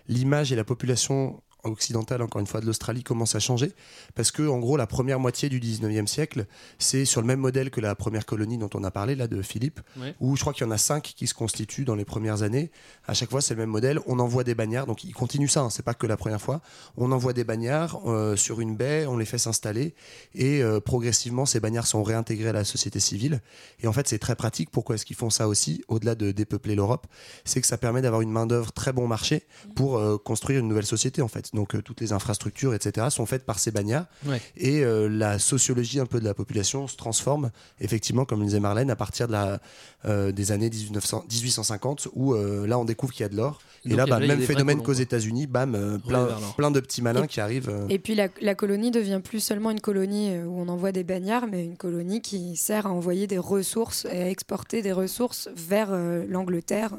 l'image 0.07 0.51
et 0.51 0.55
la 0.55 0.63
population 0.63 1.41
occidentale, 1.63 2.21
encore 2.21 2.41
une 2.41 2.47
fois, 2.47 2.61
de 2.61 2.65
l'Australie 2.65 3.03
commencent 3.03 3.35
à 3.35 3.39
changer. 3.39 3.73
Parce 4.15 4.31
que, 4.31 4.47
en 4.47 4.59
gros, 4.59 4.77
la 4.77 4.87
première 4.87 5.19
moitié 5.19 5.49
du 5.49 5.59
19e 5.59 6.07
siècle, 6.07 6.45
c'est 6.79 7.05
sur 7.05 7.21
le 7.21 7.27
même 7.27 7.39
modèle 7.39 7.69
que 7.71 7.81
la 7.81 7.95
première 7.95 8.25
colonie 8.25 8.57
dont 8.57 8.69
on 8.73 8.83
a 8.83 8.91
parlé, 8.91 9.15
là, 9.15 9.27
de 9.27 9.41
Philippe, 9.41 9.79
Ouais. 9.99 10.15
où 10.19 10.35
je 10.35 10.41
crois 10.41 10.53
qu'il 10.53 10.65
y 10.65 10.67
en 10.67 10.71
a 10.71 10.77
cinq 10.77 11.13
qui 11.15 11.27
se 11.27 11.33
constituent 11.33 11.85
dans 11.85 11.95
les 11.95 12.05
premières 12.05 12.43
années. 12.43 12.71
À 13.07 13.13
chaque 13.13 13.29
fois, 13.29 13.41
c'est 13.41 13.53
le 13.53 13.59
même 13.59 13.69
modèle. 13.69 13.99
On 14.07 14.19
envoie 14.19 14.43
des 14.43 14.55
bagnards, 14.55 14.85
donc 14.87 15.03
il 15.03 15.13
continue 15.13 15.47
ça, 15.47 15.61
hein, 15.61 15.69
c'est 15.69 15.83
pas 15.83 15.93
que 15.93 16.07
la 16.07 16.17
première 16.17 16.41
fois. 16.41 16.61
On 16.97 17.11
envoie 17.11 17.33
des 17.33 17.43
bagnards 17.43 17.99
euh, 18.09 18.35
sur 18.35 18.61
une 18.61 18.75
baie, 18.75 19.05
on 19.07 19.17
les 19.17 19.25
fait 19.25 19.37
s'installer, 19.37 19.93
et 20.33 20.61
euh, 20.63 20.79
progressivement, 20.79 21.45
ces 21.45 21.59
bagnards 21.59 21.87
sont 21.87 22.03
réintégrés 22.03 22.49
à 22.49 22.53
la 22.53 22.63
société 22.63 22.99
civile. 22.99 23.41
Et 23.81 23.87
en 23.87 23.93
fait, 23.93 24.07
c'est 24.07 24.19
très 24.19 24.35
pratique. 24.35 24.69
Pourquoi 24.71 24.95
est-ce 24.95 25.05
qu'ils 25.05 25.15
font 25.15 25.29
ça 25.29 25.47
aussi, 25.47 25.83
au-delà 25.87 26.15
de 26.15 26.31
dépeupler 26.31 26.75
l'Europe? 26.75 27.07
C'est 27.45 27.61
que 27.61 27.67
ça 27.67 27.77
permet 27.77 28.01
d'avoir 28.01 28.21
une 28.21 28.31
main-d'œuvre 28.31 28.71
très 28.71 28.93
bon 28.93 29.07
marché 29.07 29.43
pour 29.75 29.97
euh, 29.97 30.17
construire 30.17 30.59
une 30.59 30.67
nouvelle 30.67 30.85
société, 30.85 31.21
en 31.21 31.27
fait. 31.27 31.50
Donc, 31.53 31.75
euh, 31.75 31.81
toutes 31.81 31.99
les 31.99 32.13
infrastructures, 32.13 32.73
etc., 32.73 33.07
sont 33.09 33.25
faites 33.25 33.43
par 33.45 33.59
ces 33.59 33.71
bagnards. 33.71 34.05
Ouais. 34.25 34.41
Et 34.55 34.85
euh, 34.85 35.09
la 35.09 35.37
sociologie 35.37 35.99
un 35.99 36.05
peu 36.05 36.19
de 36.21 36.25
la 36.25 36.33
population 36.33 36.87
se 36.87 36.95
transforme, 36.95 37.51
effectivement, 37.81 38.23
comme 38.23 38.39
le 38.39 38.45
disait 38.45 38.61
Marlène, 38.61 38.89
à 38.89 38.95
partir 38.95 39.27
de 39.27 39.33
la, 39.33 39.59
euh, 40.05 40.31
des 40.31 40.53
années 40.53 40.69
1900 40.69 41.25
1850, 41.29 42.07
où 42.13 42.33
euh, 42.35 42.65
là, 42.65 42.79
on 42.79 42.85
découvre 42.85 43.11
qu'il 43.11 43.23
y 43.23 43.25
a 43.25 43.29
de 43.29 43.35
l'or. 43.35 43.59
Et, 43.83 43.89
Donc, 43.89 43.97
là, 43.97 44.05
il 44.05 44.09
y 44.09 44.11
a- 44.13 44.15
bah, 44.19 44.25
là, 44.25 44.35
même 44.35 44.45
phénomène 44.45 44.81
qu'aux. 44.81 44.93
États-Unis, 44.93 45.45
bam, 45.47 45.75
euh, 45.75 45.97
plein, 45.97 46.29
plein 46.55 46.71
de 46.71 46.79
petits 46.79 47.01
malins 47.01 47.23
Et- 47.23 47.27
qui 47.27 47.41
arrivent. 47.41 47.69
euh, 47.69 47.85
Et 47.89 47.99
puis 47.99 48.15
la, 48.15 48.27
la 48.39 48.55
colonie 48.55 48.91
devient 48.91 49.19
plus 49.21 49.39
seulement 49.41 49.71
une 49.71 49.81
colonie 49.81 50.37
où 50.45 50.57
on 50.61 50.69
envoie 50.69 50.91
des 50.93 51.03
bagnards, 51.03 51.47
mais 51.47 51.65
une 51.65 51.75
colonie 51.77 52.21
qui 52.21 52.55
sert 52.55 52.85
à 52.85 52.91
envoyer 52.91 53.27
des 53.27 53.37
ressources 53.39 54.05
et 54.05 54.21
à 54.23 54.29
exporter 54.29 54.81
des 54.81 54.91
ressources 54.93 55.49
vers 55.55 55.89
euh, 55.91 56.23
l'Angleterre. 56.29 56.93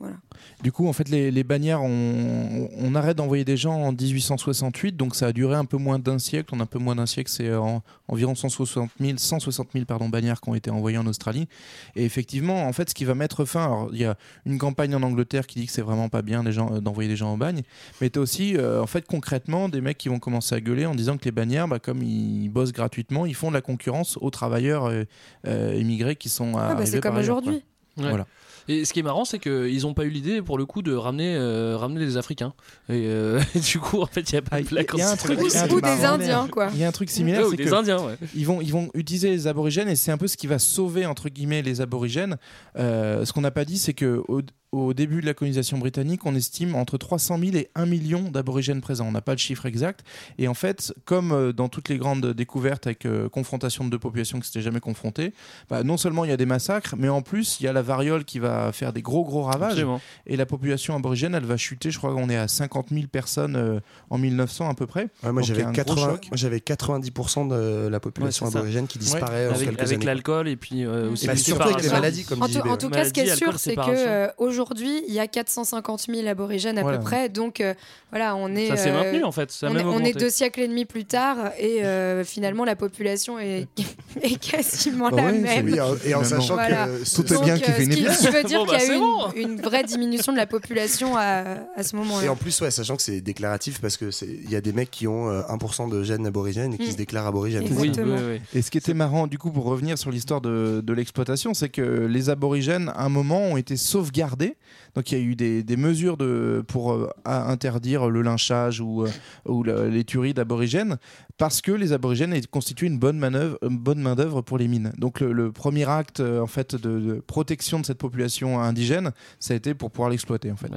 Euh, 0.00 0.04
voilà. 0.04 0.16
Du 0.62 0.72
coup, 0.72 0.86
en 0.88 0.92
fait, 0.92 1.08
les, 1.08 1.30
les 1.30 1.44
bagnards, 1.44 1.82
on, 1.82 2.68
on 2.78 2.94
arrête 2.94 3.16
d'envoyer 3.16 3.44
des 3.44 3.56
gens 3.56 3.74
en 3.74 3.92
1868, 3.92 4.96
donc 4.96 5.14
ça 5.14 5.28
a 5.28 5.32
duré 5.32 5.54
un 5.56 5.64
peu 5.64 5.76
moins 5.78 5.98
d'un 5.98 6.18
siècle. 6.18 6.50
On 6.54 6.60
a 6.60 6.64
un 6.64 6.66
peu 6.66 6.78
moins 6.78 6.94
d'un 6.96 7.06
siècle, 7.06 7.30
c'est 7.30 7.54
en- 7.54 7.82
environ 8.08 8.34
160 8.34 8.90
000, 9.00 9.18
160 9.18 9.68
000 9.72 9.84
pardon, 9.86 10.08
bagnards 10.08 10.40
qui 10.40 10.48
ont 10.50 10.54
été 10.54 10.70
envoyés 10.70 10.98
en 10.98 11.06
Australie. 11.06 11.48
Et 11.94 12.04
effectivement, 12.04 12.66
en 12.66 12.72
fait, 12.72 12.90
ce 12.90 12.94
qui 12.94 13.04
va 13.04 13.14
mettre 13.14 13.44
fin, 13.44 13.64
alors 13.64 13.88
il 13.92 13.98
y 13.98 14.04
a 14.04 14.16
une 14.44 14.58
campagne 14.58 14.94
en 14.94 15.02
Angleterre 15.02 15.46
qui 15.46 15.58
dit 15.60 15.66
que 15.66 15.72
c'est 15.72 15.82
vraiment 15.82 16.08
pas 16.08 16.22
bien 16.22 16.48
gens, 16.50 16.74
euh, 16.74 16.80
d'envoyer 16.80 17.08
des 17.08 17.16
gens 17.16 17.32
au 17.32 17.36
bagne, 17.36 17.62
mais 18.00 18.10
tu 18.10 18.18
as 18.18 18.22
aussi, 18.22 18.56
euh, 18.56 18.82
en 18.82 18.86
fait, 18.86 19.06
concrètement, 19.06 19.68
des 19.68 19.80
mecs 19.80 19.98
qui 19.98 20.08
vont 20.08 20.18
commencer 20.18 20.54
à 20.54 20.60
gueuler 20.60 20.86
en 20.86 20.94
disant 20.94 21.16
que 21.16 21.24
les 21.24 21.32
bagnards, 21.32 21.68
bah, 21.68 21.78
comme 21.78 22.02
ils 22.02 22.48
bossent 22.48 22.72
gratuitement, 22.72 23.24
ils 23.26 23.34
font 23.34 23.48
de 23.48 23.54
la 23.54 23.62
concurrence 23.62 24.18
aux 24.20 24.30
travailleurs 24.30 24.86
euh, 24.86 25.04
euh, 25.46 25.74
immigrés 25.78 26.16
qui 26.16 26.28
sont 26.28 26.56
Ah, 26.56 26.74
bah, 26.74 26.84
c'est 26.86 27.00
comme 27.00 27.16
aujourd'hui. 27.16 27.62
Ouais. 27.96 28.08
Voilà. 28.10 28.26
Et 28.68 28.84
ce 28.84 28.92
qui 28.92 29.00
est 29.00 29.02
marrant, 29.02 29.24
c'est 29.24 29.38
qu'ils 29.38 29.82
n'ont 29.82 29.94
pas 29.94 30.04
eu 30.04 30.10
l'idée, 30.10 30.42
pour 30.42 30.58
le 30.58 30.66
coup, 30.66 30.82
de 30.82 30.94
ramener, 30.94 31.36
euh, 31.36 31.76
ramener 31.76 32.04
des 32.04 32.16
Africains. 32.16 32.52
Et, 32.88 33.06
euh, 33.06 33.40
et 33.54 33.60
du 33.72 33.78
coup, 33.78 34.00
en 34.00 34.06
fait, 34.06 34.30
il 34.30 34.34
y 34.34 34.38
a 34.38 34.42
pas 34.42 34.60
de 34.60 34.66
un 34.66 35.68
Ou 35.72 35.80
des. 35.80 36.04
Indiens, 36.04 36.48
quoi. 36.50 36.68
Il 36.72 36.78
y 36.78 36.84
a 36.84 36.88
un 36.88 36.92
truc 36.92 37.10
similaire, 37.10 37.46
c'est 37.50 37.56
des 37.56 37.64
que 37.64 37.72
Indiens, 37.72 37.98
ouais. 37.98 38.16
ils 38.34 38.46
vont, 38.46 38.60
ils 38.60 38.72
vont 38.72 38.90
utiliser 38.94 39.30
les 39.30 39.46
aborigènes 39.46 39.88
et 39.88 39.96
c'est 39.96 40.12
un 40.12 40.18
peu 40.18 40.28
ce 40.28 40.36
qui 40.36 40.46
va 40.46 40.58
sauver 40.58 41.06
entre 41.06 41.28
guillemets 41.28 41.62
les 41.62 41.80
aborigènes. 41.80 42.36
Euh, 42.76 43.24
ce 43.24 43.32
qu'on 43.32 43.40
n'a 43.40 43.50
pas 43.50 43.64
dit, 43.64 43.78
c'est 43.78 43.94
que 43.94 44.22
au, 44.28 44.42
au 44.78 44.94
début 44.94 45.20
de 45.20 45.26
la 45.26 45.34
colonisation 45.34 45.78
britannique, 45.78 46.24
on 46.26 46.34
estime 46.34 46.74
entre 46.74 46.98
300 46.98 47.38
000 47.38 47.56
et 47.56 47.70
1 47.74 47.86
million 47.86 48.22
d'aborigènes 48.22 48.80
présents. 48.80 49.06
On 49.06 49.12
n'a 49.12 49.20
pas 49.20 49.32
le 49.32 49.38
chiffre 49.38 49.66
exact. 49.66 50.04
Et 50.38 50.48
en 50.48 50.54
fait, 50.54 50.94
comme 51.04 51.32
euh, 51.32 51.52
dans 51.52 51.68
toutes 51.68 51.88
les 51.88 51.98
grandes 51.98 52.26
découvertes 52.32 52.86
avec 52.86 53.06
euh, 53.06 53.28
confrontation 53.28 53.84
de 53.84 53.90
deux 53.90 53.98
populations 53.98 54.40
qui 54.40 54.46
s'étaient 54.46 54.62
jamais 54.62 54.80
confrontées, 54.80 55.32
bah, 55.70 55.82
non 55.82 55.96
seulement 55.96 56.24
il 56.24 56.30
y 56.30 56.34
a 56.34 56.36
des 56.36 56.46
massacres, 56.46 56.94
mais 56.96 57.08
en 57.08 57.22
plus 57.22 57.58
il 57.60 57.64
y 57.64 57.68
a 57.68 57.72
la 57.72 57.82
variole 57.82 58.24
qui 58.24 58.38
va 58.38 58.72
faire 58.72 58.92
des 58.92 59.02
gros 59.02 59.24
gros 59.24 59.42
ravages. 59.42 59.72
Absolument. 59.72 60.00
Et 60.26 60.36
la 60.36 60.46
population 60.46 60.94
aborigène, 60.96 61.34
elle 61.34 61.44
va 61.44 61.56
chuter. 61.56 61.90
Je 61.90 61.98
crois 61.98 62.12
qu'on 62.14 62.28
est 62.28 62.36
à 62.36 62.48
50 62.48 62.88
000 62.90 63.06
personnes 63.06 63.56
euh, 63.56 63.80
en 64.10 64.18
1900 64.18 64.68
à 64.68 64.74
peu 64.74 64.86
près. 64.86 65.08
Ouais, 65.22 65.32
moi, 65.32 65.42
j'avais 65.42 65.62
a 65.62 65.68
un 65.68 65.72
gros 65.72 65.84
80 65.84 66.04
choc. 66.06 66.26
moi, 66.30 66.36
j'avais 66.36 66.58
90% 66.58 67.48
de 67.48 67.88
la 67.88 68.00
population 68.00 68.46
Ouais, 68.46 68.56
aborigène 68.56 68.86
qui 68.86 68.98
disparaît 68.98 69.48
en 69.48 69.54
Avec, 69.54 69.68
quelques 69.68 69.80
avec 69.80 69.96
années. 69.96 70.06
l'alcool 70.06 70.48
et 70.48 70.56
puis 70.56 70.84
euh, 70.84 71.10
aussi 71.10 71.26
Bah, 71.26 71.36
surtout 71.36 71.62
avec 71.62 71.82
les 71.82 71.88
maladies, 71.90 72.24
comme 72.24 72.42
En 72.42 72.46
dit 72.46 72.54
tout, 72.54 72.60
JB, 72.60 72.66
en 72.68 72.76
tout 72.76 72.90
cas, 72.90 73.04
ce 73.04 73.12
qui 73.12 73.20
est 73.20 73.34
sûr, 73.34 73.58
c'est 73.58 73.70
que 73.76 73.82
séparation. 73.82 74.32
Aujourd'hui, 74.66 75.02
il 75.08 75.14
y 75.14 75.20
a 75.20 75.26
450 75.26 76.06
000 76.12 76.26
aborigènes 76.28 76.78
à 76.78 76.82
Voilà. 76.82 76.98
peu 76.98 77.04
près. 77.04 77.28
Donc 77.28 77.60
euh, 77.60 77.74
voilà, 78.10 78.36
on 78.36 78.54
est. 78.54 78.68
Ça 78.68 78.76
s'est 78.76 78.90
euh, 78.90 78.94
maintenu 79.02 79.24
en 79.24 79.32
fait. 79.32 79.50
Ça 79.50 79.66
a 79.66 79.70
on, 79.70 79.74
est, 79.74 79.78
même 79.78 79.86
on 79.88 79.92
est 79.92 79.96
augmenté. 79.96 80.12
deux 80.18 80.30
siècles 80.30 80.60
et 80.60 80.68
demi 80.68 80.84
plus 80.84 81.04
tard 81.04 81.36
et 81.58 81.84
euh, 81.84 82.24
finalement 82.24 82.64
la 82.64 82.76
population 82.76 83.38
est, 83.38 83.66
est 84.22 84.38
quasiment 84.38 85.10
Bah 85.10 85.16
la 85.18 85.22
ouais, 85.26 85.32
même. 85.38 85.66
Oui, 85.66 85.78
et 86.04 86.14
en 86.14 86.24
sachant 86.24 86.54
Voilà. 86.54 86.86
que 86.86 87.14
Tout 87.14 87.32
est 87.32 87.42
bien 87.44 87.58
qui 87.58 87.70
euh, 87.70 87.74
finit 87.74 87.92
ce 87.92 87.96
qui, 87.98 88.02
bien. 88.04 88.12
ce 88.12 88.26
qui 88.26 88.32
veut 88.32 88.42
dire 88.44 88.60
Bon, 88.64 88.66
bah, 88.72 88.78
qu'il 88.78 88.88
y 88.88 88.90
a 88.92 88.96
eu 88.96 88.98
bon. 89.00 89.30
une, 89.36 89.50
une 89.52 89.60
vraie 89.60 89.84
diminution 89.84 90.32
de 90.32 90.36
la 90.38 90.46
population 90.46 91.16
à, 91.16 91.44
à 91.76 91.82
ce 91.82 91.94
Et 91.94 91.98
moment-là. 91.98 92.32
en 92.32 92.36
plus, 92.36 92.60
ouais, 92.60 92.70
sachant 92.70 92.96
que 92.96 93.02
c'est 93.02 93.20
déclaratif 93.20 93.80
parce 93.80 93.96
que 93.96 94.10
c'est 94.10 94.26
il 94.26 94.50
y 94.50 94.56
a 94.56 94.60
des 94.60 94.72
mecs 94.72 94.90
qui 94.90 95.06
ont 95.06 95.28
euh, 95.30 95.42
1% 95.42 95.90
de 95.90 96.02
gènes 96.02 96.26
aborigènes 96.26 96.74
et 96.74 96.78
qui 96.78 96.88
Mm. 96.88 96.92
se 96.92 96.96
déclarent 96.96 97.26
aborigènes. 97.26 97.64
Oui, 97.70 97.88
Exactement. 97.88 98.16
oui, 98.16 98.38
oui. 98.54 98.58
Et 98.58 98.62
ce 98.62 98.70
qui 98.70 98.78
était 98.78 98.94
marrant, 98.94 99.26
du 99.26 99.38
coup, 99.38 99.50
pour 99.50 99.64
revenir 99.64 99.98
sur 99.98 100.10
l'histoire 100.10 100.40
de, 100.40 100.80
de 100.84 100.92
l'exploitation, 100.92 101.52
c'est 101.54 101.68
que 101.68 101.82
les 102.06 102.30
aborigènes, 102.30 102.90
à 102.94 103.04
un 103.04 103.08
moment, 103.08 103.40
ont 103.40 103.56
été 103.56 103.76
sauvegardés 103.76 104.45
interdit. 104.46 104.56
Donc 104.94 105.12
il 105.12 105.18
y 105.18 105.20
a 105.20 105.24
eu 105.24 105.36
des, 105.36 105.62
des 105.62 105.76
mesures 105.76 106.16
de, 106.16 106.64
pour 106.68 106.92
euh, 106.92 107.10
interdire 107.24 108.08
le 108.08 108.22
lynchage 108.22 108.80
ou, 108.80 109.04
euh, 109.04 109.10
ou 109.44 109.62
la- 109.62 109.86
les 109.88 110.04
tueries 110.04 110.32
d'aborigènes 110.34 110.96
parce 111.38 111.60
que 111.60 111.72
les 111.72 111.92
aborigènes 111.92 112.32
aient 112.32 112.40
constitué 112.50 112.86
une 112.86 112.98
bonne 112.98 113.18
manœuvre, 113.18 113.58
une 113.62 113.76
bonne 113.78 114.00
main 114.00 114.14
d'œuvre 114.14 114.40
pour 114.40 114.56
les 114.56 114.68
mines. 114.68 114.92
Donc 114.96 115.20
le, 115.20 115.32
le 115.32 115.52
premier 115.52 115.86
acte 115.88 116.20
euh, 116.20 116.40
en 116.40 116.46
fait 116.46 116.74
de, 116.74 116.98
de 116.98 117.14
protection 117.26 117.78
de 117.80 117.84
cette 117.86 117.98
population 117.98 118.58
indigène, 118.60 119.12
ça 119.38 119.52
a 119.52 119.56
été 119.56 119.74
pour 119.74 119.90
pouvoir 119.90 120.08
l'exploiter 120.10 120.50
en 120.50 120.56
fait. 120.56 120.70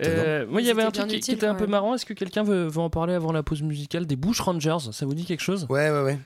Euh, 0.00 0.46
moi, 0.48 0.60
il 0.60 0.66
y 0.66 0.70
avait 0.70 0.82
un 0.82 0.90
truc 0.90 1.08
qui, 1.20 1.30
était 1.32 1.46
un 1.46 1.54
peu 1.54 1.66
marrant. 1.66 1.94
Est-ce 1.94 2.06
que 2.06 2.14
quelqu'un 2.14 2.42
veut, 2.42 2.66
veut 2.66 2.80
en 2.80 2.90
parler 2.90 3.14
avant 3.14 3.32
la 3.32 3.42
pause 3.42 3.62
musicale 3.62 4.06
Des 4.06 4.16
Bush 4.16 4.40
Rangers, 4.40 4.78
ça 4.92 5.06
vous 5.06 5.14
dit 5.14 5.24
quelque 5.24 5.42
chose? 5.42 5.66
Ouais, 5.68 5.90
ouais, 5.90 6.02
ouais. 6.02 6.18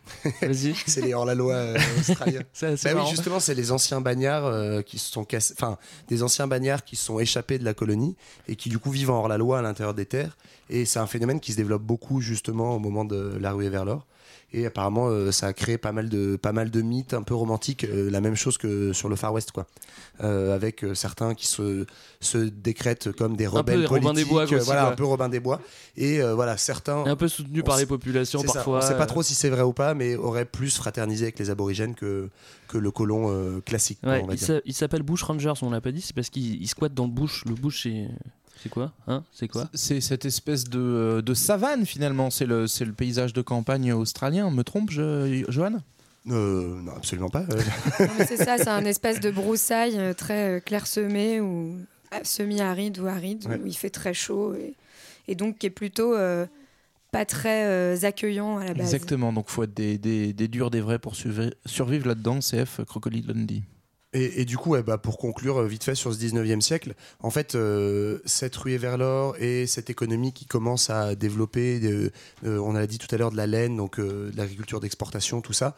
Vas-y. 0.43 0.75
c'est 0.87 1.03
les 1.03 1.15
hors-la-loi 1.15 1.55
euh, 1.55 1.77
australiens. 1.99 2.41
C'est 2.53 2.67
assez 2.67 2.93
Bah 2.95 3.01
oui, 3.03 3.11
justement, 3.11 3.41
c'est 3.41 3.55
les 3.55 3.73
anciens 3.73 4.01
bagnards 4.01 4.47
euh, 4.47 4.83
qui 4.83 4.99
se 4.99 5.11
sont 5.13 5.25
cassés, 5.25 5.55
enfin, 5.59 5.77
des 6.09 6.23
anciens 6.23 6.36
bagnards 6.47 6.85
qui 6.85 6.97
sont 6.97 7.19
échappés 7.19 7.59
de 7.59 7.65
la 7.65 7.75
colonie 7.75 8.17
et 8.49 8.57
qui 8.57 8.69
du 8.69 8.79
coup 8.79 8.91
vivent 8.91 9.11
en 9.11 9.19
hors-la-loi 9.19 9.59
à 9.59 9.63
l'intérieur 9.63 9.95
des 9.95 10.07
terres. 10.07 10.37
Et 10.69 10.85
c'est 10.85 10.99
un 10.99 11.07
phénomène 11.07 11.41
qui 11.41 11.53
se 11.53 11.57
développe 11.57 11.83
beaucoup 11.83 12.21
justement 12.21 12.75
au 12.75 12.79
moment 12.79 13.05
de 13.05 13.37
la 13.41 13.53
ruée 13.53 13.69
vers 13.69 13.85
l'or. 13.85 14.07
Et 14.53 14.65
apparemment, 14.65 15.09
euh, 15.09 15.33
ça 15.33 15.49
a 15.49 15.53
créé 15.53 15.77
pas 15.77 15.93
mal 15.93 16.09
de 16.09 16.37
pas 16.37 16.53
mal 16.53 16.71
de 16.71 16.81
mythes 16.81 17.15
un 17.15 17.23
peu 17.23 17.35
romantiques, 17.35 17.85
euh, 17.85 18.11
la 18.11 18.21
même 18.21 18.37
chose 18.37 18.59
que 18.59 18.93
sur 18.93 19.09
le 19.09 19.17
Far 19.17 19.33
West, 19.33 19.51
quoi. 19.51 19.67
Euh, 20.23 20.55
avec 20.55 20.85
certains 20.95 21.35
qui 21.35 21.47
se 21.47 21.85
se 22.21 22.39
décrètent 22.39 23.11
comme 23.13 23.37
des 23.37 23.45
peu 23.45 23.51
rebelles 23.51 23.81
des 23.81 23.87
Robin 23.87 24.15
des 24.15 24.25
politiques, 24.25 24.29
Bois, 24.31 24.45
aussi, 24.45 24.55
voilà, 24.65 24.83
quoi. 24.83 24.93
un 24.93 24.95
peu 24.95 25.05
Robin 25.05 25.29
des 25.29 25.41
Bois. 25.41 25.61
Et 25.97 26.21
voilà, 26.21 26.57
certains 26.57 27.05
Un 27.05 27.17
peu 27.17 27.29
soutenu 27.29 27.61
on 27.61 27.65
par 27.65 27.77
les 27.77 27.87
populations 27.87 28.41
c'est 28.41 28.47
ça, 28.47 28.55
parfois. 28.55 28.79
on 28.79 28.87
sait 28.87 28.97
pas 28.97 29.07
trop 29.07 29.23
si 29.23 29.35
c'est 29.35 29.51
vrai 29.51 29.63
ou 29.63 29.73
pas, 29.73 29.95
mais 29.95 30.15
aurait 30.15 30.45
plus 30.45 30.77
fraternisé 30.77 31.25
avec 31.25 31.39
les 31.39 31.51
aborigènes 31.51 31.95
que, 31.95 32.31
que 32.69 32.79
le 32.79 32.91
colon 32.91 33.61
classique. 33.63 33.99
quoi, 34.01 34.13
Ouais, 34.13 34.23
on 34.23 34.27
va 34.27 34.61
il 34.65 34.75
s'appelle 34.75 35.03
Bush 35.03 35.25
Rangers, 35.25 35.53
on 35.63 35.71
l'a 35.71 35.81
pas 35.81 35.93
dit, 35.93 36.01
c'est 36.01 36.15
parce 36.15 36.31
qu'il 36.31 36.63
il 36.63 36.69
squatte 36.69 36.95
dans 36.95 37.07
le 37.07 37.13
bush. 37.13 37.45
Le 37.47 37.55
bush, 37.55 37.83
c'est. 37.83 38.09
C'est 38.63 38.69
quoi 38.71 38.93
Hein 39.07 39.23
C'est 39.33 39.49
quoi 39.49 39.69
C'est 39.75 40.01
cette 40.01 40.25
espèce 40.25 40.65
de, 40.65 41.23
de 41.25 41.35
savane 41.35 41.85
finalement, 41.87 42.31
c'est 42.31 42.47
le, 42.47 42.67
c'est 42.67 42.85
le 42.85 42.93
paysage 42.93 43.33
de 43.33 43.43
campagne 43.43 43.93
australien, 43.93 44.51
me 44.51 44.63
trompe, 44.65 44.91
je, 44.91 45.45
Johan? 45.49 45.75
Euh, 46.29 46.81
non, 46.83 46.93
absolument 46.97 47.29
pas. 47.29 47.45
euh. 47.51 47.61
Non, 48.01 48.15
mais 48.19 48.27
c'est 48.27 48.37
ça, 48.39 48.57
c'est 48.59 48.69
un 48.69 48.85
espèce 48.85 49.21
de 49.21 49.31
broussaille 49.31 49.97
euh, 49.99 50.13
très 50.13 50.57
euh, 50.57 50.61
clairsemé 50.61 51.41
ou 51.41 51.77
euh, 52.13 52.19
semi-aride 52.25 52.99
ou 52.99 53.07
aride, 53.07 53.47
Ouais. 53.47 53.61
où 53.63 53.67
il 53.67 53.77
fait 53.77 53.91
très 53.91 54.13
chaud 54.15 54.55
et, 54.55 54.75
et 55.29 55.35
donc 55.37 55.59
qui 55.59 55.67
est 55.67 55.71
plutôt 55.71 56.15
euh, 56.17 56.47
pas 57.13 57.25
très 57.25 57.67
euh, 57.67 57.97
accueillant 58.03 58.59
à 58.59 58.65
la 58.65 58.75
base. 58.75 58.93
Exactement, 58.95 59.33
donc 59.33 59.49
faut 59.49 59.63
être 59.63 59.75
des, 59.75 59.99
des, 59.99 60.33
des 60.33 60.49
durs, 60.49 60.71
des 60.71 60.81
vrais 60.81 60.99
pour 60.99 61.13
survi- 61.15 61.53
survivre 61.65 62.09
là-dedans, 62.09 62.41
CF 62.41 62.81
Crocodile 62.87 63.27
Dundee. 63.27 63.63
Et, 64.19 64.45
du 64.47 64.57
coup, 64.57 64.71
ouais, 64.71 64.83
bah, 64.83 64.97
pour 64.99 65.19
conclure 65.19 65.59
euh, 65.59 65.67
vite 65.67 65.85
fait 65.85 65.95
sur 65.95 66.13
ce 66.15 66.19
19e 66.19 66.61
siècle, 66.63 66.95
en 67.21 67.31
fait, 67.31 67.55
euh, 67.55 68.19
cette 68.25 68.57
ruée 68.57 68.79
vers 68.79 68.97
l'or 68.97 69.37
et 69.39 69.67
cette 69.67 69.91
économie 69.91 70.33
qui 70.33 70.47
commence 70.47 70.89
à 70.91 71.15
développer, 71.15 71.81
euh, 71.85 72.11
on 72.59 72.75
a 72.75 72.87
dit 72.87 72.99
tout 72.99 73.13
à 73.15 73.19
l'heure 73.19 73.31
de 73.31 73.37
la 73.37 73.47
laine, 73.47 73.77
donc 73.77 74.01
de 74.01 74.33
l'agriculture 74.37 74.81
d'exportation, 74.81 75.41
tout 75.41 75.53
ça, 75.53 75.77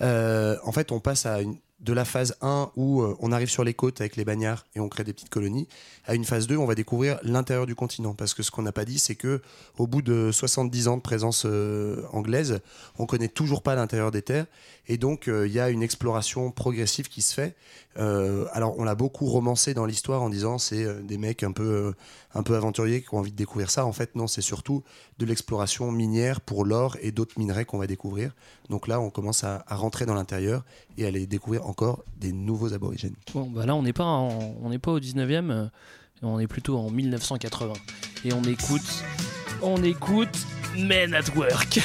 en 0.00 0.72
fait, 0.72 0.92
on 0.92 1.00
passe 1.00 1.26
à 1.26 1.40
une- 1.40 1.56
de 1.80 1.92
la 1.92 2.04
phase 2.04 2.36
1 2.42 2.70
où 2.76 3.00
euh, 3.00 3.16
on 3.20 3.32
arrive 3.32 3.48
sur 3.48 3.64
les 3.64 3.74
côtes 3.74 4.00
avec 4.00 4.16
les 4.16 4.24
bagnards 4.24 4.66
et 4.74 4.80
on 4.80 4.88
crée 4.88 5.04
des 5.04 5.12
petites 5.12 5.30
colonies, 5.30 5.66
à 6.04 6.14
une 6.14 6.24
phase 6.24 6.46
2 6.46 6.56
on 6.56 6.66
va 6.66 6.74
découvrir 6.74 7.18
l'intérieur 7.22 7.66
du 7.66 7.74
continent. 7.74 8.14
Parce 8.14 8.34
que 8.34 8.42
ce 8.42 8.50
qu'on 8.50 8.62
n'a 8.62 8.72
pas 8.72 8.84
dit, 8.84 8.98
c'est 8.98 9.14
que 9.14 9.40
au 9.78 9.86
bout 9.86 10.02
de 10.02 10.30
70 10.30 10.88
ans 10.88 10.96
de 10.96 11.02
présence 11.02 11.44
euh, 11.46 12.02
anglaise, 12.12 12.60
on 12.98 13.06
connaît 13.06 13.28
toujours 13.28 13.62
pas 13.62 13.74
l'intérieur 13.74 14.10
des 14.10 14.22
terres. 14.22 14.46
Et 14.88 14.98
donc, 14.98 15.28
euh, 15.28 15.46
il 15.46 15.52
y 15.52 15.60
a 15.60 15.70
une 15.70 15.82
exploration 15.82 16.50
progressive 16.50 17.08
qui 17.08 17.22
se 17.22 17.34
fait. 17.34 17.56
Alors, 17.96 18.78
on 18.78 18.84
l'a 18.84 18.94
beaucoup 18.94 19.26
romancé 19.26 19.74
dans 19.74 19.84
l'histoire 19.84 20.22
en 20.22 20.30
disant 20.30 20.56
c'est 20.56 21.02
des 21.02 21.18
mecs 21.18 21.42
un 21.42 21.52
peu, 21.52 21.92
un 22.34 22.42
peu 22.42 22.56
aventuriers 22.56 23.02
qui 23.02 23.12
ont 23.14 23.18
envie 23.18 23.32
de 23.32 23.36
découvrir 23.36 23.70
ça. 23.70 23.84
En 23.84 23.92
fait, 23.92 24.14
non, 24.14 24.26
c'est 24.26 24.40
surtout 24.40 24.82
de 25.18 25.26
l'exploration 25.26 25.90
minière 25.92 26.40
pour 26.40 26.64
l'or 26.64 26.96
et 27.02 27.10
d'autres 27.10 27.38
minerais 27.38 27.66
qu'on 27.66 27.76
va 27.76 27.86
découvrir. 27.86 28.34
Donc 28.70 28.88
là, 28.88 29.00
on 29.00 29.10
commence 29.10 29.44
à 29.44 29.64
rentrer 29.68 30.06
dans 30.06 30.14
l'intérieur 30.14 30.64
et 31.00 31.06
aller 31.06 31.26
découvrir 31.26 31.66
encore 31.66 32.04
des 32.18 32.32
nouveaux 32.32 32.72
aborigènes. 32.74 33.14
Bon, 33.34 33.48
bah 33.50 33.66
là, 33.66 33.74
on 33.74 33.82
n'est 33.82 33.92
pas, 33.92 34.04
en- 34.04 34.54
on 34.62 34.68
n'est 34.70 34.78
pas 34.78 34.92
au 34.92 35.00
19e, 35.00 35.50
euh, 35.50 35.66
on 36.22 36.38
est 36.38 36.46
plutôt 36.46 36.78
en 36.78 36.90
1980. 36.90 37.72
Et 38.24 38.32
on 38.32 38.42
écoute. 38.44 39.04
On 39.62 39.82
écoute 39.82 40.36
Men 40.76 41.14
at 41.14 41.34
Work. 41.36 41.80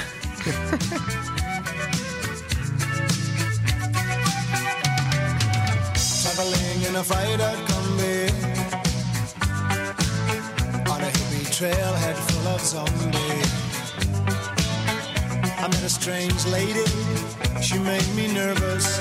Traveling 6.21 6.86
in 6.89 6.95
a 6.95 7.04
freighter 7.04 7.54
combi 7.67 8.28
On 10.89 10.99
a 11.01 11.10
hippie 11.10 11.45
trailhead 11.51 12.17
full 12.28 12.47
of 12.54 12.62
zombies 12.62 13.51
I 15.58 15.67
met 15.67 15.84
a 15.84 15.89
strange 15.89 16.45
lady, 16.47 16.86
she 17.62 17.80
made 17.80 18.08
me 18.15 18.28
nervous 18.34 18.99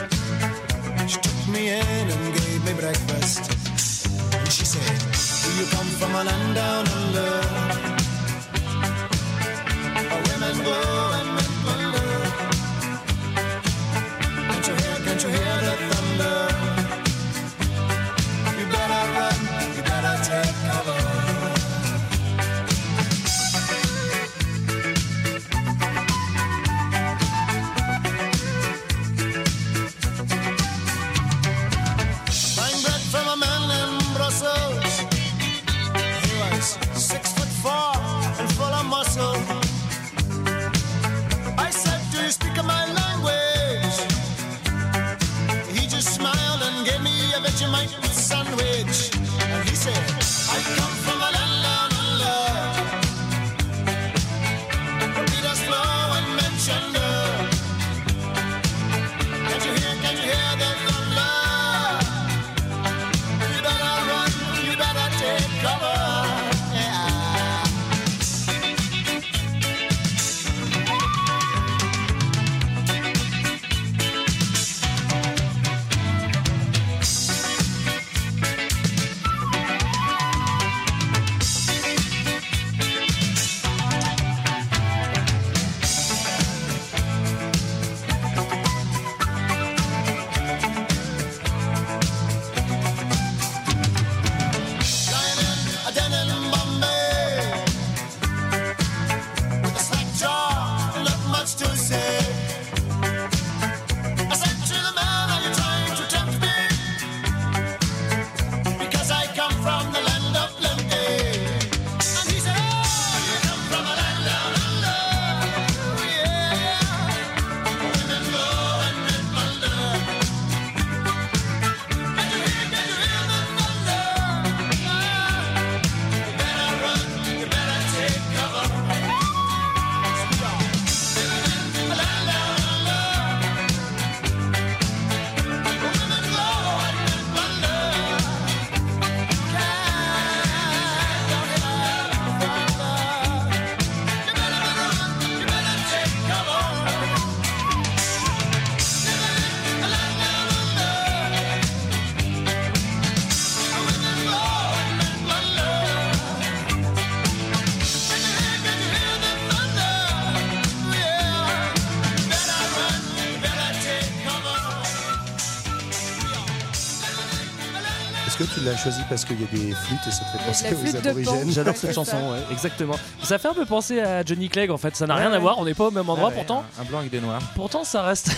Tu 168.64 168.70
l'as 168.70 168.76
choisi 168.78 169.02
parce 169.10 169.26
qu'il 169.26 169.38
y 169.38 169.44
a 169.44 169.46
des 169.48 169.72
flûtes 169.74 170.00
et 170.06 170.10
ça 170.10 170.24
te 170.24 170.30
fait 170.30 170.38
la 170.38 170.44
penser 170.44 170.74
flûte 170.74 170.94
aux 170.94 171.08
aborigènes. 171.08 171.50
J'adore 171.50 171.76
cette 171.76 171.94
chanson, 171.94 172.16
ouais, 172.16 172.38
exactement. 172.50 172.94
Ça 173.22 173.36
fait 173.36 173.48
un 173.48 173.52
peu 173.52 173.66
penser 173.66 174.00
à 174.00 174.24
Johnny 174.24 174.48
Clegg 174.48 174.70
en 174.70 174.78
fait, 174.78 174.96
ça 174.96 175.06
n'a 175.06 175.16
Ouais, 175.16 175.20
rien 175.26 175.32
à 175.34 175.38
voir, 175.38 175.58
on 175.58 175.66
n'est 175.66 175.74
pas 175.74 175.88
au 175.88 175.90
même 175.90 176.08
endroit 176.08 176.28
Ah 176.28 176.30
ouais, 176.30 176.34
pourtant. 176.34 176.64
Un, 176.78 176.80
un 176.82 176.84
blanc 176.86 176.98
avec 177.00 177.10
des 177.10 177.20
noirs. 177.20 177.42
Pourtant 177.54 177.84
ça 177.84 178.02
reste. 178.02 178.30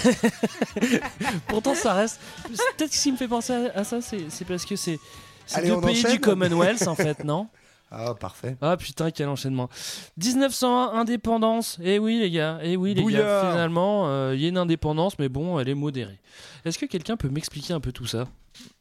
pourtant 1.46 1.76
ça 1.76 1.94
reste. 1.94 2.20
Peut-être 2.42 2.90
que 2.90 2.96
ce 2.96 3.02
qui 3.04 3.12
me 3.12 3.16
fait 3.16 3.28
penser 3.28 3.52
à, 3.52 3.78
à 3.78 3.84
ça, 3.84 3.98
c'est 4.00 4.44
parce 4.44 4.64
que 4.64 4.74
c'est. 4.74 4.98
Deux 5.64 5.80
pays 5.80 6.00
enchaîne 6.00 6.12
du 6.12 6.20
Commonwealth 6.20 6.88
en 6.88 6.96
fait, 6.96 7.22
non 7.22 7.46
Ah, 7.92 8.14
parfait. 8.18 8.56
Ah 8.60 8.76
putain, 8.76 9.12
quel 9.12 9.28
enchaînement. 9.28 9.68
1901, 10.16 10.90
indépendance. 10.98 11.78
Eh 11.80 12.00
oui, 12.00 12.18
les 12.18 12.32
gars, 12.32 12.58
eh 12.64 12.76
oui, 12.76 12.94
les 12.94 13.04
gars. 13.04 13.50
Finalement, 13.52 14.08
euh, 14.08 14.32
il 14.34 14.42
y 14.42 14.46
a 14.46 14.48
une 14.48 14.58
indépendance, 14.58 15.20
mais 15.20 15.28
bon, 15.28 15.60
elle 15.60 15.68
est 15.68 15.74
modérée. 15.74 16.18
Est-ce 16.64 16.78
que 16.78 16.86
quelqu'un 16.86 17.16
peut 17.16 17.28
m'expliquer 17.28 17.74
un 17.74 17.80
peu 17.80 17.92
tout 17.92 18.06
ça? 18.06 18.24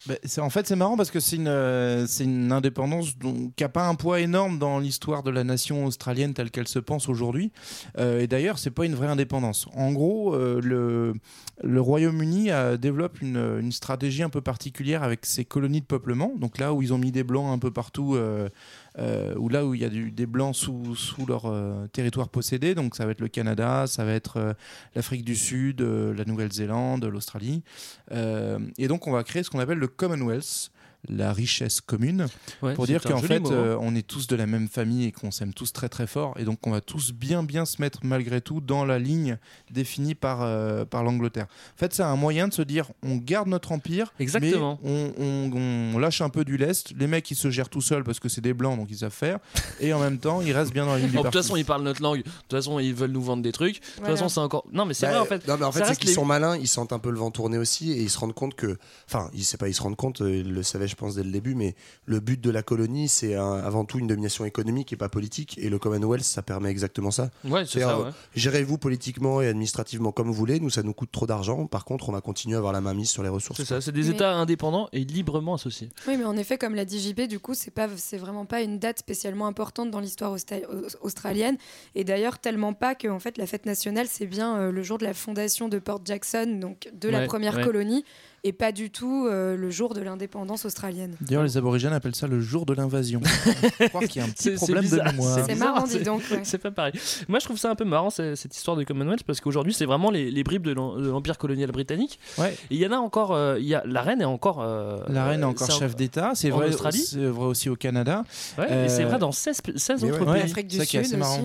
Bah, 0.08 0.14
en 0.38 0.50
fait, 0.52 0.68
c'est 0.68 0.76
marrant 0.76 0.98
parce 0.98 1.10
que 1.10 1.20
c'est 1.20 1.36
une, 1.38 1.48
euh, 1.48 2.06
une 2.20 2.52
indépendance 2.52 3.14
qui 3.56 3.64
n'a 3.64 3.70
pas 3.70 3.88
un 3.88 3.96
poids 3.96 4.20
énorme 4.20 4.60
dans 4.60 4.78
l'histoire 4.78 5.24
de 5.24 5.32
la 5.32 5.44
nation 5.44 5.86
australienne 5.86 6.36
telle 6.36 6.52
qu'elle 6.52 6.68
se 6.68 6.78
pense 6.78 7.10
aujourd'hui. 7.10 7.52
Euh, 7.98 8.20
et 8.20 8.28
d'ailleurs, 8.28 8.60
c'est 8.60 8.70
pas 8.70 8.86
une 8.86 8.94
vraie 8.94 9.08
indépendance. 9.08 9.68
En 9.74 9.92
gros, 9.94 10.36
euh, 10.36 10.62
le, 10.62 11.14
le 11.64 11.82
Royaume-Uni 11.82 12.50
développe 12.80 13.20
une, 13.22 13.38
une 13.60 13.72
stratégie 13.72 14.22
un 14.22 14.30
peu 14.30 14.42
particulière 14.42 15.02
avec 15.02 15.26
ses 15.26 15.44
colonies 15.44 15.82
de 15.82 15.86
peuplement. 15.88 16.34
Donc 16.38 16.60
là 16.60 16.74
où 16.74 16.84
ils 16.84 16.94
ont 16.94 17.00
mis 17.00 17.12
des 17.12 17.24
blancs 17.24 17.52
un 17.52 17.58
peu 17.58 17.72
partout, 17.72 18.16
euh, 18.16 18.48
ou 19.38 19.50
là 19.50 19.66
où 19.66 19.74
il 19.74 19.82
y 19.82 19.86
a 19.86 19.90
du- 19.90 20.12
des 20.12 20.28
blancs 20.28 20.56
sous, 20.56 20.96
sous 20.96 21.26
leur 21.26 21.52
territoire 21.94 22.30
possédé. 22.30 22.76
Donc 22.76 22.96
ça 22.96 23.06
va 23.06 23.12
être 23.12 23.22
le 23.22 23.28
Canada, 23.28 23.88
ça 23.88 24.06
va 24.06 24.12
être 24.14 24.56
l'Afrique 24.94 25.26
du 25.26 25.36
Sud, 25.36 25.82
la 25.82 26.26
Nouvelle-Zélande, 26.26 27.06
l'Australie. 27.06 27.64
Et 28.12 28.88
donc 28.88 29.08
on 29.08 29.12
va 29.12 29.24
créer 29.24 29.42
ce 29.42 29.50
qu'on 29.50 29.60
appelle 29.60 29.65
le 29.74 29.88
Commonwealth, 29.88 30.72
la 31.10 31.34
richesse 31.34 31.82
commune, 31.82 32.28
Ouais, 32.62 32.74
pour 32.74 32.86
dire 32.88 33.02
qu'en 33.02 33.18
fait 33.22 33.38
hein. 33.46 33.52
euh, 33.52 33.78
on 33.80 33.96
est 33.96 34.06
tous 34.06 34.28
de 34.28 34.36
la 34.36 34.46
même 34.46 34.68
famille 34.68 35.06
et 35.06 35.12
qu'on 35.12 35.32
s'aime 35.32 35.54
tous 35.54 35.74
très 35.74 35.90
très 35.90 36.08
fort. 36.08 36.34
Et 36.40 36.44
donc 36.46 36.66
on 36.68 36.72
va 36.72 36.82
tous 36.82 37.12
bien 37.14 37.44
bien 37.44 37.66
se 37.66 37.82
mettre 37.82 38.00
malgré 38.04 38.42
tout 38.42 38.62
dans 38.62 38.86
la 38.86 39.00
ligne 39.00 39.38
définie 39.72 40.16
par, 40.16 40.42
euh, 40.42 40.86
par 40.86 41.04
l'Angleterre. 41.04 41.48
En 41.76 41.78
fait 41.80 41.94
c'est 41.94 42.04
un 42.04 42.16
moyen 42.16 42.48
de 42.48 42.54
se 42.54 42.62
dire 42.62 42.88
on 43.04 43.18
garde 43.18 43.48
notre 43.48 43.72
empire, 43.72 44.14
Exactement. 44.20 44.80
mais 44.84 44.90
on, 45.18 45.24
on- 45.24 45.94
on 45.96 46.00
lâche 46.00 46.22
un 46.22 46.30
peu 46.30 46.44
du 46.46 46.58
lest. 46.58 46.94
Les 46.98 47.08
mecs 47.08 47.30
ils 47.32 47.36
se 47.36 47.50
gèrent 47.50 47.70
tout 47.70 47.82
seuls 47.82 48.04
parce 48.04 48.20
que 48.20 48.30
c'est 48.30 48.42
des 48.42 48.54
blancs 48.54 48.78
donc 48.78 48.88
ils 48.92 48.98
savent 48.98 49.12
faire. 49.12 49.40
Et 49.80 49.94
en 49.94 50.00
même 50.00 50.18
temps 50.20 50.42
ils 50.42 50.52
restent 50.54 50.74
bien 50.74 50.86
dans 50.86 50.94
la 50.94 51.00
ligne 51.00 51.10
du 51.12 51.18
Oh, 51.18 51.22
de 51.22 51.26
toute 51.28 51.34
façon, 51.42 51.56
ils 51.56 51.66
parlent 51.66 51.84
notre 51.84 52.02
langue. 52.02 52.20
De 52.20 52.24
toute 52.24 52.52
façon, 52.52 52.78
ils 52.80 52.94
veulent 52.94 53.12
nous 53.12 53.22
vendre 53.22 53.42
des 53.42 53.52
trucs. 53.52 53.76
De 53.76 53.80
toute 53.86 54.00
Voilà. 54.00 54.16
façon, 54.16 54.30
c'est 54.30 54.40
encore. 54.40 54.66
Non, 54.72 54.86
mais 54.86 54.94
c'est 54.94 55.06
Bah, 55.06 55.14
vrai 55.14 55.22
en 55.22 55.26
fait. 55.26 55.48
Non, 55.48 55.56
mais 55.58 55.66
en 55.66 55.72
fait, 55.72 55.86
c'est 55.86 55.96
qu'ils 55.96 56.10
les- 56.10 56.16
sont 56.16 56.26
malins, 56.26 56.58
ils 56.58 56.68
sentent 56.68 56.92
un 56.94 57.00
peu 57.00 57.10
le 57.10 57.18
vent 57.18 57.32
tourner 57.32 57.58
aussi 57.58 57.92
et 57.92 58.02
ils 58.02 58.10
se 58.10 58.18
rendent 58.20 58.34
compte 58.34 58.56
que. 58.56 58.78
Enfin, 59.08 59.30
ils, 59.34 59.44
c'est 59.44 59.58
pas 59.58 59.68
ils 59.70 59.74
se 59.74 59.82
rendent 59.82 59.96
compte, 59.96 60.22
euh, 60.22 60.38
ils 60.38 60.52
le 60.52 60.64
savaient, 60.64 60.88
je 60.96 60.98
pense, 60.98 61.16
dès 61.16 61.24
le 61.24 61.32
début, 61.32 61.56
mais 61.56 61.76
le 62.06 62.22
but 62.22 62.40
de 62.40 62.50
la 62.50 62.64
colonie, 62.64 63.10
c'est 63.10 63.36
avant 63.36 63.84
tout 63.84 64.00
une 64.00 64.08
domination 64.08 64.46
économique 64.46 64.94
et 64.94 64.96
pas 64.96 65.10
politique. 65.10 65.58
Et 65.58 65.70
le 65.70 65.78
Commonwealth, 65.78 66.24
ça 66.24 66.42
permet 66.42 66.70
exactement 66.70 67.12
ça. 67.12 67.30
Ouais, 67.44 67.66
c'est 67.66 67.80
ça. 67.82 67.88
C'est-à-dire, 67.88 68.00
ouais. 68.00 68.10
euh, 68.12 68.12
Gérez-vous 68.36 68.78
politiquement 68.78 69.42
et 69.42 69.48
administrativement 69.48 70.14
comme 70.14 70.28
vous 70.28 70.34
voulez. 70.34 70.62
Nous, 70.62 70.70
ça 70.70 70.84
nous 70.84 70.94
coûte 70.94 71.12
trop 71.12 71.28
d'argent. 71.28 71.68
Par 71.68 71.84
contre, 71.84 72.08
on 72.08 72.14
va 72.14 72.22
continuer 72.22 72.56
à 72.56 72.60
avoir 72.60 72.72
la 72.72 72.80
main 72.80 72.94
mise 72.94 73.10
sur 73.10 73.24
les 73.24 73.30
ressources. 73.30 73.60
C'est 73.60 73.66
ça, 73.66 73.82
c'est 73.82 73.92
des 73.92 74.04
Mais- 74.04 74.10
États 74.16 74.34
indépendants 74.34 74.88
et 74.94 75.04
librement 75.04 75.56
associés. 75.56 75.90
Oui, 76.08 76.16
mais 76.18 76.24
en 76.24 76.38
effet, 76.38 76.58
comme 76.58 76.76
l'a 76.76 76.86
dit 76.86 77.00
JB, 77.02 77.28
du 77.28 77.40
coup, 77.40 77.54
c'est 77.56 77.72
pas, 77.72 77.90
c'est 77.98 78.18
vraiment 78.18 78.46
pas 78.46 78.62
une 78.62 78.80
date 78.80 79.00
spécialement 79.00 79.48
importante 79.48 79.92
dans 79.92 80.00
l'histoire 80.00 80.34
australienne. 81.02 81.58
Et 81.96 82.04
d'ailleurs, 82.04 82.40
tellement 82.40 82.74
pas 82.74 82.96
que 82.96 83.08
en 83.08 83.20
fait, 83.20 83.38
la 83.38 83.48
fête 83.48 83.66
nationale, 83.66 84.08
c'est 84.10 84.26
bien 84.28 84.58
euh, 84.58 84.72
le 84.72 84.84
jour 84.84 84.98
de 84.98 85.04
la 85.04 85.14
fondation 85.14 85.68
de 85.70 85.80
Port 85.80 86.02
Jackson, 86.06 86.58
donc 86.62 86.90
de 86.94 87.10
la 87.10 87.26
première 87.26 87.56
ouais. 87.56 87.64
colonie, 87.64 88.06
et 88.46 88.54
pas 88.54 88.72
du 88.72 88.90
tout 88.92 89.28
euh, 89.28 89.58
le 89.58 89.70
jour 89.72 89.94
de 89.94 90.02
l'indépendance 90.02 90.64
australienne. 90.66 91.16
D'ailleurs 91.20 91.44
les 91.44 91.58
aborigènes 91.58 91.92
appellent 91.94 92.16
ça 92.16 92.28
le 92.28 92.40
jour 92.40 92.66
de 92.66 92.74
l'invasion. 92.74 93.20
Je 93.80 93.88
crois 93.88 94.06
qu'il 94.08 94.22
y 94.22 94.24
a 94.24 94.28
un 94.28 94.30
petit 94.32 94.52
problème 94.52 94.84
de 94.84 94.90
bizarre, 94.90 95.12
mémoire. 95.14 95.40
C'est 95.46 95.56
marrant, 95.56 95.84
dis 95.86 96.00
donc. 96.04 96.22
ouais. 96.32 96.40
C'est 96.44 96.60
pas 96.60 96.72
pareil. 96.72 96.94
Moi, 97.28 97.40
je 97.40 97.46
trouve 97.46 97.58
ça 97.58 97.70
un 97.72 97.76
peu 97.76 97.84
marrant 97.86 98.10
cette 98.12 98.56
histoire 98.56 98.78
de 98.78 98.84
Commonwealth 98.84 99.24
parce 99.24 99.42
qu'aujourd'hui, 99.42 99.74
c'est 99.74 99.86
vraiment 99.86 100.12
les, 100.12 100.30
les 100.32 100.44
bribes 100.44 100.64
de 100.64 100.72
l'em- 100.72 101.02
de 101.02 101.10
l'empire 101.10 101.38
colonial 101.38 101.72
britannique. 101.72 102.20
Ouais. 102.38 102.54
Et 102.70 102.76
il 102.76 102.78
y 102.78 102.86
en 102.88 102.92
a 102.92 102.98
encore. 102.98 103.34
euh, 103.34 103.58
il 103.60 103.66
y 103.66 103.74
a, 103.76 103.84
la 103.86 104.02
reine 104.02 104.22
est 104.22 104.26
encore. 104.26 104.62
euh, 104.62 105.00
La 105.10 105.26
reine 105.26 105.42
est 105.42 105.46
encore 105.46 105.72
chef 105.72 105.96
d'État, 105.96 106.32
c'est 106.36 106.52
en 106.52 106.58
vrai, 106.58 106.70
Australie 106.70 107.00
c'est 107.00 107.26
vrai 107.26 107.46
aussi 107.48 107.70
au 107.70 107.76
Canada. 107.76 108.24
Ouais, 108.58 108.86
et 108.86 108.90
c'est 108.90 109.04
vrai 109.04 109.18
dans 109.18 109.32
16, 109.32 109.62
16 109.76 110.04
mais 110.04 110.12
autres 110.12 110.22
ouais. 110.22 110.28
Ouais. 110.28 110.34
pays. 110.40 110.48
L'Afrique 110.50 110.68
du 110.68 110.78
ça 110.78 110.86
qui 110.86 110.98
est 110.98 111.04
Sud 111.04 111.20
aussi. 111.20 111.40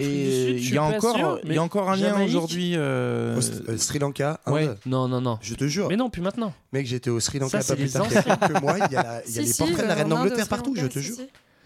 Et 0.00 0.52
il 0.52 0.72
y 0.74 0.78
a 0.78 0.82
encore, 0.84 1.16
sûr, 1.16 1.38
il 1.42 1.48
mais 1.50 1.54
y 1.56 1.58
a 1.58 1.62
encore 1.62 1.90
un 1.90 1.96
lien 1.96 2.22
aujourd'hui. 2.24 2.72
euh, 2.76 3.36
Au- 3.38 3.70
euh, 3.70 3.76
Sri 3.76 3.98
Lanka, 3.98 4.40
Inde. 4.46 4.54
Ouais. 4.54 4.68
Non, 4.86 5.06
non, 5.08 5.20
non. 5.20 5.38
Je 5.42 5.54
te 5.54 5.66
jure. 5.66 5.88
Mais 5.88 5.96
non, 5.96 6.08
plus 6.10 6.22
maintenant. 6.22 6.54
Mec, 6.72 6.86
j'étais 6.86 7.10
au 7.10 7.20
Sri 7.20 7.38
Lanka 7.38 7.58
pas 7.62 7.76
plus 7.76 7.90
tard 7.90 8.08
quelques 8.08 8.60
mois. 8.62 8.76
Il 8.78 8.92
y 8.92 8.96
a, 8.96 9.02
la- 9.02 9.22
il 9.26 9.34
y 9.34 9.38
a 9.38 9.42
Si, 9.42 9.46
les 9.46 9.52
si, 9.52 9.58
portraits 9.58 9.82
de 9.82 9.86
la 9.88 9.92
euh, 9.92 9.96
reine 9.96 10.08
d'Angleterre 10.08 10.48
partout, 10.48 10.74
je 10.76 10.86
te 10.86 10.98
jure. 10.98 11.16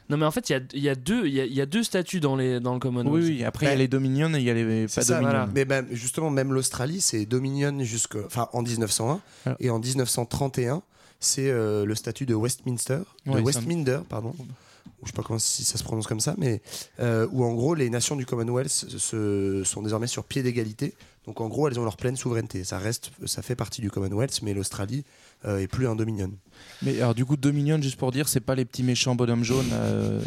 Non, 0.08 0.16
mais 0.16 0.24
en 0.26 0.30
fait, 0.30 0.48
il 0.50 0.52
y 0.52 0.56
a, 0.56 0.60
il 0.72 0.82
y 0.82 0.88
a 0.88 0.94
deux, 0.94 1.26
il 1.26 1.34
y 1.34 1.40
a, 1.40 1.44
il 1.46 1.52
y 1.52 1.60
a 1.60 1.66
deux 1.66 1.82
statuts 1.82 2.20
dans, 2.20 2.36
les, 2.36 2.60
dans 2.60 2.74
le 2.74 2.78
Commonwealth. 2.78 3.12
Oui, 3.12 3.28
oui. 3.38 3.44
Après, 3.44 3.66
il 3.66 3.68
y 3.70 3.72
a 3.72 3.76
les 3.76 3.88
Dominion 3.88 4.32
et 4.34 4.38
il 4.38 4.44
y 4.44 4.50
a 4.50 4.54
les 4.54 4.82
pas 4.86 5.02
ça, 5.02 5.14
Dominion. 5.14 5.30
voilà. 5.30 5.48
Mais 5.52 5.64
même, 5.64 5.86
justement, 5.90 6.30
même 6.30 6.52
l'Australie, 6.52 7.00
c'est 7.00 7.26
Dominion 7.26 7.76
jusqu'en 7.82 8.20
enfin, 8.24 8.48
en 8.52 8.62
1901. 8.62 9.20
Alors. 9.46 9.56
Et 9.58 9.68
en 9.70 9.80
1931, 9.80 10.82
c'est 11.18 11.50
euh, 11.50 11.84
le 11.84 11.94
statut 11.96 12.24
de 12.24 12.34
Westminster. 12.34 12.98
De 13.26 13.32
Ouais, 13.32 13.40
Westminder, 13.40 13.98
pardon. 14.08 14.32
Ou 15.00 15.06
je 15.06 15.10
sais 15.10 15.16
pas 15.16 15.22
comment 15.22 15.38
si 15.38 15.64
ça 15.64 15.78
se 15.78 15.84
prononce 15.84 16.06
comme 16.06 16.20
ça, 16.20 16.34
mais 16.38 16.62
euh, 17.00 17.26
où 17.32 17.44
en 17.44 17.52
gros 17.52 17.74
les 17.74 17.90
nations 17.90 18.16
du 18.16 18.26
Commonwealth 18.26 18.70
sont 18.70 19.82
désormais 19.82 20.06
sur 20.06 20.24
pied 20.24 20.42
d'égalité. 20.42 20.94
Donc 21.26 21.40
en 21.40 21.48
gros, 21.48 21.68
elles 21.68 21.78
ont 21.78 21.84
leur 21.84 21.96
pleine 21.96 22.16
souveraineté. 22.16 22.62
Ça 22.62 22.78
reste, 22.78 23.10
ça 23.24 23.42
fait 23.42 23.56
partie 23.56 23.80
du 23.80 23.90
Commonwealth, 23.90 24.42
mais 24.42 24.54
l'Australie 24.54 25.04
euh, 25.44 25.58
est 25.58 25.66
plus 25.66 25.88
un 25.88 25.96
Dominion. 25.96 26.30
Mais 26.82 27.00
alors, 27.00 27.16
du 27.16 27.24
coup, 27.24 27.36
Dominion, 27.36 27.82
juste 27.82 27.98
pour 27.98 28.12
dire, 28.12 28.28
c'est 28.28 28.40
pas 28.40 28.54
les 28.54 28.64
petits 28.64 28.84
méchants 28.84 29.16
bonhommes 29.16 29.42
jaunes 29.42 29.70
euh, 29.72 30.22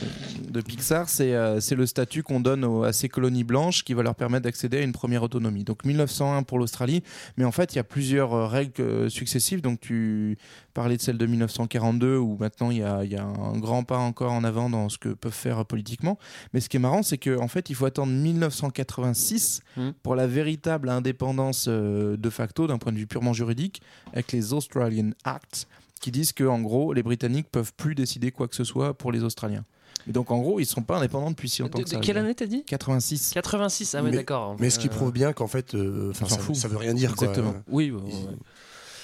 de 0.50 0.60
Pixar, 0.62 1.08
c'est 1.08 1.34
euh, 1.34 1.62
c'est 1.62 1.76
le 1.76 1.86
statut 1.86 2.22
qu'on 2.22 2.41
donne 2.41 2.84
à 2.84 2.91
ces 2.91 3.08
colonies 3.08 3.45
blanches 3.45 3.86
qui 3.86 3.93
va 3.93 4.04
leur 4.04 4.13
permettre 4.13 4.43
d'accéder 4.43 4.80
à 4.80 4.82
une 4.82 4.91
première 4.91 5.24
autonomie. 5.24 5.63
Donc 5.63 5.86
1901 5.86 6.43
pour 6.43 6.60
l'Australie, 6.60 7.02
mais 7.38 7.45
en 7.45 7.52
fait, 7.52 7.74
il 7.74 7.78
y 7.78 7.80
a 7.80 7.86
plusieurs 7.86 8.52
règles 8.52 9.10
successives. 9.10 9.62
Donc 9.62 9.80
tu 9.80 10.38
parlais 10.79 10.95
de 10.97 11.01
celle 11.01 11.17
de 11.17 11.25
1942 11.25 12.15
où 12.17 12.37
maintenant 12.39 12.71
il 12.71 12.77
y 12.77 12.83
a, 12.83 13.03
il 13.03 13.11
y 13.11 13.17
a 13.17 13.23
un 13.25 13.57
grand 13.57 13.83
pas 13.83 13.97
encore 13.97 14.31
en 14.31 14.43
avant 14.45 14.69
dans 14.69 14.87
ce 14.87 14.97
que 14.97 15.09
peuvent 15.09 15.33
faire 15.33 15.65
politiquement. 15.65 16.17
Mais 16.53 16.61
ce 16.61 16.69
qui 16.69 16.77
est 16.77 16.79
marrant, 16.79 17.03
c'est 17.03 17.17
qu'en 17.17 17.49
fait, 17.49 17.69
il 17.69 17.75
faut 17.75 17.85
attendre 17.85 18.11
1986 18.13 19.61
Hmm. 19.75 19.91
pour 20.03 20.15
la 20.15 20.25
véritable 20.27 20.89
indépendance 20.89 21.65
euh, 21.67 22.17
de 22.17 22.29
facto 22.29 22.65
d'un 22.67 22.77
point 22.77 22.91
de 22.91 22.97
vue 22.97 23.07
purement 23.07 23.33
juridique 23.33 23.81
avec 24.13 24.31
les 24.31 24.53
Australian 24.53 25.11
Acts 25.23 25.67
qui 26.01 26.11
disent 26.11 26.31
que 26.33 26.43
en 26.43 26.61
gros 26.61 26.93
les 26.93 27.03
Britanniques 27.03 27.47
peuvent 27.51 27.73
plus 27.75 27.93
décider 27.95 28.31
quoi 28.31 28.47
que 28.47 28.55
ce 28.55 28.63
soit 28.63 28.93
pour 28.97 29.11
les 29.11 29.23
Australiens. 29.23 29.65
Et 30.07 30.11
donc 30.13 30.31
en 30.31 30.39
gros 30.39 30.59
ils 30.59 30.65
sont 30.65 30.81
pas 30.81 30.97
indépendants 30.97 31.29
depuis 31.29 31.49
si 31.49 31.61
longtemps 31.61 31.77
De, 31.79 31.83
que 31.83 31.89
de 31.89 31.95
ça. 31.95 31.99
quelle 31.99 32.17
année 32.17 32.33
t'as 32.35 32.45
dit? 32.45 32.63
86. 32.65 33.31
86, 33.33 33.95
ah 33.95 34.01
Mais- 34.01 34.11
d'accord. 34.11 34.55
Mais 34.59 34.69
ce 34.69 34.79
qui 34.79 34.87
Euh, 34.87 34.91
prouve 34.91 35.11
bien 35.11 35.33
qu'en 35.33 35.47
fait, 35.47 35.75
euh, 35.75 36.13
ça, 36.13 36.25
fout. 36.37 36.55
ça 36.55 36.67
veut 36.67 36.77
rien 36.77 36.93
dire. 36.93 37.15
quoi. 37.15 37.27
Exactement. 37.27 37.55
Oui, 37.69 37.87
Ils- 37.87 37.93
ouais. 37.93 38.01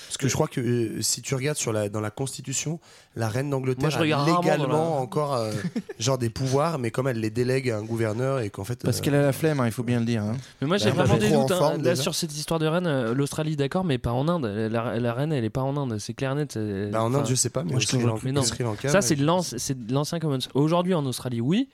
Parce 0.08 0.18
que 0.18 0.28
je 0.28 0.34
crois 0.34 0.48
que 0.48 0.62
euh, 0.62 1.02
si 1.02 1.22
tu 1.22 1.36
regardes 1.36 1.58
sur 1.58 1.74
la, 1.74 1.89
dans 1.89 2.00
la 2.00 2.10
Constitution, 2.12 2.80
la 3.15 3.28
reine 3.28 3.48
Moi, 3.50 3.58
d'Angleterre 3.60 3.89
je 3.91 3.98
a 3.98 4.00
regarde 4.02 4.30
rarement 4.30 4.41
dans 4.41 4.52
légalement 4.52 4.96
la- 4.96 5.02
encore 5.02 5.36
euh, 5.36 5.52
genre 6.00 6.18
des 6.18 6.30
pouvoirs, 6.30 6.80
mais 6.80 6.91
comme 6.91 7.08
elle 7.08 7.20
les 7.20 7.30
délègue 7.30 7.70
à 7.70 7.78
un 7.78 7.84
gouverneur 7.84 8.39
et 8.39 8.50
qu'en 8.50 8.63
fait. 8.63 8.82
Parce 8.84 9.00
euh, 9.00 9.02
qu'elle 9.02 9.15
a 9.15 9.22
la 9.22 9.34
flemme, 9.34 9.60
hein, 9.60 9.65
il 9.65 9.72
faut 9.72 9.84
bien 9.84 10.00
le 10.00 10.06
dire. 10.06 10.24
hein. 10.24 10.36
Mais 10.62 10.68
moi 10.68 10.78
j'ai 10.78 10.91
Bah, 10.91 11.04
vraiment 11.04 11.15
elle 11.15 11.24
est 11.24 11.28
des 11.28 11.34
trop 11.34 11.41
doutes 11.44 11.52
en 11.52 11.56
hein. 11.56 11.58
forme, 11.60 11.78
là 11.84 11.89
déjà. 11.91 12.02
sur 12.02 12.15
cette 12.15 12.36
histoire 12.36 12.60
de 12.60 12.68
reine. 12.68 12.88
euh, 12.88 13.13
L'Australie 13.13 13.56
d'accord, 13.56 13.84
mais 13.84 13.98
pas 13.98 14.12
en 14.12 14.28
Inde. 14.28 14.46
La, 14.46 15.00
la 15.00 15.13
reine 15.13 15.34
elle 15.34 15.44
est 15.46 15.50
pas 15.50 15.62
en 15.63 15.76
Inde, 15.78 15.98
c'est 16.00 16.13
clair 16.13 16.36
net. 16.36 16.52
c'est- 16.54 16.91
bah, 16.91 17.02
en 17.04 17.08
Inde, 17.08 17.15
enfin, 17.18 17.26
je 17.30 17.36
sais 17.36 17.50
pas, 17.50 17.63
mais 17.63 17.72
moi, 17.72 17.78
au 17.78 17.82
je 17.82 17.88
Sri, 17.88 17.98
trouve 17.98 18.10
Lanka, 18.10 18.22
mais 18.26 18.32
non. 18.32 18.41
au 18.41 18.46
Sri 18.46 18.63
Lanka, 18.63 18.89
Ça 18.89 19.02
c'est 19.02 19.15
de 19.15 19.22
je- 19.22 19.26
l'anci- 19.26 19.56
c'est 19.58 19.86
de 19.88 19.94
l'ancien 19.94 20.20
Commonwealth. 20.20 20.50
Aujourd'hui 20.54 20.94
en 20.94 21.06
Australie 21.06 21.41
oui, 21.41 21.68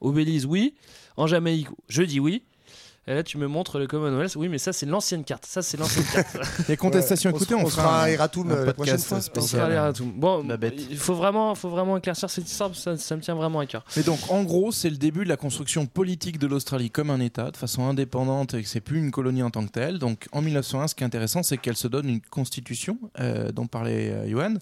au 0.00 0.12
Belize 0.12 0.46
oui, 0.46 0.74
en 1.16 1.26
Jamaïque 1.26 1.68
je 1.88 2.02
dis 2.02 2.20
oui. 2.20 2.42
Et 3.10 3.14
là 3.14 3.22
tu 3.24 3.38
me 3.38 3.48
montres 3.48 3.78
le 3.78 3.86
Commonwealth, 3.86 4.36
oui 4.36 4.48
mais 4.48 4.58
ça 4.58 4.72
c'est 4.72 4.86
l'ancienne 4.86 5.24
carte. 5.24 5.44
Ça 5.46 5.62
c'est 5.62 5.76
l'ancienne 5.76 6.04
carte. 6.12 6.36
Les 6.68 6.76
contestations, 6.76 7.30
Ouais, 7.30 7.36
écoutez, 7.36 7.54
on, 7.54 7.64
on, 7.64 7.68
se 7.68 7.74
fera 7.74 8.04
un 8.04 8.06
Eratum 8.06 8.50
euh, 8.50 8.64
la 8.66 8.72
prochaine 8.72 8.98
fois. 8.98 9.18
On 9.18 9.20
spécial. 9.20 9.60
sera 9.60 9.64
allé 9.64 9.76
à 9.76 9.92
tout. 9.92 10.10
Bon, 10.14 10.46
il 10.88 10.96
faut 10.96 11.14
vraiment, 11.14 11.54
faut 11.54 11.68
vraiment 11.68 11.96
éclaircir 11.96 12.30
cette 12.30 12.48
histoire, 12.48 12.74
ça, 12.74 12.96
ça 12.96 13.16
me 13.16 13.20
tient 13.20 13.34
vraiment 13.34 13.60
à 13.60 13.66
cœur. 13.66 13.84
Mais 13.96 14.02
donc, 14.02 14.18
en 14.28 14.44
gros, 14.44 14.72
c'est 14.72 14.90
le 14.90 14.96
début 14.96 15.24
de 15.24 15.28
la 15.28 15.36
construction 15.36 15.86
politique 15.86 16.38
de 16.38 16.46
l'Australie 16.46 16.90
comme 16.90 17.10
un 17.10 17.20
État, 17.20 17.50
de 17.50 17.56
façon 17.56 17.84
indépendante, 17.84 18.54
et 18.54 18.62
que 18.62 18.68
c'est 18.68 18.80
plus 18.80 18.98
une 18.98 19.10
colonie 19.10 19.42
en 19.42 19.50
tant 19.50 19.64
que 19.66 19.72
telle. 19.72 19.98
Donc, 19.98 20.28
en 20.32 20.42
1901, 20.42 20.88
ce 20.88 20.94
qui 20.94 21.02
est 21.02 21.06
intéressant, 21.06 21.42
c'est 21.42 21.58
qu'elle 21.58 21.76
se 21.76 21.88
donne 21.88 22.08
une 22.08 22.20
constitution, 22.20 22.98
euh, 23.18 23.50
dont 23.52 23.66
parlait 23.66 24.10
euh, 24.10 24.28
Johan, 24.28 24.54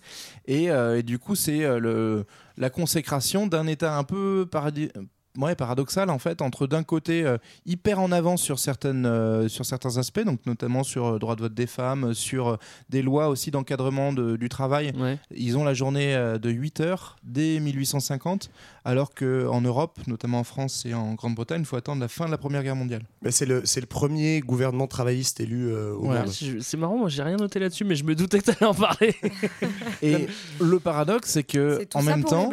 et, 0.46 0.70
euh, 0.70 0.98
et 0.98 1.02
du 1.02 1.18
coup, 1.18 1.34
c'est 1.34 1.64
euh, 1.64 1.78
le, 1.78 2.26
la 2.56 2.70
consécration 2.70 3.46
d'un 3.46 3.66
État 3.66 3.96
un 3.96 4.04
peu 4.04 4.46
ouais, 5.38 5.54
paradoxal 5.54 6.10
en 6.10 6.18
fait 6.18 6.42
entre 6.42 6.66
d'un 6.66 6.82
côté 6.82 7.24
euh, 7.24 7.38
hyper 7.66 8.00
en 8.00 8.12
avance 8.12 8.42
sur 8.42 8.58
certaines 8.58 9.06
euh, 9.06 9.48
sur 9.48 9.64
certains 9.64 9.96
aspects 9.96 10.24
donc 10.24 10.40
notamment 10.46 10.82
sur 10.82 11.12
le 11.12 11.18
droit 11.18 11.36
de 11.36 11.42
vote 11.42 11.54
des 11.54 11.66
femmes 11.66 12.12
sur 12.14 12.48
euh, 12.48 12.56
des 12.90 13.00
lois 13.02 13.28
aussi 13.28 13.50
d'encadrement 13.50 14.12
de- 14.12 14.36
du 14.36 14.48
travail 14.48 14.92
Ouais. 14.98 15.18
ils 15.34 15.56
ont 15.56 15.64
la 15.64 15.74
journée 15.74 16.14
euh, 16.14 16.38
de 16.38 16.50
8 16.50 16.80
heures 16.80 17.16
dès 17.24 17.60
1850 17.60 18.50
alors 18.84 19.14
que 19.14 19.46
en 19.48 19.60
Europe 19.60 19.98
notamment 20.06 20.40
en 20.40 20.44
France 20.44 20.84
et 20.86 20.94
en 20.94 21.14
Grande-Bretagne 21.14 21.60
il 21.60 21.66
faut 21.66 21.76
attendre 21.76 22.00
la 22.00 22.08
fin 22.08 22.26
de 22.26 22.30
la 22.30 22.38
Première 22.38 22.62
Guerre 22.62 22.76
mondiale 22.76 23.02
Mais 23.22 23.30
c'est 23.30 23.46
le, 23.46 23.62
c'est 23.64 23.80
le 23.80 23.86
premier 23.86 24.40
gouvernement 24.40 24.86
travailliste 24.86 25.40
élu 25.40 25.68
euh, 25.68 25.94
au 25.94 26.08
Ouais. 26.08 26.18
monde. 26.20 26.28
C'est 26.60 26.76
marrant, 26.76 26.96
moi 26.96 27.08
j'ai 27.08 27.22
rien 27.22 27.36
noté 27.36 27.58
là-dessus, 27.58 27.84
mais 27.84 27.94
je 27.96 28.04
me 28.04 28.14
doutais 28.14 28.38
que 28.40 28.44
t'allais 28.50 28.64
en 28.66 28.74
parler. 28.74 29.14
et 30.02 30.26
le 30.60 30.78
paradoxe 30.80 31.30
c'est 31.30 31.42
que 31.44 31.86
en 31.94 32.02
même 32.02 32.24
temps. 32.24 32.50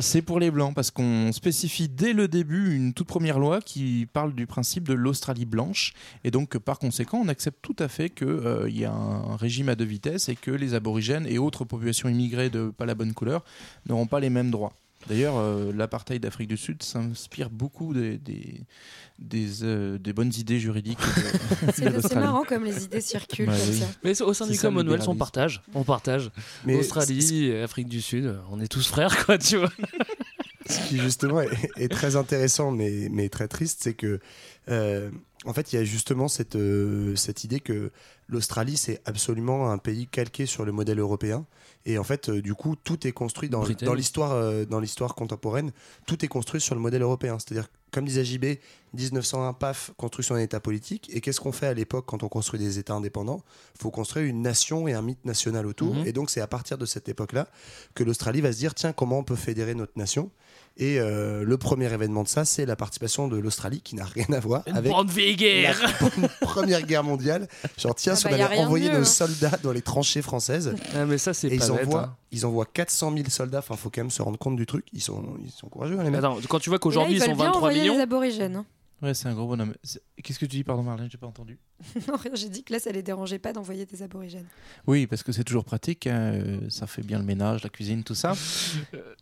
C'est 0.00 0.22
pour 0.22 0.40
les 0.40 0.50
blancs 0.50 0.74
parce 0.74 0.90
qu'on 0.90 1.30
spécifie 1.32 1.88
dès 1.88 2.12
le 2.12 2.25
début 2.26 2.74
une 2.74 2.92
toute 2.94 3.06
première 3.06 3.38
loi 3.38 3.60
qui 3.60 4.06
parle 4.12 4.34
du 4.34 4.46
principe 4.46 4.88
de 4.88 4.94
l'Australie 4.94 5.44
blanche 5.44 5.92
et 6.24 6.30
donc 6.30 6.58
par 6.58 6.78
conséquent 6.78 7.20
on 7.24 7.28
accepte 7.28 7.58
tout 7.62 7.76
à 7.78 7.88
fait 7.88 8.10
qu'il 8.10 8.76
y 8.76 8.84
a 8.84 8.92
un 8.92 9.36
régime 9.36 9.68
à 9.68 9.74
deux 9.74 9.84
vitesses 9.84 10.28
et 10.28 10.36
que 10.36 10.50
les 10.50 10.74
aborigènes 10.74 11.26
et 11.26 11.38
autres 11.38 11.64
populations 11.64 12.08
immigrées 12.08 12.50
de 12.50 12.70
pas 12.70 12.86
la 12.86 12.94
bonne 12.94 13.12
couleur 13.14 13.44
n'auront 13.88 14.06
pas 14.06 14.20
les 14.20 14.30
mêmes 14.30 14.50
droits. 14.50 14.72
D'ailleurs, 15.08 15.36
euh, 15.36 15.72
l'apartheid 15.72 16.20
d'Afrique 16.20 16.48
du 16.48 16.56
Sud 16.56 16.82
s'inspire 16.82 17.48
beaucoup 17.48 17.94
des, 17.94 18.18
des, 18.18 18.60
des, 19.20 19.62
euh, 19.62 19.98
des 19.98 20.12
bonnes 20.12 20.32
idées 20.36 20.58
juridiques 20.58 20.98
C'est 21.74 22.14
marrant 22.16 22.42
comme 22.42 22.64
les 22.64 22.84
idées 22.84 23.00
circulent 23.00 23.46
Bah 23.46 23.52
comme 23.56 23.70
oui. 23.70 23.78
ça. 23.78 23.86
Mais 24.02 24.20
au 24.22 24.34
sein 24.34 24.46
du 24.46 24.54
le 24.54 24.58
Commonwealth, 24.58 25.06
on 25.06 25.14
partage. 25.14 25.62
On 25.74 25.84
partage. 25.84 26.30
Mais 26.64 26.76
Australie, 26.76 27.52
Afrique 27.52 27.88
du 27.88 28.02
Sud, 28.02 28.36
on 28.50 28.58
est 28.60 28.66
tous 28.66 28.88
frères, 28.88 29.24
quoi, 29.26 29.38
tu 29.38 29.58
vois. 29.58 29.70
Ce 30.68 30.88
qui 30.88 30.98
justement 30.98 31.40
est, 31.40 31.48
est 31.76 31.88
très 31.88 32.16
intéressant 32.16 32.70
mais, 32.70 33.08
mais 33.10 33.28
très 33.28 33.48
triste, 33.48 33.80
c'est 33.82 33.94
que 33.94 34.20
euh, 34.68 35.10
en 35.44 35.52
fait 35.52 35.72
il 35.72 35.76
y 35.76 35.78
a 35.78 35.84
justement 35.84 36.28
cette, 36.28 36.56
euh, 36.56 37.14
cette 37.14 37.44
idée 37.44 37.60
que 37.60 37.92
l'Australie 38.28 38.76
c'est 38.76 39.00
absolument 39.04 39.70
un 39.70 39.78
pays 39.78 40.06
calqué 40.08 40.46
sur 40.46 40.64
le 40.64 40.72
modèle 40.72 40.98
européen. 40.98 41.46
Et 41.84 41.98
en 41.98 42.04
fait 42.04 42.28
euh, 42.28 42.42
du 42.42 42.54
coup 42.54 42.74
tout 42.76 43.06
est 43.06 43.12
construit 43.12 43.48
dans, 43.48 43.64
l'histoire 43.64 44.66
dans 44.66 44.80
l'histoire 44.80 45.14
contemporaine 45.14 45.70
tout 46.06 46.24
est 46.24 46.28
construit 46.28 46.60
sur 46.60 46.74
le 46.74 46.80
modèle 46.80 47.02
européen. 47.02 47.38
C'est-à-dire 47.38 47.68
comme 47.92 48.04
disait 48.04 48.24
JB 48.24 48.44
1901 48.94 49.52
paf 49.52 49.92
construction 49.96 50.34
d'un 50.34 50.40
état 50.40 50.60
politique. 50.60 51.08
Et 51.12 51.20
qu'est-ce 51.20 51.40
qu'on 51.40 51.52
fait 51.52 51.66
à 51.66 51.74
l'époque 51.74 52.04
quand 52.06 52.24
on 52.24 52.28
construit 52.28 52.58
des 52.58 52.78
états 52.78 52.94
indépendants? 52.94 53.40
Faut 53.78 53.90
construire 53.90 54.26
une 54.26 54.42
nation 54.42 54.88
et 54.88 54.94
un 54.94 55.02
mythe 55.02 55.24
national 55.24 55.66
autour. 55.66 55.94
Mhm. 55.94 56.06
et 56.06 56.12
donc 56.12 56.30
c'est 56.30 56.40
à 56.40 56.46
partir 56.48 56.76
de 56.76 56.86
cette 56.86 57.08
époque 57.08 57.32
là 57.32 57.48
que 57.94 58.02
l'Australie 58.02 58.40
va 58.40 58.52
se 58.52 58.58
dire 58.58 58.74
tiens 58.74 58.92
comment 58.92 59.20
on 59.20 59.24
peut 59.24 59.36
fédérer 59.36 59.74
notre 59.74 59.96
nation? 59.96 60.30
Et 60.78 60.98
euh, 61.00 61.42
le 61.44 61.56
premier 61.56 61.92
événement 61.92 62.22
de 62.22 62.28
ça, 62.28 62.44
c'est 62.44 62.66
la 62.66 62.76
participation 62.76 63.28
de 63.28 63.36
l'Australie 63.38 63.80
qui 63.80 63.94
n'a 63.96 64.04
rien 64.14 64.26
à 64.32 64.40
voir 64.40 64.62
Une 64.66 64.76
avec 64.76 64.92
guerre. 65.36 65.76
la 66.20 66.28
Première 66.40 66.82
Guerre 66.82 67.02
mondiale. 67.04 67.48
Genre, 67.78 67.94
tiens, 67.94 68.12
Ah 68.12 68.16
si 68.16 68.24
bah, 68.24 68.30
on 68.36 68.40
a 68.40 68.44
avait 68.44 68.58
envoyé 68.58 68.88
mieux, 68.88 68.94
nos 68.96 69.00
hein. 69.00 69.04
soldats 69.04 69.58
dans 69.62 69.72
les 69.72 69.82
tranchées 69.82 70.22
françaises, 70.22 70.74
Ah, 70.94 71.06
mais 71.06 71.18
ça, 71.18 71.32
c'est 71.34 71.48
pas 71.48 71.54
ils 71.54 71.60
bête. 71.60 71.70
envoient, 71.70 72.02
hein. 72.02 72.16
ils 72.32 72.44
envoient 72.46 72.66
400 72.66 73.12
000 73.14 73.28
soldats, 73.30 73.58
enfin, 73.60 73.76
faut 73.76 73.90
quand 73.90 74.02
même 74.02 74.10
se 74.10 74.22
rendre 74.22 74.38
compte 74.38 74.56
du 74.56 74.66
truc. 74.66 74.84
Ils 74.92 75.00
sont, 75.02 75.22
ils 75.44 75.50
sont 75.50 75.68
courageux, 75.68 75.98
hein, 75.98 76.04
les 76.04 76.10
mecs. 76.10 76.18
Attends, 76.18 76.38
quand 76.48 76.58
tu 76.58 76.68
vois 76.70 76.78
qu'aujourd'hui 76.78 77.14
ils 77.16 77.20
sont 77.20 77.26
bien 77.34 77.46
23 77.46 77.56
envoyer 77.56 77.80
millions. 77.80 77.94
les 77.96 78.00
aborigènes. 78.02 78.64
Ouais, 79.02 79.12
c'est 79.12 79.28
un 79.28 79.34
gros 79.34 79.46
bonhomme. 79.46 79.74
Qu'est-ce 80.22 80.38
que 80.38 80.46
tu 80.46 80.56
dis, 80.56 80.64
pardon 80.64 80.82
Marlène, 80.82 81.08
j'ai 81.10 81.18
pas 81.18 81.26
entendu. 81.26 81.58
Non, 82.08 82.16
rien, 82.16 82.30
j'ai 82.34 82.48
dit 82.48 82.64
que 82.64 82.72
là, 82.72 82.78
ça 82.78 82.90
les 82.90 83.02
dérangeait 83.02 83.38
pas 83.38 83.52
d'envoyer 83.52 83.84
des 83.84 84.02
aborigènes. 84.02 84.46
Oui, 84.86 85.06
parce 85.06 85.22
que 85.22 85.32
c'est 85.32 85.44
toujours 85.44 85.64
pratique, 85.66 86.06
hein, 86.06 86.32
euh, 86.32 86.60
ça 86.70 86.86
fait 86.86 87.02
bien 87.02 87.18
le 87.18 87.24
ménage, 87.24 87.62
la 87.62 87.68
cuisine, 87.68 88.02
tout 88.04 88.14
ça. 88.14 88.32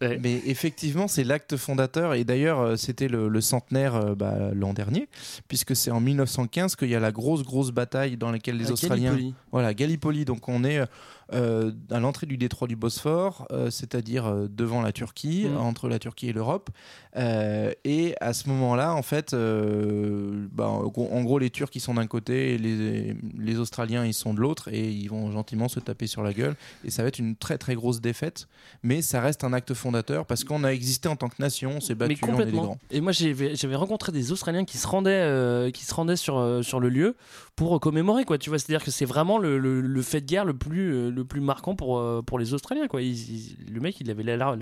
Ouais. 0.01 0.19
Mais 0.23 0.41
effectivement, 0.47 1.09
c'est 1.09 1.25
l'acte 1.25 1.57
fondateur, 1.57 2.15
et 2.15 2.25
d'ailleurs, 2.25 2.61
euh, 2.61 2.77
c'était 2.77 3.09
le, 3.09 3.29
le 3.29 3.41
centenaire 3.41 3.95
euh, 3.95 4.15
bah, 4.15 4.51
l'an 4.53 4.73
dernier, 4.75 5.09
puisque 5.49 5.75
c'est 5.75 5.91
en 5.91 6.01
1915 6.01 6.77
qu'il 6.77 6.89
y 6.89 6.95
a 6.95 7.01
la 7.01 7.13
grosse, 7.13 7.43
grosse 7.43 7.71
bataille 7.71 8.17
dans 8.17 8.31
laquelle 8.31 8.57
les 8.57 8.69
À 8.69 8.73
Australiens... 8.73 9.11
Gallipoli. 9.13 9.35
Voilà, 9.53 9.73
Gallipoli, 9.75 10.25
donc 10.25 10.49
on 10.49 10.63
est 10.65 10.81
euh, 11.33 11.73
à 11.91 12.01
l'entrée 12.01 12.27
du 12.27 12.37
détroit 12.37 12.69
du 12.69 12.77
Bosphore, 12.77 13.47
euh, 13.51 13.71
c'est-à-dire 13.71 14.27
euh, 14.27 14.47
devant 14.49 14.83
la 14.83 14.93
Turquie, 14.93 15.47
Mhm. 15.49 15.57
entre 15.57 15.89
la 15.89 15.99
Turquie 15.99 16.29
et 16.29 16.33
l'Europe. 16.33 16.71
Euh, 17.17 17.71
et 17.85 18.15
à 18.21 18.33
ce 18.33 18.49
moment-là, 18.49 18.93
en 18.95 19.03
fait, 19.03 19.35
euh, 19.35 20.47
bah, 20.53 20.67
en 20.69 20.89
gros- 21.23 21.39
les 21.39 21.51
Turcs 21.51 21.71
ils 21.75 21.81
sont 21.81 21.95
d'un 21.95 22.07
côté 22.07 22.55
et 22.55 22.59
les, 22.59 23.17
les 23.39 23.59
Australiens 23.59 24.05
ils 24.05 24.15
sont 24.15 24.35
de 24.35 24.41
l'autre, 24.41 24.69
et 24.73 24.89
ils 24.91 25.09
vont 25.09 25.31
gentiment 25.31 25.69
se 25.69 25.81
taper 25.81 26.07
sur 26.07 26.23
la 26.23 26.33
gueule. 26.33 26.55
Et 26.85 26.91
ça 26.91 27.03
va 27.03 27.09
être 27.09 27.19
une 27.19 27.37
très 27.37 27.59
très 27.59 27.75
grosse 27.75 28.01
défaite, 28.01 28.49
mais 28.83 29.03
ça 29.03 29.21
reste 29.21 29.45
un 29.45 29.53
acte 29.53 29.75
fondateur 29.75 30.27
parce 30.27 30.45
qu'on 30.45 30.65
a 30.65 30.71
existé 30.73 31.09
en 31.09 31.17
tant 31.17 31.29
que 31.29 31.37
nation, 31.41 31.73
on 31.77 31.81
s'est 31.81 31.95
Mais 31.95 32.09
battu, 32.09 32.19
on 32.25 32.27
est 32.27 32.31
des 32.31 32.33
complètement. 32.37 32.63
grands. 32.63 32.79
Et 32.91 33.01
moi, 33.01 33.13
j'avais 33.13 33.77
rencontré 33.77 34.13
des 34.13 34.33
Australiens 34.33 34.65
qui 34.65 34.79
se 34.79 34.87
rendaient, 34.87 35.11
euh, 35.13 35.71
qui 35.71 35.85
se 35.85 35.95
rendaient 35.95 36.17
sur, 36.17 36.39
euh, 36.39 36.63
sur 36.63 36.81
le 36.81 36.89
lieu 36.89 37.15
pour 37.57 37.79
commémorer, 37.81 38.25
quoi. 38.25 38.39
Tu 38.39 38.51
vois, 38.51 38.59
c'est-à-dire 38.59 38.85
que 38.85 38.91
c'est 38.91 39.05
vraiment 39.05 39.39
le, 39.39 39.59
le, 39.59 39.81
le 39.81 40.03
fait 40.03 40.21
de 40.21 40.27
guerre 40.27 40.45
le 40.45 40.55
plus, 40.55 40.93
euh, 40.93 41.11
le 41.11 41.25
plus 41.25 41.41
marquant 41.41 41.77
pour, 41.77 41.99
euh, 41.99 42.23
pour 42.23 42.39
les 42.39 42.55
Australiens, 42.55 42.89
quoi. 42.89 43.03
Ils- 43.03 43.31
ils- 43.31 43.57
le 43.73 43.81
mec, 43.81 44.01
il 44.01 44.11
avait 44.11 44.23
l'air, 44.25 44.57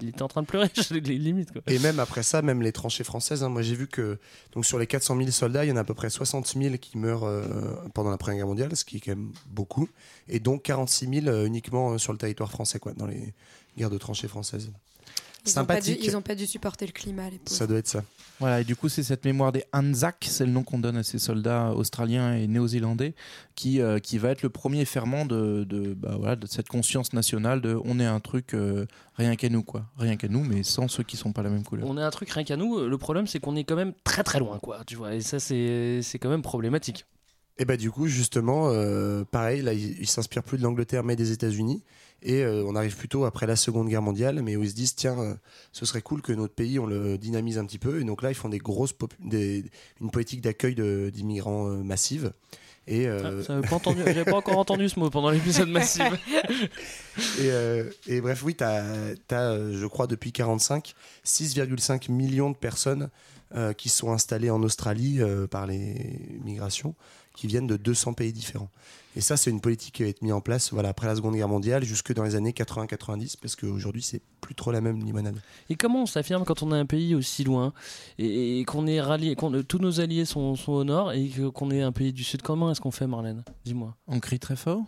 il 0.00 0.08
était 0.08 0.22
en 0.22 0.28
train 0.28 0.42
de 0.42 0.46
pleurer, 0.46 0.68
limite, 1.04 1.52
quoi. 1.52 1.62
Et 1.68 1.78
même 1.78 1.91
après 1.98 2.22
ça, 2.22 2.42
même 2.42 2.62
les 2.62 2.72
tranchées 2.72 3.04
françaises, 3.04 3.42
hein, 3.42 3.48
moi 3.48 3.62
j'ai 3.62 3.74
vu 3.74 3.86
que 3.86 4.18
donc 4.52 4.64
sur 4.64 4.78
les 4.78 4.86
400 4.86 5.16
000 5.16 5.30
soldats, 5.30 5.64
il 5.64 5.68
y 5.68 5.72
en 5.72 5.76
a 5.76 5.80
à 5.80 5.84
peu 5.84 5.94
près 5.94 6.10
60 6.10 6.46
000 6.46 6.76
qui 6.78 6.98
meurent 6.98 7.24
euh, 7.24 7.42
pendant 7.94 8.10
la 8.10 8.18
Première 8.18 8.38
Guerre 8.38 8.46
mondiale, 8.46 8.76
ce 8.76 8.84
qui 8.84 8.96
est 8.96 9.00
quand 9.00 9.12
même 9.12 9.32
beaucoup, 9.46 9.88
et 10.28 10.40
donc 10.40 10.62
46 10.62 11.22
000 11.22 11.26
euh, 11.26 11.46
uniquement 11.46 11.92
euh, 11.92 11.98
sur 11.98 12.12
le 12.12 12.18
territoire 12.18 12.50
français, 12.50 12.78
quoi, 12.78 12.92
dans 12.92 13.06
les 13.06 13.34
guerres 13.76 13.90
de 13.90 13.98
tranchées 13.98 14.28
françaises. 14.28 14.70
Ils 15.44 15.58
ont, 15.58 15.64
pas 15.64 15.80
dû, 15.80 15.90
Sympathique. 15.90 16.04
ils 16.04 16.16
ont 16.16 16.22
pas 16.22 16.34
dû 16.34 16.46
supporter 16.46 16.86
le 16.86 16.92
climat, 16.92 17.28
les 17.28 17.38
pauvres. 17.38 17.56
Ça 17.56 17.66
doit 17.66 17.78
être 17.78 17.88
ça. 17.88 18.04
Voilà, 18.38 18.60
et 18.60 18.64
du 18.64 18.76
coup, 18.76 18.88
c'est 18.88 19.02
cette 19.02 19.24
mémoire 19.24 19.52
des 19.52 19.64
Anzac, 19.72 20.26
c'est 20.28 20.46
le 20.46 20.52
nom 20.52 20.62
qu'on 20.62 20.78
donne 20.78 20.96
à 20.96 21.02
ces 21.02 21.18
soldats 21.18 21.72
australiens 21.72 22.34
et 22.34 22.46
néo-zélandais, 22.46 23.14
qui, 23.54 23.80
euh, 23.80 23.98
qui 23.98 24.18
va 24.18 24.30
être 24.30 24.42
le 24.42 24.50
premier 24.50 24.84
ferment 24.84 25.26
de, 25.26 25.64
de, 25.64 25.94
bah, 25.94 26.16
voilà, 26.18 26.36
de 26.36 26.46
cette 26.46 26.68
conscience 26.68 27.12
nationale 27.12 27.60
de 27.60 27.78
on 27.84 28.00
est 28.00 28.04
un 28.06 28.20
truc 28.20 28.54
euh, 28.54 28.86
rien 29.14 29.36
qu'à 29.36 29.48
nous, 29.48 29.62
quoi. 29.62 29.86
Rien 29.96 30.16
qu'à 30.16 30.28
nous, 30.28 30.44
mais 30.44 30.62
sans 30.62 30.88
ceux 30.88 31.02
qui 31.02 31.16
sont 31.16 31.32
pas 31.32 31.42
la 31.42 31.50
même 31.50 31.64
couleur. 31.64 31.86
On 31.88 31.96
a 31.96 32.04
un 32.04 32.10
truc 32.10 32.30
rien 32.30 32.44
qu'à 32.44 32.56
nous. 32.56 32.86
Le 32.86 32.98
problème, 32.98 33.26
c'est 33.26 33.40
qu'on 33.40 33.56
est 33.56 33.64
quand 33.64 33.76
même 33.76 33.92
très 34.04 34.22
très 34.22 34.38
loin, 34.38 34.58
quoi. 34.58 34.82
Tu 34.86 34.96
vois, 34.96 35.14
et 35.14 35.20
ça, 35.20 35.38
c'est 35.40 36.00
c'est 36.02 36.18
quand 36.18 36.30
même 36.30 36.42
problématique. 36.42 37.04
Et 37.58 37.64
bah 37.64 37.76
du 37.76 37.90
coup 37.90 38.06
justement, 38.06 38.70
euh, 38.70 39.24
pareil, 39.24 39.62
là 39.62 39.72
ils 39.72 39.98
il 40.00 40.08
s'inspirent 40.08 40.42
plus 40.42 40.58
de 40.58 40.62
l'Angleterre 40.62 41.04
mais 41.04 41.16
des 41.16 41.32
États-Unis. 41.32 41.82
Et 42.24 42.44
euh, 42.44 42.64
on 42.66 42.76
arrive 42.76 42.96
plutôt 42.96 43.24
après 43.24 43.46
la 43.46 43.56
Seconde 43.56 43.88
Guerre 43.88 44.02
mondiale, 44.02 44.42
mais 44.42 44.54
où 44.56 44.62
ils 44.62 44.70
se 44.70 44.74
disent 44.74 44.94
tiens, 44.94 45.18
euh, 45.18 45.34
ce 45.72 45.84
serait 45.84 46.02
cool 46.02 46.22
que 46.22 46.32
notre 46.32 46.54
pays 46.54 46.78
on 46.78 46.86
le 46.86 47.18
dynamise 47.18 47.58
un 47.58 47.66
petit 47.66 47.78
peu. 47.78 48.00
Et 48.00 48.04
donc 48.04 48.22
là 48.22 48.30
ils 48.30 48.34
font 48.34 48.48
des 48.48 48.58
grosses 48.58 48.94
des, 49.20 49.64
une 50.00 50.10
politique 50.10 50.40
d'accueil 50.40 50.74
d'immigrants 50.74 51.66
massive. 51.84 52.32
Et, 52.88 53.06
euh, 53.06 53.42
Ah, 53.48 53.60
pas 53.68 53.76
entendu, 53.76 54.02
j'avais 54.04 54.24
pas 54.24 54.36
encore 54.36 54.58
entendu 54.58 54.88
ce 54.88 54.98
mot 54.98 55.08
pendant 55.08 55.30
l'épisode 55.30 55.68
massif. 55.68 56.02
et, 57.38 57.50
euh, 57.50 57.88
et 58.08 58.20
bref, 58.20 58.42
oui, 58.42 58.56
tu 58.56 58.64
as, 58.64 59.14
je 59.30 59.86
crois, 59.86 60.06
depuis 60.06 60.32
45, 60.32 60.94
6,5 61.24 62.10
millions 62.10 62.50
de 62.50 62.56
personnes 62.56 63.08
euh, 63.54 63.72
qui 63.72 63.88
sont 63.88 64.12
installées 64.12 64.50
en 64.50 64.62
Australie 64.62 65.20
par 65.50 65.66
les 65.66 66.18
migrations, 66.44 66.94
qui 67.34 67.46
viennent 67.46 67.66
de 67.66 67.76
200 67.76 68.14
pays 68.14 68.32
différents. 68.32 68.70
Et 69.14 69.20
ça, 69.20 69.36
c'est 69.36 69.50
une 69.50 69.60
politique 69.60 69.96
qui 69.96 70.04
a 70.04 70.06
été 70.06 70.20
mise 70.22 70.32
en 70.32 70.40
place 70.40 70.72
voilà, 70.72 70.88
après 70.88 71.06
la 71.06 71.16
Seconde 71.16 71.34
Guerre 71.34 71.48
mondiale, 71.48 71.84
jusque 71.84 72.14
dans 72.14 72.22
les 72.22 72.34
années 72.34 72.52
80-90, 72.52 73.36
parce 73.40 73.56
qu'aujourd'hui, 73.56 74.02
c'est 74.02 74.22
plus 74.40 74.54
trop 74.54 74.72
la 74.72 74.80
même 74.80 75.04
limonade. 75.04 75.38
Et 75.68 75.74
comment 75.74 76.02
on 76.02 76.06
s'affirme 76.06 76.44
quand 76.44 76.62
on 76.62 76.72
a 76.72 76.76
un 76.76 76.86
pays 76.86 77.14
aussi 77.14 77.44
loin 77.44 77.74
et, 78.18 78.60
et 78.60 78.64
qu'on 78.64 78.86
est 78.86 79.00
rallié, 79.00 79.34
qu'on 79.34 79.62
tous 79.62 79.78
nos 79.78 80.00
alliés 80.00 80.24
sont, 80.24 80.56
sont 80.56 80.72
au 80.72 80.84
nord 80.84 81.12
et 81.12 81.30
qu'on 81.54 81.70
est 81.70 81.82
un 81.82 81.92
pays 81.92 82.12
du 82.12 82.24
sud 82.24 82.42
Comment 82.42 82.70
est-ce 82.70 82.80
qu'on 82.80 82.90
fait, 82.90 83.06
Marlène? 83.06 83.44
Dis-moi. 83.64 83.94
On 84.06 84.18
crie 84.18 84.38
très 84.38 84.56
fort? 84.56 84.82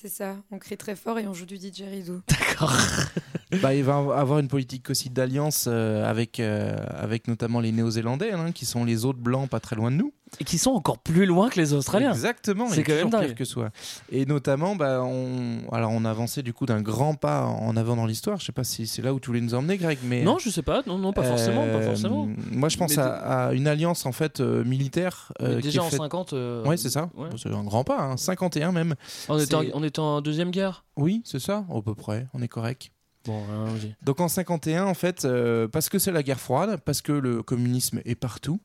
C'est 0.00 0.08
ça, 0.08 0.36
on 0.52 0.58
crie 0.58 0.76
très 0.76 0.94
fort 0.94 1.18
et 1.18 1.26
on 1.26 1.34
joue 1.34 1.44
du 1.44 1.58
didgeridoo. 1.58 2.20
D'accord. 2.28 2.72
bah, 3.62 3.74
il 3.74 3.82
va 3.82 3.96
avoir 3.96 4.38
une 4.38 4.46
politique 4.46 4.88
aussi 4.90 5.10
d'alliance 5.10 5.66
euh, 5.66 6.08
avec, 6.08 6.38
euh, 6.38 6.76
avec 6.90 7.26
notamment 7.26 7.58
les 7.58 7.72
Néo-Zélandais, 7.72 8.30
hein, 8.30 8.52
qui 8.52 8.64
sont 8.64 8.84
les 8.84 9.04
autres 9.04 9.18
blancs 9.18 9.50
pas 9.50 9.58
très 9.58 9.74
loin 9.74 9.90
de 9.90 9.96
nous. 9.96 10.12
Et 10.40 10.44
qui 10.44 10.58
sont 10.58 10.70
encore 10.70 10.98
plus 10.98 11.26
loin 11.26 11.48
que 11.48 11.58
les 11.60 11.72
Australiens. 11.72 12.12
Exactement, 12.12 12.68
C'est 12.68 12.82
quand 12.82 12.94
même 12.94 13.10
pire 13.10 13.34
que 13.34 13.44
soi. 13.44 13.70
Et 14.10 14.26
notamment, 14.26 14.76
bah, 14.76 15.02
on, 15.02 15.60
alors 15.72 15.90
on 15.92 16.04
a 16.04 16.10
avancé 16.10 16.42
du 16.42 16.52
coup 16.52 16.66
d'un 16.66 16.80
grand 16.82 17.14
pas 17.14 17.44
en 17.44 17.76
avant 17.76 17.96
dans 17.96 18.06
l'histoire. 18.06 18.38
Je 18.40 18.44
sais 18.46 18.52
pas 18.52 18.64
si 18.64 18.86
c'est 18.86 19.02
là 19.02 19.12
où 19.14 19.20
tu 19.20 19.28
voulais 19.28 19.40
nous 19.40 19.54
emmener, 19.54 19.76
Greg, 19.78 19.98
mais 20.04 20.22
Non, 20.22 20.38
je 20.38 20.50
sais 20.50 20.62
pas. 20.62 20.82
Non, 20.86 20.98
non, 20.98 21.12
pas 21.12 21.22
forcément, 21.22 21.62
pas 21.62 21.68
Euh, 21.78 21.86
forcément. 21.88 22.28
Moi, 22.52 22.68
je 22.68 22.76
pense 22.76 22.96
Mais 22.96 23.02
à, 23.02 23.46
à 23.48 23.52
une 23.52 23.66
alliance 23.66 24.06
en 24.06 24.12
fait 24.12 24.40
euh, 24.40 24.64
militaire. 24.64 25.32
Euh, 25.42 25.60
déjà 25.60 25.82
en 25.82 25.88
faite- 25.88 25.98
50. 25.98 26.32
euh, 26.32 26.64
Ouais, 26.64 26.76
c'est 26.76 26.90
ça. 26.90 27.10
ouais. 27.16 27.28
C'est 27.36 27.52
un 27.52 27.64
grand 27.64 27.84
pas, 27.84 28.00
hein, 28.00 28.16
51 28.16 28.72
même. 28.72 28.94
On 29.28 29.38
était, 29.38 29.54
en, 29.54 29.62
C'est- 29.62 29.70
on 29.74 29.82
était 29.84 30.00
en 30.00 30.20
deuxième 30.20 30.50
guerre. 30.50 30.84
Oui, 30.96 31.22
c'est 31.24 31.40
ça, 31.40 31.64
à 31.74 31.82
peu 31.82 31.94
près. 31.94 32.26
On 32.34 32.42
est 32.42 32.48
correct. 32.48 32.90
Bon, 33.28 33.42
hein, 33.52 33.66
Donc 34.02 34.20
en 34.20 34.28
51, 34.28 34.86
en 34.86 34.94
fait, 34.94 35.26
euh, 35.26 35.68
parce 35.68 35.90
que 35.90 35.98
c'est 35.98 36.10
la 36.12 36.22
guerre 36.22 36.40
froide, 36.40 36.80
parce 36.82 37.02
que 37.02 37.12
le 37.12 37.42
communisme 37.42 38.00
est 38.06 38.14
partout, 38.14 38.58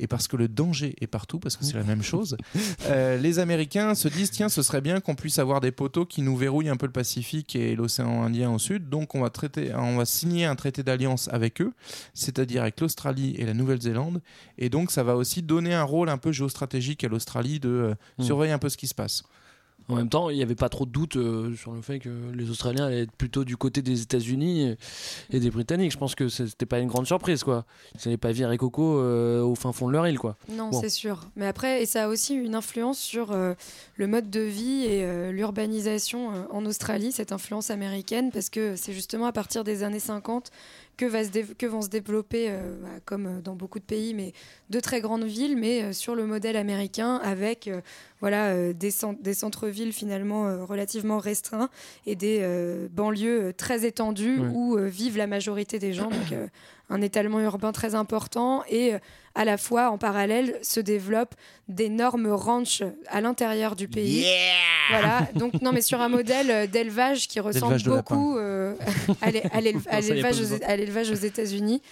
et 0.00 0.08
parce 0.08 0.26
que 0.26 0.36
le 0.36 0.48
danger 0.48 0.96
est 1.00 1.06
partout, 1.06 1.38
parce 1.38 1.56
que 1.56 1.64
c'est 1.64 1.76
la 1.76 1.84
même 1.84 2.02
chose, 2.02 2.36
euh, 2.86 3.16
les 3.16 3.38
Américains 3.38 3.94
se 3.94 4.08
disent 4.08 4.32
tiens, 4.32 4.48
ce 4.48 4.62
serait 4.62 4.80
bien 4.80 4.98
qu'on 5.00 5.14
puisse 5.14 5.38
avoir 5.38 5.60
des 5.60 5.70
poteaux 5.70 6.04
qui 6.04 6.22
nous 6.22 6.36
verrouillent 6.36 6.68
un 6.68 6.76
peu 6.76 6.86
le 6.86 6.92
Pacifique 6.92 7.54
et 7.54 7.76
l'océan 7.76 8.24
Indien 8.24 8.50
au 8.50 8.58
sud. 8.58 8.88
Donc 8.88 9.14
on 9.14 9.20
va 9.20 9.30
traiter, 9.30 9.72
on 9.74 9.96
va 9.98 10.04
signer 10.04 10.46
un 10.46 10.56
traité 10.56 10.82
d'alliance 10.82 11.28
avec 11.32 11.60
eux, 11.62 11.72
c'est-à-dire 12.12 12.62
avec 12.62 12.80
l'Australie 12.80 13.36
et 13.38 13.46
la 13.46 13.54
Nouvelle-Zélande, 13.54 14.20
et 14.58 14.68
donc 14.68 14.90
ça 14.90 15.04
va 15.04 15.14
aussi 15.14 15.42
donner 15.42 15.74
un 15.74 15.84
rôle 15.84 16.08
un 16.08 16.18
peu 16.18 16.32
géostratégique 16.32 17.04
à 17.04 17.08
l'Australie 17.08 17.60
de 17.60 17.68
euh, 17.68 17.94
Mm. 18.18 18.22
surveiller 18.24 18.52
un 18.52 18.58
peu 18.58 18.68
ce 18.68 18.76
qui 18.76 18.86
se 18.88 18.94
passe. 18.94 19.22
En 19.90 19.94
même 19.96 20.10
temps, 20.10 20.28
il 20.28 20.36
n'y 20.36 20.42
avait 20.42 20.54
pas 20.54 20.68
trop 20.68 20.84
de 20.84 20.90
doute 20.90 21.16
euh, 21.16 21.56
sur 21.56 21.72
le 21.72 21.80
fait 21.80 21.98
que 21.98 22.10
les 22.34 22.50
Australiens 22.50 22.84
allaient 22.86 23.04
être 23.04 23.12
plutôt 23.12 23.44
du 23.44 23.56
côté 23.56 23.80
des 23.80 24.02
États-Unis 24.02 24.62
et, 24.68 24.76
et 25.30 25.40
des 25.40 25.50
Britanniques. 25.50 25.92
Je 25.92 25.96
pense 25.96 26.14
que 26.14 26.28
c'était 26.28 26.66
pas 26.66 26.78
une 26.78 26.88
grande 26.88 27.06
surprise, 27.06 27.42
quoi. 27.42 27.64
Ils 27.94 28.00
n'allaient 28.08 28.16
pas 28.18 28.32
virer 28.32 28.58
Coco 28.58 28.98
euh, 28.98 29.40
au 29.40 29.54
fin 29.54 29.72
fond 29.72 29.86
de 29.88 29.92
leur 29.92 30.06
île, 30.06 30.18
quoi. 30.18 30.36
Non, 30.52 30.68
Bon. 30.68 30.78
c'est 30.80 30.90
sûr. 30.90 31.20
Mais 31.36 31.46
après, 31.46 31.82
et 31.82 31.86
ça 31.86 32.04
a 32.04 32.08
aussi 32.08 32.34
une 32.34 32.54
influence 32.54 32.98
sur 32.98 33.32
euh, 33.32 33.54
le 33.96 34.06
mode 34.06 34.28
de 34.28 34.40
vie 34.40 34.84
et 34.84 35.32
l'urbanisation 35.32 36.32
en 36.52 36.66
Australie, 36.66 37.10
cette 37.10 37.32
influence 37.32 37.70
américaine, 37.70 38.30
parce 38.30 38.50
que 38.50 38.76
c'est 38.76 38.92
justement 38.92 39.24
à 39.26 39.32
partir 39.32 39.64
des 39.64 39.82
années 39.84 39.98
50 40.00 40.50
que, 40.98 41.06
va 41.06 41.24
se 41.24 41.30
dév- 41.30 41.54
que 41.56 41.64
vont 41.64 41.80
se 41.80 41.88
développer, 41.88 42.50
euh, 42.50 42.76
bah, 42.82 42.88
comme 43.06 43.26
euh, 43.26 43.40
dans 43.40 43.54
beaucoup 43.54 43.78
de 43.78 43.84
pays, 43.84 44.12
mais 44.12 44.34
de 44.68 44.80
très 44.80 45.00
grandes 45.00 45.24
villes, 45.24 45.56
mais 45.56 45.82
euh, 45.82 45.92
sur 45.94 46.14
le 46.14 46.26
modèle 46.26 46.56
américain, 46.56 47.16
avec 47.24 47.68
euh, 47.68 47.80
voilà, 48.20 48.74
des, 48.74 48.90
cent- 48.90 49.14
des 49.18 49.32
centres-villes 49.32 49.92
finalement 49.94 50.66
relativement 50.66 51.18
restreints 51.18 51.70
et 52.04 52.16
des 52.16 52.44
banlieues 52.90 53.52
très 53.56 53.86
étendues 53.86 54.40
Ouais. 54.40 54.48
où 54.52 54.76
vivent 54.76 55.16
la 55.16 55.28
majorité 55.28 55.78
des 55.78 55.92
gens. 55.94 56.10
Donc, 56.10 56.34
un 56.90 57.00
étalement 57.02 57.40
urbain 57.40 57.72
très 57.72 57.94
important 57.94 58.62
et 58.68 58.94
euh, 58.94 58.98
à 59.34 59.44
la 59.44 59.56
fois 59.58 59.90
en 59.90 59.98
parallèle 59.98 60.58
se 60.62 60.80
développent 60.80 61.34
d'énormes 61.68 62.28
ranchs 62.32 62.82
à 63.08 63.20
l'intérieur 63.20 63.76
du 63.76 63.86
pays. 63.88 64.24
Voilà, 64.90 65.28
donc 65.34 65.60
non 65.60 65.72
mais 65.72 65.82
sur 65.82 66.00
un 66.00 66.08
modèle 66.08 66.50
euh, 66.50 66.66
d'élevage 66.66 67.28
qui 67.28 67.40
ressemble 67.40 67.74
beaucoup 68.02 68.38
euh, 68.38 68.74
l'élevage- 70.00 70.40
aux, 70.40 70.64
à 70.64 70.76
l'élevage 70.76 71.10
aux 71.10 71.14
États-Unis. 71.14 71.82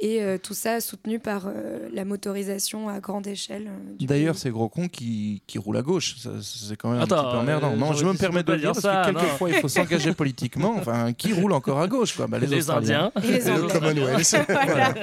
Et 0.00 0.22
euh, 0.22 0.38
tout 0.38 0.54
ça 0.54 0.80
soutenu 0.80 1.20
par 1.20 1.44
euh, 1.46 1.88
la 1.92 2.04
motorisation 2.04 2.88
à 2.88 2.98
grande 2.98 3.28
échelle. 3.28 3.68
euh, 3.68 4.06
D'ailleurs, 4.06 4.36
ces 4.36 4.50
gros 4.50 4.68
cons 4.68 4.88
qui, 4.88 5.40
qui 5.46 5.56
roulent 5.56 5.76
à 5.76 5.82
gauche, 5.82 6.16
ça, 6.18 6.30
c'est 6.42 6.76
quand 6.76 6.90
même 6.90 7.00
un 7.00 7.06
petit 7.06 7.14
peu 7.14 7.20
emmerdant. 7.20 7.72
euh, 7.72 7.76
non, 7.76 7.92
je 7.92 8.04
me 8.04 8.12
permets 8.14 8.42
de 8.42 8.52
le 8.52 8.58
dire 8.58 8.72
dire 8.72 8.82
parce 8.82 8.94
ça, 8.94 9.04
que 9.12 9.16
quelquefois 9.18 9.50
il 9.50 9.54
faut 9.56 9.68
s'engager 9.68 10.12
politiquement. 10.14 10.74
Enfin, 10.76 11.12
qui 11.12 11.32
roule 11.32 11.52
encore 11.52 11.80
à 11.80 11.86
gauche 11.86 12.16
quoi? 12.16 12.26
Bah, 12.26 12.40
les, 12.40 12.48
Les 12.48 12.58
Australiens. 12.58 13.12
Indiens. 13.14 13.36
Et 13.36 13.38
les 13.38 13.56
Le 13.56 13.68
Commonwealth. 13.68 14.36
Voilà. 14.48 14.94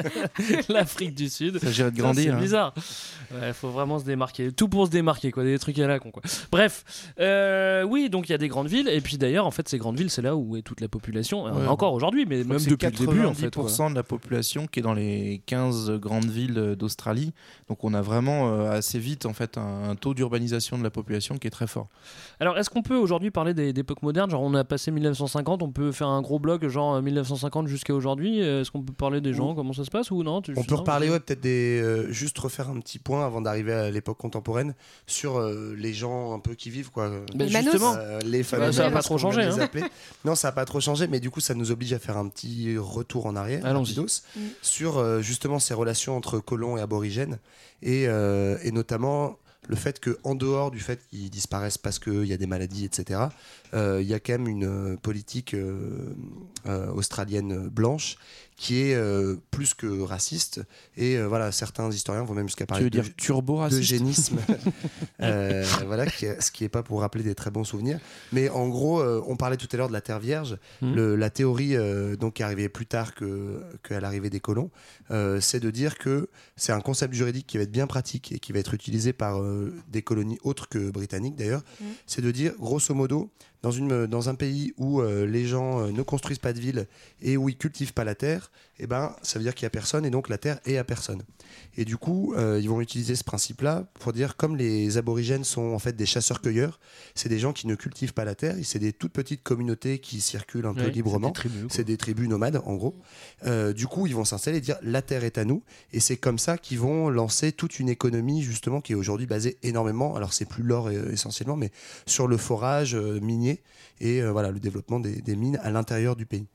L'Afrique 0.69 1.15
du 1.15 1.29
Sud. 1.29 1.57
Ça 1.59 1.67
de 1.67 1.71
Ça, 1.71 1.89
grandir, 1.89 2.23
C'est 2.23 2.29
hein. 2.31 2.39
bizarre. 2.39 2.73
Il 3.47 3.53
faut 3.53 3.69
vraiment 3.69 3.97
se 3.97 4.03
démarquer. 4.03 4.51
Tout 4.51 4.67
pour 4.67 4.85
se 4.87 4.91
démarquer, 4.91 5.31
quoi. 5.31 5.43
Des 5.45 5.57
trucs 5.57 5.79
à 5.79 5.87
la 5.87 5.99
con, 5.99 6.11
quoi. 6.11 6.21
Bref. 6.51 6.83
Euh, 7.19 7.83
oui, 7.83 8.09
donc 8.09 8.27
il 8.27 8.33
y 8.33 8.35
a 8.35 8.37
des 8.37 8.49
grandes 8.49 8.67
villes. 8.67 8.89
Et 8.89 8.99
puis 8.99 9.17
d'ailleurs, 9.17 9.45
en 9.45 9.51
fait, 9.51 9.69
ces 9.69 9.77
grandes 9.77 9.97
villes, 9.97 10.09
c'est 10.09 10.21
là 10.21 10.35
où 10.35 10.57
est 10.57 10.61
toute 10.61 10.81
la 10.81 10.89
population. 10.89 11.45
Ouais. 11.45 11.67
Encore 11.67 11.93
aujourd'hui, 11.93 12.25
mais 12.27 12.43
même 12.43 12.59
c'est 12.59 12.69
depuis 12.69 12.87
le 12.87 12.91
début, 13.07 13.25
en 13.25 13.33
fait. 13.33 13.47
90% 13.55 13.77
quoi. 13.77 13.89
de 13.89 13.95
la 13.95 14.03
population 14.03 14.67
qui 14.67 14.80
est 14.81 14.83
dans 14.83 14.93
les 14.93 15.41
15 15.45 15.91
grandes 15.93 16.25
villes 16.29 16.57
euh, 16.57 16.75
d'Australie. 16.75 17.33
Donc 17.69 17.83
on 17.83 17.93
a 17.93 18.01
vraiment 18.01 18.49
euh, 18.51 18.69
assez 18.71 18.99
vite 18.99 19.25
en 19.25 19.33
fait 19.33 19.57
un, 19.57 19.89
un 19.89 19.95
taux 19.95 20.13
d'urbanisation 20.13 20.77
de 20.77 20.83
la 20.83 20.89
population 20.91 21.37
qui 21.37 21.47
est 21.47 21.51
très 21.51 21.67
fort. 21.67 21.87
Alors, 22.39 22.57
est-ce 22.57 22.69
qu'on 22.69 22.81
peut 22.81 22.95
aujourd'hui 22.97 23.31
parler 23.31 23.53
des- 23.53 23.71
d'époque 23.73 24.01
moderne 24.01 24.29
Genre, 24.29 24.41
on 24.41 24.53
a 24.53 24.63
passé 24.63 24.91
1950, 24.91 25.63
on 25.63 25.71
peut 25.71 25.91
faire 25.91 26.07
un 26.07 26.21
gros 26.21 26.39
bloc, 26.39 26.67
genre 26.67 26.95
euh, 26.95 27.01
1950 27.01 27.67
jusqu'à 27.67 27.93
aujourd'hui. 27.93 28.41
Euh, 28.41 28.61
Est-ce 28.61 28.71
qu'on 28.71 28.81
peut 28.81 28.93
parler 28.93 29.21
des 29.21 29.33
gens? 29.33 29.55
Comment 29.55 29.73
ça 29.73 29.85
se 29.85 29.91
passe 29.91 30.11
ou 30.11 30.23
non? 30.23 30.41
Tu- 30.41 30.53
On 30.57 30.63
peut 30.63 30.75
reparler, 30.75 31.09
ouais, 31.09 31.19
peut-être 31.19 31.41
des. 31.41 31.79
euh, 31.81 32.11
juste 32.11 32.37
refaire 32.39 32.69
un 32.69 32.79
petit 32.79 32.99
point 32.99 33.25
avant 33.25 33.41
d'arriver 33.41 33.73
à 33.73 33.91
l'époque 33.91 34.17
contemporaine 34.17 34.73
sur 35.07 35.37
euh, 35.39 35.75
les 35.77 35.93
gens 35.93 36.33
un 36.33 36.39
peu 36.39 36.55
qui 36.55 36.69
vivent, 36.69 36.89
quoi. 36.91 37.11
Ben, 37.35 37.47
justement. 37.47 37.95
Euh, 37.97 38.19
les 38.25 38.43
Ça 38.43 38.57
fameux 38.57 38.71
va 38.71 38.89
pas 38.91 39.01
trop 39.01 39.17
hein. 39.27 39.59
appeler. 39.61 39.83
Non, 40.25 40.35
ça 40.35 40.47
n'a 40.47 40.51
pas 40.53 40.65
trop 40.65 40.79
changé, 40.79 41.07
mais 41.07 41.19
du 41.19 41.29
coup, 41.29 41.39
ça 41.39 41.53
nous 41.53 41.71
oblige 41.71 41.93
à 41.93 41.99
faire 41.99 42.17
un 42.17 42.27
petit 42.27 42.75
retour 42.77 43.25
en 43.27 43.35
arrière, 43.35 43.65
Allons-y. 43.65 43.93
Sur 44.71 44.99
euh, 44.99 45.21
justement 45.21 45.59
ces 45.59 45.73
relations 45.73 46.15
entre 46.15 46.39
colons 46.39 46.77
et 46.77 46.81
aborigènes, 46.81 47.39
et, 47.81 48.07
euh, 48.07 48.57
et 48.63 48.71
notamment 48.71 49.37
le 49.67 49.75
fait 49.75 49.99
que 49.99 50.17
en 50.23 50.33
dehors 50.33 50.71
du 50.71 50.79
fait 50.79 51.05
qu'ils 51.09 51.29
disparaissent 51.29 51.77
parce 51.77 51.99
qu'il 51.99 52.23
y 52.23 52.31
a 52.31 52.37
des 52.37 52.47
maladies, 52.47 52.85
etc., 52.85 53.19
il 53.73 54.07
y 54.07 54.13
a 54.13 54.19
quand 54.19 54.33
même 54.33 54.47
une 54.47 54.65
euh, 54.65 54.97
politique 54.97 55.53
euh, 55.53 56.13
euh, 56.67 56.91
australienne 56.91 57.67
blanche 57.69 58.17
qui 58.57 58.81
est 58.81 58.93
euh, 58.95 59.37
plus 59.49 59.73
que 59.73 60.01
raciste. 60.01 60.61
Et 60.95 61.17
euh, 61.17 61.25
voilà, 61.27 61.51
certains 61.51 61.89
historiens 61.89 62.23
vont 62.23 62.35
même 62.35 62.47
jusqu'à 62.47 62.67
parler 62.67 62.83
veux 62.83 62.89
de, 62.91 63.01
dire 63.01 63.11
d'eugénisme. 63.69 64.37
Euh, 65.21 65.63
voilà, 65.85 66.05
ce 66.09 66.49
qui 66.51 66.63
n'est 66.63 66.69
pas 66.69 66.81
pour 66.81 67.01
rappeler 67.01 67.23
des 67.23 67.35
très 67.35 67.51
bons 67.51 67.63
souvenirs. 67.63 67.99
Mais 68.31 68.49
en 68.49 68.67
gros, 68.69 68.99
euh, 68.99 69.21
on 69.27 69.35
parlait 69.35 69.57
tout 69.57 69.67
à 69.71 69.77
l'heure 69.77 69.87
de 69.87 69.93
la 69.93 70.01
Terre 70.01 70.19
Vierge. 70.19 70.57
Le- 70.81 71.15
la 71.15 71.29
théorie 71.29 71.75
euh, 71.75 72.15
donc, 72.15 72.35
qui 72.35 72.41
est 72.41 72.45
arrivée 72.45 72.69
plus 72.69 72.87
tard 72.87 73.13
que- 73.13 73.61
qu'à 73.87 73.99
l'arrivée 73.99 74.29
des 74.31 74.39
colons, 74.39 74.71
euh, 75.11 75.39
c'est 75.39 75.59
de 75.59 75.69
dire 75.69 75.97
que 75.99 76.27
c'est 76.55 76.71
un 76.71 76.81
concept 76.81 77.13
juridique 77.13 77.45
qui 77.47 77.57
va 77.57 77.63
être 77.63 77.71
bien 77.71 77.85
pratique 77.87 78.31
et 78.31 78.39
qui 78.39 78.51
va 78.51 78.59
être 78.59 78.73
utilisé 78.73 79.13
par 79.13 79.41
euh, 79.41 79.73
des 79.89 80.01
colonies 80.01 80.39
autres 80.43 80.67
que 80.69 80.89
britanniques 80.89 81.35
d'ailleurs. 81.35 81.63
Mhm. 81.81 81.87
C'est 82.07 82.21
de 82.21 82.31
dire, 82.31 82.53
grosso 82.59 82.93
modo, 82.95 83.29
dans, 83.61 83.71
une, 83.71 84.07
dans 84.07 84.29
un 84.29 84.35
pays 84.35 84.73
où 84.77 85.01
euh, 85.01 85.25
les 85.25 85.45
gens 85.45 85.81
euh, 85.81 85.91
ne 85.91 86.01
construisent 86.01 86.39
pas 86.39 86.53
de 86.53 86.59
villes 86.59 86.87
et 87.21 87.37
où 87.37 87.49
ils 87.49 87.57
cultivent 87.57 87.93
pas 87.93 88.03
la 88.03 88.15
terre, 88.15 88.51
eh 88.81 88.87
ben, 88.87 89.15
ça 89.21 89.37
veut 89.37 89.43
dire 89.43 89.53
qu'il 89.53 89.63
y 89.63 89.67
a 89.67 89.69
personne 89.69 90.05
et 90.05 90.09
donc 90.09 90.27
la 90.27 90.37
terre 90.37 90.59
est 90.65 90.77
à 90.77 90.83
personne. 90.83 91.21
Et 91.77 91.85
du 91.85 91.97
coup, 91.97 92.33
euh, 92.35 92.59
ils 92.59 92.69
vont 92.69 92.81
utiliser 92.81 93.15
ce 93.15 93.23
principe-là 93.23 93.85
pour 93.99 94.11
dire 94.11 94.35
comme 94.37 94.55
les 94.55 94.97
aborigènes 94.97 95.43
sont 95.43 95.73
en 95.73 95.79
fait 95.79 95.95
des 95.95 96.05
chasseurs-cueilleurs, 96.05 96.79
c'est 97.13 97.29
des 97.29 97.39
gens 97.39 97.53
qui 97.53 97.67
ne 97.67 97.75
cultivent 97.75 98.13
pas 98.13 98.25
la 98.25 98.35
terre, 98.35 98.55
c'est 98.63 98.79
des 98.79 98.93
toutes 98.93 99.13
petites 99.13 99.43
communautés 99.43 99.99
qui 99.99 100.19
circulent 100.21 100.65
un 100.65 100.73
peu 100.73 100.87
librement. 100.87 101.31
c'est 101.69 101.83
des 101.83 101.91
des 101.91 101.97
tribus 101.97 102.29
nomades 102.29 102.61
en 102.65 102.75
gros. 102.75 102.95
Euh, 103.45 103.73
du 103.73 103.85
coup, 103.85 104.07
ils 104.07 104.15
vont 104.15 104.23
s'installer 104.23 104.57
et 104.57 104.61
dire 104.61 104.77
la 104.81 105.01
terre 105.01 105.23
est 105.25 105.37
à 105.37 105.43
nous. 105.43 105.61
Et 105.91 105.99
c'est 105.99 106.15
comme 106.15 106.39
ça 106.39 106.57
qu'ils 106.57 106.79
vont 106.79 107.09
lancer 107.09 107.51
toute 107.51 107.79
une 107.79 107.89
économie 107.89 108.41
justement 108.41 108.79
qui 108.79 108.93
est 108.93 108.95
aujourd'hui 108.95 109.27
basée 109.27 109.57
énormément. 109.61 110.15
Alors 110.15 110.31
c'est 110.31 110.45
plus 110.45 110.63
l'or 110.63 110.87
euh, 110.87 111.11
essentiellement, 111.11 111.57
mais 111.57 111.71
sur 112.05 112.27
le 112.27 112.37
forage 112.37 112.95
euh, 112.95 113.19
minier 113.19 113.61
et 113.99 114.21
voilà 114.23 114.49
le 114.49 114.59
développement 114.59 114.99
des, 114.99 115.21
des 115.21 115.35
mines 115.35 115.59
à 115.61 115.69
l'intérieur 115.69 116.15
du 116.15 116.25
pays. 116.25 116.47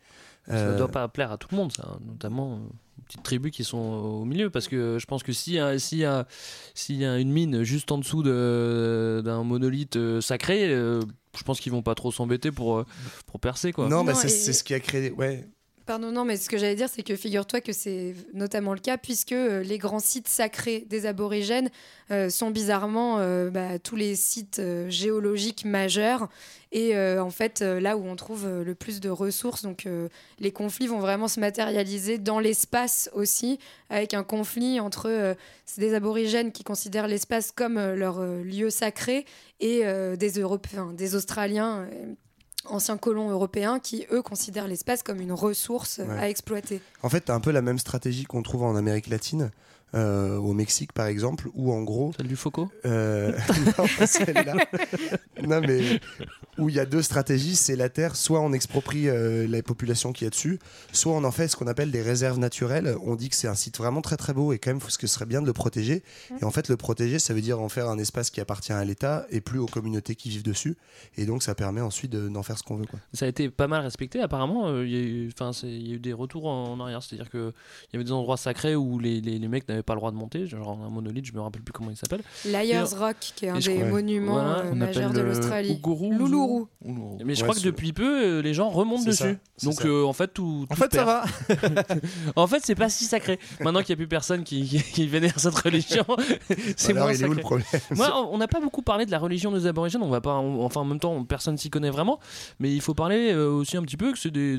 Ça 0.49 0.55
Euh, 0.55 0.79
doit 0.79 0.89
pas 0.89 1.09
plaire 1.09 1.33
à 1.33 1.39
tout 1.39 1.49
le 1.51 1.57
monde, 1.57 1.73
ça, 1.73 1.99
notamment 2.07 2.53
euh, 2.53 2.57
aux 2.99 3.03
petites 3.07 3.23
tribus 3.25 3.51
qui 3.53 3.65
sont 3.65 3.79
au 3.79 4.25
milieu, 4.25 4.49
parce 4.51 4.69
que 4.69 4.99
je 5.01 5.07
pense 5.07 5.23
que 5.23 5.33
s'il 5.33 5.55
y, 5.55 5.59
a- 5.59 5.79
s'il 5.79 5.99
y, 5.99 6.03
y 6.03 7.05
a 7.05 7.19
une 7.19 7.33
mine 7.33 7.63
juste 7.65 7.91
en 7.91 7.99
dessous 7.99 8.23
de- 8.23 9.23
d'un 9.25 9.43
monolithe 9.43 9.97
euh, 9.97 10.21
sacré, 10.21 10.69
je 10.69 11.43
pense 11.45 11.61
qu'ils 11.61 11.73
vont 11.73 11.83
pas 11.83 11.95
trop 11.95 12.13
s'embêter 12.13 12.51
pour, 12.53 12.85
pour 13.27 13.41
percer. 13.41 13.73
Quoi. 13.73 13.89
Non, 13.89 14.05
mais 14.05 14.13
Non, 14.13 14.19
c'est 14.19 14.29
et- 14.29 14.31
c'est 14.31 14.53
ce 14.53 14.63
qui 14.65 14.73
a 14.75 14.81
créé. 14.81 15.11
Ouais. 15.11 15.49
Pardon, 15.87 16.11
non, 16.11 16.25
mais 16.25 16.37
ce 16.37 16.49
que 16.49 16.59
j'allais 16.59 16.75
dire, 16.75 16.89
c'est 16.89 17.05
que 17.05 17.15
figure-toi 17.15 17.61
que 17.61 17.73
c'est 17.73 18.17
notamment 18.35 18.75
le 18.75 18.81
cas, 18.81 18.99
puisque 18.99 19.31
euh, 19.31 19.63
les 19.63 19.79
grands 19.79 20.01
sites 20.01 20.27
sacrés 20.27 20.85
des 20.91 21.07
aborigènes 21.07 21.71
euh, 22.11 22.29
sont 22.29 22.51
bizarrement 22.51 23.21
euh, 23.21 23.51
bah, 23.51 23.79
tous 23.79 23.95
les 23.95 24.17
sites 24.17 24.61
géologiques 24.89 25.65
majeurs. 25.65 26.29
Et 26.73 26.99
en 26.99 27.31
fait, 27.31 27.63
là 27.63 27.97
où 27.97 28.05
on 28.05 28.17
trouve 28.17 28.47
le 28.47 28.75
plus 28.75 29.01
de 29.01 29.09
ressources, 29.09 29.63
donc 29.63 29.89
les 30.39 30.53
conflits 30.53 30.89
vont 30.89 30.99
vraiment 30.99 31.27
se 31.27 31.41
matérialiser 31.41 32.19
dans 32.19 32.39
l'espace 32.39 33.09
aussi, 33.15 33.59
avec 33.89 34.13
un 34.13 34.23
conflit 34.23 34.79
entre 34.79 35.37
des 35.79 35.95
aborigènes 35.95 36.53
qui 36.53 36.65
considèrent 36.65 37.09
l'espace 37.09 37.51
comme 37.51 37.81
leur 37.95 38.21
lieu 38.21 38.69
sacré 38.69 39.25
et 39.61 39.85
des 40.19 40.39
Européens, 40.39 40.93
des 40.93 41.15
Australiens. 41.15 41.89
Anciens 42.69 42.97
colons 42.97 43.31
européens 43.31 43.79
qui, 43.79 44.07
eux, 44.13 44.23
considèrent 44.23 44.69
l'espace 44.69 45.03
comme 45.03 45.21
une 45.21 45.33
ressource 45.33 45.99
Ouais. 45.99 46.19
à 46.19 46.29
exploiter. 46.29 46.81
En 47.03 47.09
fait, 47.09 47.25
tu 47.27 47.33
as 47.33 47.35
un 47.35 47.41
peu 47.41 47.51
la 47.51 47.63
même 47.63 47.79
stratégie 47.79 48.25
qu'on 48.25 48.43
trouve 48.43 48.63
en 48.63 48.77
Amérique 48.77 49.09
latine. 49.09 49.51
Euh, 49.95 50.37
au 50.37 50.53
Mexique 50.53 50.93
par 50.93 51.07
exemple, 51.07 51.49
où 51.55 51.73
en 51.73 51.83
gros. 51.83 52.13
Celle 52.17 52.27
du 52.29 52.37
Foco 52.37 52.69
Non, 52.85 53.87
pas 53.99 54.07
celle-là. 54.07 54.55
non, 55.43 55.61
mais 55.61 56.01
où 56.59 56.69
il 56.69 56.75
y 56.75 56.81
a 56.81 56.87
deux 56.87 57.03
stratégies 57.03 57.57
c'est 57.57 57.77
la 57.77 57.89
terre, 57.89 58.17
soit 58.17 58.41
on 58.41 58.53
exproprie 58.53 59.09
euh, 59.09 59.47
la 59.47 59.63
population 59.63 60.13
qui 60.13 60.25
est 60.25 60.31
dessus, 60.31 60.59
soit 60.93 61.13
on 61.13 61.25
en 61.25 61.31
fait 61.31 61.49
ce 61.49 61.57
qu'on 61.57 61.67
appelle 61.67 61.91
des 61.91 62.03
réserves 62.03 62.39
naturelles. 62.39 62.97
On 63.05 63.15
dit 63.15 63.29
que 63.29 63.37
c'est 63.37 63.49
un 63.49 63.55
site 63.55 63.79
vraiment 63.79 64.01
très 64.03 64.17
très 64.17 64.33
beau 64.33 64.53
et 64.53 64.59
quand 64.59 64.71
même, 64.71 64.81
ce 64.89 64.99
que 64.99 65.07
ce 65.07 65.15
serait 65.15 65.27
bien 65.27 65.41
de 65.43 65.47
le 65.47 65.53
protéger. 65.53 66.03
Et 66.41 66.45
en 66.45 66.51
fait, 66.51 66.69
le 66.69 66.77
protéger, 66.77 67.19
ça 67.19 67.35
veut 67.35 67.41
dire 67.41 67.61
en 67.61 67.69
faire 67.69 67.89
un 67.89 67.99
espace 67.99 68.31
qui 68.31 68.41
appartient 68.41 68.73
à 68.73 68.85
l'État 68.85 69.27
et 69.31 69.41
plus 69.41 69.59
aux 69.59 69.67
communautés 69.67 70.15
qui 70.15 70.29
vivent 70.31 70.43
dessus. 70.43 70.77
Et 71.17 71.27
donc, 71.27 71.43
ça 71.43 71.55
permet 71.55 71.81
ensuite 71.81 72.11
de- 72.13 72.29
d'en 72.29 72.43
faire 72.43 72.59
ce 72.59 72.63
qu'on 72.63 72.77
veut. 72.77 72.87
Quoi. 72.87 72.99
Ça 73.13 73.27
a 73.27 73.29
été 73.29 73.49
pas 73.51 73.67
mal 73.69 73.83
respecté. 73.83 74.21
Apparemment, 74.21 74.69
euh, 74.69 74.87
il 74.87 74.93
y, 74.93 74.97
a 74.97 75.01
eu- 75.01 75.31
enfin, 75.33 75.53
c'est- 75.53 75.67
il 75.69 75.89
y 75.89 75.93
a 75.93 75.97
eu 75.97 75.99
des 76.01 76.13
retours 76.13 76.47
en, 76.47 76.73
en 76.73 76.81
arrière. 76.81 77.03
C'est-à-dire 77.03 77.31
qu'il 77.31 77.53
y 77.93 77.97
avait 77.97 78.05
des 78.05 78.13
endroits 78.13 78.37
sacrés 78.37 78.75
où 78.77 78.99
les, 78.99 79.21
les, 79.21 79.39
les 79.39 79.49
mecs 79.49 79.69
n'avaient 79.69 79.76
pas 79.83 79.95
le 79.95 80.01
droit 80.01 80.11
de 80.11 80.17
monter. 80.17 80.47
Genre 80.47 80.79
un 80.85 80.89
monolithe, 80.91 81.25
je 81.27 81.33
me 81.33 81.41
rappelle 81.41 81.63
plus 81.63 81.73
comment 81.73 81.91
il 81.91 81.97
s'appelle. 81.97 82.23
Liars 82.45 82.93
Et- 82.93 82.97
Rock, 82.97 83.17
qui 83.21 83.47
est 83.47 83.49
un 83.51 83.59
des 83.59 83.77
crois- 83.77 83.89
monuments 83.89 84.33
Voilà, 84.35 84.59
euh, 84.61 84.71
on 84.73 84.77
majeurs 84.77 85.05
appelle 85.11 85.17
de 85.17 85.23
le 85.23 85.29
l'Australie. 85.35 85.81
Uluru. 86.11 86.65
Mais 87.25 87.35
je 87.35 87.41
Ouais, 87.41 87.49
crois 87.49 87.55
que 87.55 87.61
depuis 87.65 87.93
peu, 87.93 88.25
euh, 88.39 88.43
les 88.43 88.55
gens 88.55 88.69
remontent 88.69 89.03
ça, 89.03 89.11
dessus. 89.11 89.39
Donc 89.65 89.85
euh, 89.85 90.05
en 90.05 90.13
fait, 90.13 90.29
tout. 90.35 90.67
En 90.71 90.75
tout 90.75 90.81
fait, 90.83 90.95
ça 90.95 91.05
va. 91.05 91.25
en 92.37 92.47
fait, 92.47 92.61
c'est 92.65 92.75
pas 92.75 92.89
si 92.89 93.05
sacré. 93.05 93.39
Maintenant 93.61 93.81
qu'il 93.81 93.91
n'y 93.95 93.95
a 93.95 93.97
plus 93.97 94.09
personne 94.09 94.45
qui, 94.45 94.65
qui, 94.65 94.83
qui 94.83 95.07
vénère 95.07 95.39
cette 95.39 95.55
religion, 95.55 96.05
c'est 96.77 96.93
Alors, 96.93 97.05
moins 97.05 97.13
est 97.13 97.17
où 97.17 97.19
sacré. 97.21 97.35
le 97.37 97.41
problème 97.41 97.67
Moi, 97.93 98.29
on- 98.31 98.39
n'a 98.39 98.49
pas 98.49 98.61
beaucoup 98.61 98.83
parlé 98.83 99.07
de 99.07 99.11
la 99.11 99.19
religion 99.19 99.51
des 99.53 99.67
aborigènes. 99.67 100.03
On 100.03 100.09
va 100.11 100.21
pas, 100.21 100.35
on- 100.37 100.65
enfin, 100.65 100.81
en 100.83 100.85
même 100.85 101.01
temps, 101.01 101.25
personne 101.25 101.57
s'y 101.57 101.71
connaît 101.71 101.91
vraiment. 101.91 102.19
Mais 102.61 102.73
il 102.73 102.81
faut 102.81 102.95
parler 102.95 103.33
euh, 103.33 103.51
aussi 103.51 103.77
un 103.77 103.83
petit 103.83 103.97
peu 103.97 104.13
que 104.13 104.19
c'est 104.19 104.31
des. 104.31 104.57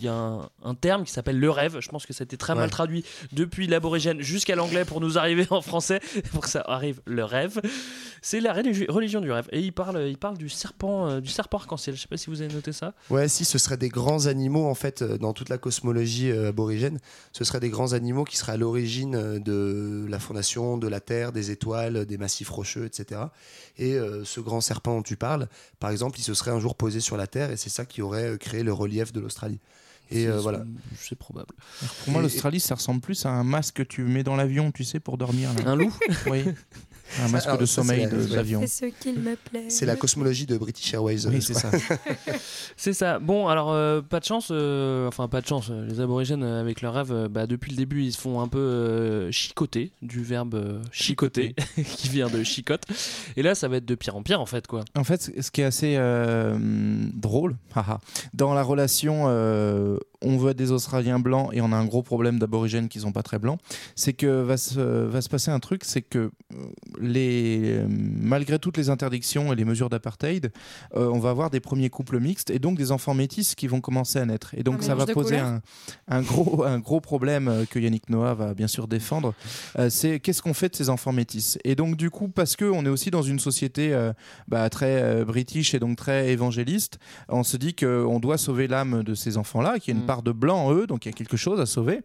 Y 0.00 0.06
a 0.08 0.14
un, 0.14 0.48
un 0.62 0.74
terme 0.74 1.02
qui 1.04 1.12
s'appelle 1.12 1.40
le 1.40 1.50
rêve. 1.50 1.78
Je 1.80 1.88
pense 1.88 2.06
que 2.06 2.12
ça 2.12 2.22
a 2.22 2.24
été 2.26 2.36
très 2.36 2.54
mal 2.54 2.70
traduit 2.70 3.04
depuis 3.32 3.66
l'aborigène 3.66 4.20
jusqu'à 4.20 4.54
l'anglais 4.54 4.84
pour 4.84 5.00
nous 5.00 5.18
arriver 5.18 5.46
en 5.50 5.60
français, 5.60 6.00
pour 6.32 6.42
que 6.42 6.48
ça 6.48 6.62
arrive 6.68 7.00
le 7.06 7.24
rêve. 7.24 7.60
C'est 8.22 8.38
la 8.40 8.52
religi- 8.52 8.88
religion 8.88 9.20
du 9.20 9.32
rêve. 9.32 9.48
Et 9.50 9.60
il 9.60 9.72
parle, 9.72 10.06
il 10.08 10.16
parle 10.18 10.38
du 10.38 10.48
serpent, 10.48 11.08
euh, 11.08 11.20
du 11.20 11.28
serpent 11.30 11.58
arc-en-ciel. 11.58 11.96
Je 11.96 12.02
sais 12.02 12.08
pas 12.08 12.16
si 12.16 12.30
vous 12.30 12.40
avez 12.42 12.54
noté 12.54 12.72
ça. 12.72 12.94
Ouais, 13.10 13.26
si, 13.28 13.44
ce 13.44 13.58
seraient 13.58 13.76
des 13.76 13.88
grands 13.88 14.26
animaux, 14.26 14.66
en 14.68 14.74
fait, 14.74 15.02
euh, 15.02 15.18
dans 15.18 15.32
toute 15.32 15.48
la 15.48 15.58
cosmologie 15.58 16.30
euh, 16.30 16.50
aborigène, 16.50 16.98
ce 17.32 17.42
seraient 17.44 17.60
des 17.60 17.70
grands 17.70 17.92
animaux 17.92 18.24
qui 18.24 18.36
seraient 18.36 18.52
à 18.52 18.56
l'origine 18.56 19.38
de 19.40 20.06
la 20.08 20.18
fondation 20.18 20.78
de 20.78 20.86
la 20.88 21.00
Terre, 21.00 21.32
des 21.32 21.50
étoiles, 21.50 22.06
des 22.06 22.18
massifs 22.18 22.50
rocheux, 22.50 22.84
etc. 22.84 23.22
Et 23.78 23.94
euh, 23.94 24.24
ce 24.24 24.40
grand 24.40 24.60
serpent 24.60 24.94
dont 24.96 25.02
tu 25.02 25.16
parles, 25.16 25.48
par 25.80 25.90
exemple, 25.90 26.18
il 26.18 26.22
se 26.22 26.34
serait 26.34 26.50
un 26.50 26.60
jour 26.60 26.74
posé 26.76 27.00
sur 27.00 27.16
la 27.16 27.26
Terre 27.26 27.50
et 27.50 27.56
c'est 27.56 27.70
ça 27.70 27.84
qui 27.84 28.02
aurait 28.02 28.36
créé 28.38 28.62
le 28.62 28.72
relief 28.72 29.12
de 29.12 29.20
l'Australie. 29.20 29.58
Et 30.12 30.26
euh, 30.26 30.38
voilà. 30.40 30.64
C'est 30.96 31.16
probable. 31.16 31.54
Pour 32.04 32.12
moi, 32.12 32.20
Et- 32.20 32.24
l'Australie, 32.24 32.60
ça 32.60 32.74
ressemble 32.74 33.00
plus 33.00 33.24
à 33.26 33.30
un 33.30 33.44
masque 33.44 33.76
que 33.76 33.82
tu 33.82 34.02
mets 34.02 34.22
dans 34.22 34.36
l'avion, 34.36 34.70
tu 34.72 34.84
sais, 34.84 35.00
pour 35.00 35.16
dormir. 35.18 35.50
là. 35.54 35.70
Un 35.70 35.76
loup? 35.76 35.92
Oui. 36.30 36.44
Un 37.20 37.28
masque 37.28 37.46
Alors, 37.46 37.58
de 37.58 37.66
sommeil 37.66 38.06
de 38.06 38.16
la- 38.16 38.36
l'avion. 38.36 38.60
C'est 38.66 38.90
ce 38.90 38.94
qu'il 39.02 39.18
me 39.18 39.36
plaît. 39.36 39.66
C'est 39.68 39.86
la 39.86 39.96
cosmologie 39.96 40.46
de 40.46 40.56
British 40.56 40.92
Airways. 40.94 41.26
Oui, 41.26 41.42
c'est 41.42 41.54
ça. 41.54 41.70
C'est 42.76 42.92
ça. 42.94 43.18
Bon, 43.18 43.48
alors 43.48 43.70
euh, 43.72 44.00
pas 44.00 44.18
de 44.20 44.24
chance, 44.24 44.48
euh, 44.50 45.06
enfin 45.08 45.28
pas 45.28 45.40
de 45.40 45.46
chance. 45.46 45.68
euh, 45.70 45.86
Les 45.86 46.00
aborigènes 46.00 46.42
euh, 46.42 46.60
avec 46.60 46.80
leur 46.80 46.94
rêve, 46.94 47.12
euh, 47.12 47.28
bah, 47.28 47.46
depuis 47.46 47.70
le 47.70 47.76
début, 47.76 48.02
ils 48.02 48.12
se 48.12 48.18
font 48.20 48.40
un 48.40 48.48
peu 48.48 48.58
euh, 48.58 49.30
chicoter 49.30 49.92
du 50.02 50.22
verbe 50.22 50.54
euh, 50.54 50.82
chicoter, 50.90 51.54
qui 51.96 52.08
vient 52.08 52.28
de 52.28 52.42
chicote. 52.42 52.82
Et 53.36 53.42
là, 53.42 53.54
ça 53.54 53.68
va 53.68 53.76
être 53.76 53.84
de 53.84 53.94
pire 53.94 54.16
en 54.16 54.22
pire 54.22 54.40
en 54.40 54.46
fait, 54.46 54.66
quoi. 54.66 54.84
En 54.96 55.04
fait, 55.04 55.30
ce 55.40 55.50
qui 55.50 55.60
est 55.60 55.64
assez 55.64 55.94
euh, 55.96 56.56
drôle, 57.14 57.56
haha, 57.74 58.00
dans 58.34 58.54
la 58.54 58.62
relation, 58.62 59.24
euh, 59.26 59.98
on 60.22 60.36
veut 60.38 60.54
des 60.54 60.70
Australiens 60.72 61.18
blancs 61.18 61.50
et 61.52 61.60
on 61.60 61.72
a 61.72 61.76
un 61.76 61.84
gros 61.84 62.02
problème 62.02 62.38
d'aborigènes 62.38 62.88
qui 62.88 63.00
sont 63.00 63.12
pas 63.12 63.22
très 63.22 63.38
blancs, 63.38 63.58
c'est 63.96 64.12
que 64.12 64.40
va 64.42 64.56
se, 64.56 64.80
va 64.80 65.20
se 65.20 65.28
passer 65.28 65.50
un 65.50 65.60
truc, 65.60 65.82
c'est 65.84 66.02
que 66.02 66.18
euh, 66.18 66.56
les, 67.02 67.78
euh, 67.78 67.86
malgré 67.88 68.58
toutes 68.58 68.76
les 68.76 68.88
interdictions 68.90 69.52
et 69.52 69.56
les 69.56 69.64
mesures 69.64 69.90
d'apartheid, 69.90 70.52
euh, 70.94 71.08
on 71.08 71.18
va 71.18 71.30
avoir 71.30 71.50
des 71.50 71.60
premiers 71.60 71.90
couples 71.90 72.20
mixtes 72.20 72.50
et 72.50 72.58
donc 72.58 72.78
des 72.78 72.92
enfants 72.92 73.14
métis 73.14 73.54
qui 73.54 73.66
vont 73.66 73.80
commencer 73.80 74.18
à 74.18 74.24
naître. 74.24 74.54
Et 74.56 74.62
donc 74.62 74.80
Un 74.80 74.82
ça 74.82 74.94
va 74.94 75.06
poser 75.06 75.38
un, 75.38 75.60
un 76.08 76.22
gros, 76.22 76.64
un 76.64 76.78
gros 76.78 77.00
problème 77.00 77.48
euh, 77.48 77.64
que 77.68 77.78
Yannick 77.78 78.08
Noah 78.08 78.34
va 78.34 78.54
bien 78.54 78.68
sûr 78.68 78.88
défendre. 78.88 79.34
Euh, 79.78 79.90
c'est 79.90 80.20
qu'est-ce 80.20 80.42
qu'on 80.42 80.54
fait 80.54 80.68
de 80.70 80.76
ces 80.76 80.88
enfants 80.88 81.12
métis? 81.12 81.58
Et 81.64 81.74
donc 81.74 81.96
du 81.96 82.10
coup, 82.10 82.28
parce 82.28 82.56
que 82.56 82.64
on 82.64 82.84
est 82.86 82.88
aussi 82.88 83.10
dans 83.10 83.22
une 83.22 83.38
société 83.38 83.92
euh, 83.92 84.12
bah, 84.48 84.68
très 84.70 85.24
british 85.24 85.74
et 85.74 85.78
donc 85.78 85.96
très 85.96 86.30
évangéliste, 86.30 86.98
on 87.28 87.42
se 87.42 87.56
dit 87.56 87.74
qu'on 87.74 88.20
doit 88.20 88.38
sauver 88.38 88.68
l'âme 88.68 89.02
de 89.02 89.14
ces 89.14 89.36
enfants-là, 89.36 89.78
qu'il 89.78 89.92
y 89.92 89.96
a 89.96 89.98
une 89.98 90.04
Mm. 90.04 90.06
part 90.06 90.22
de 90.22 90.32
blanc 90.32 90.66
en 90.66 90.74
eux, 90.74 90.86
donc 90.86 91.04
il 91.04 91.08
y 91.08 91.12
a 91.12 91.12
quelque 91.14 91.36
chose 91.36 91.60
à 91.60 91.66
sauver. 91.66 92.00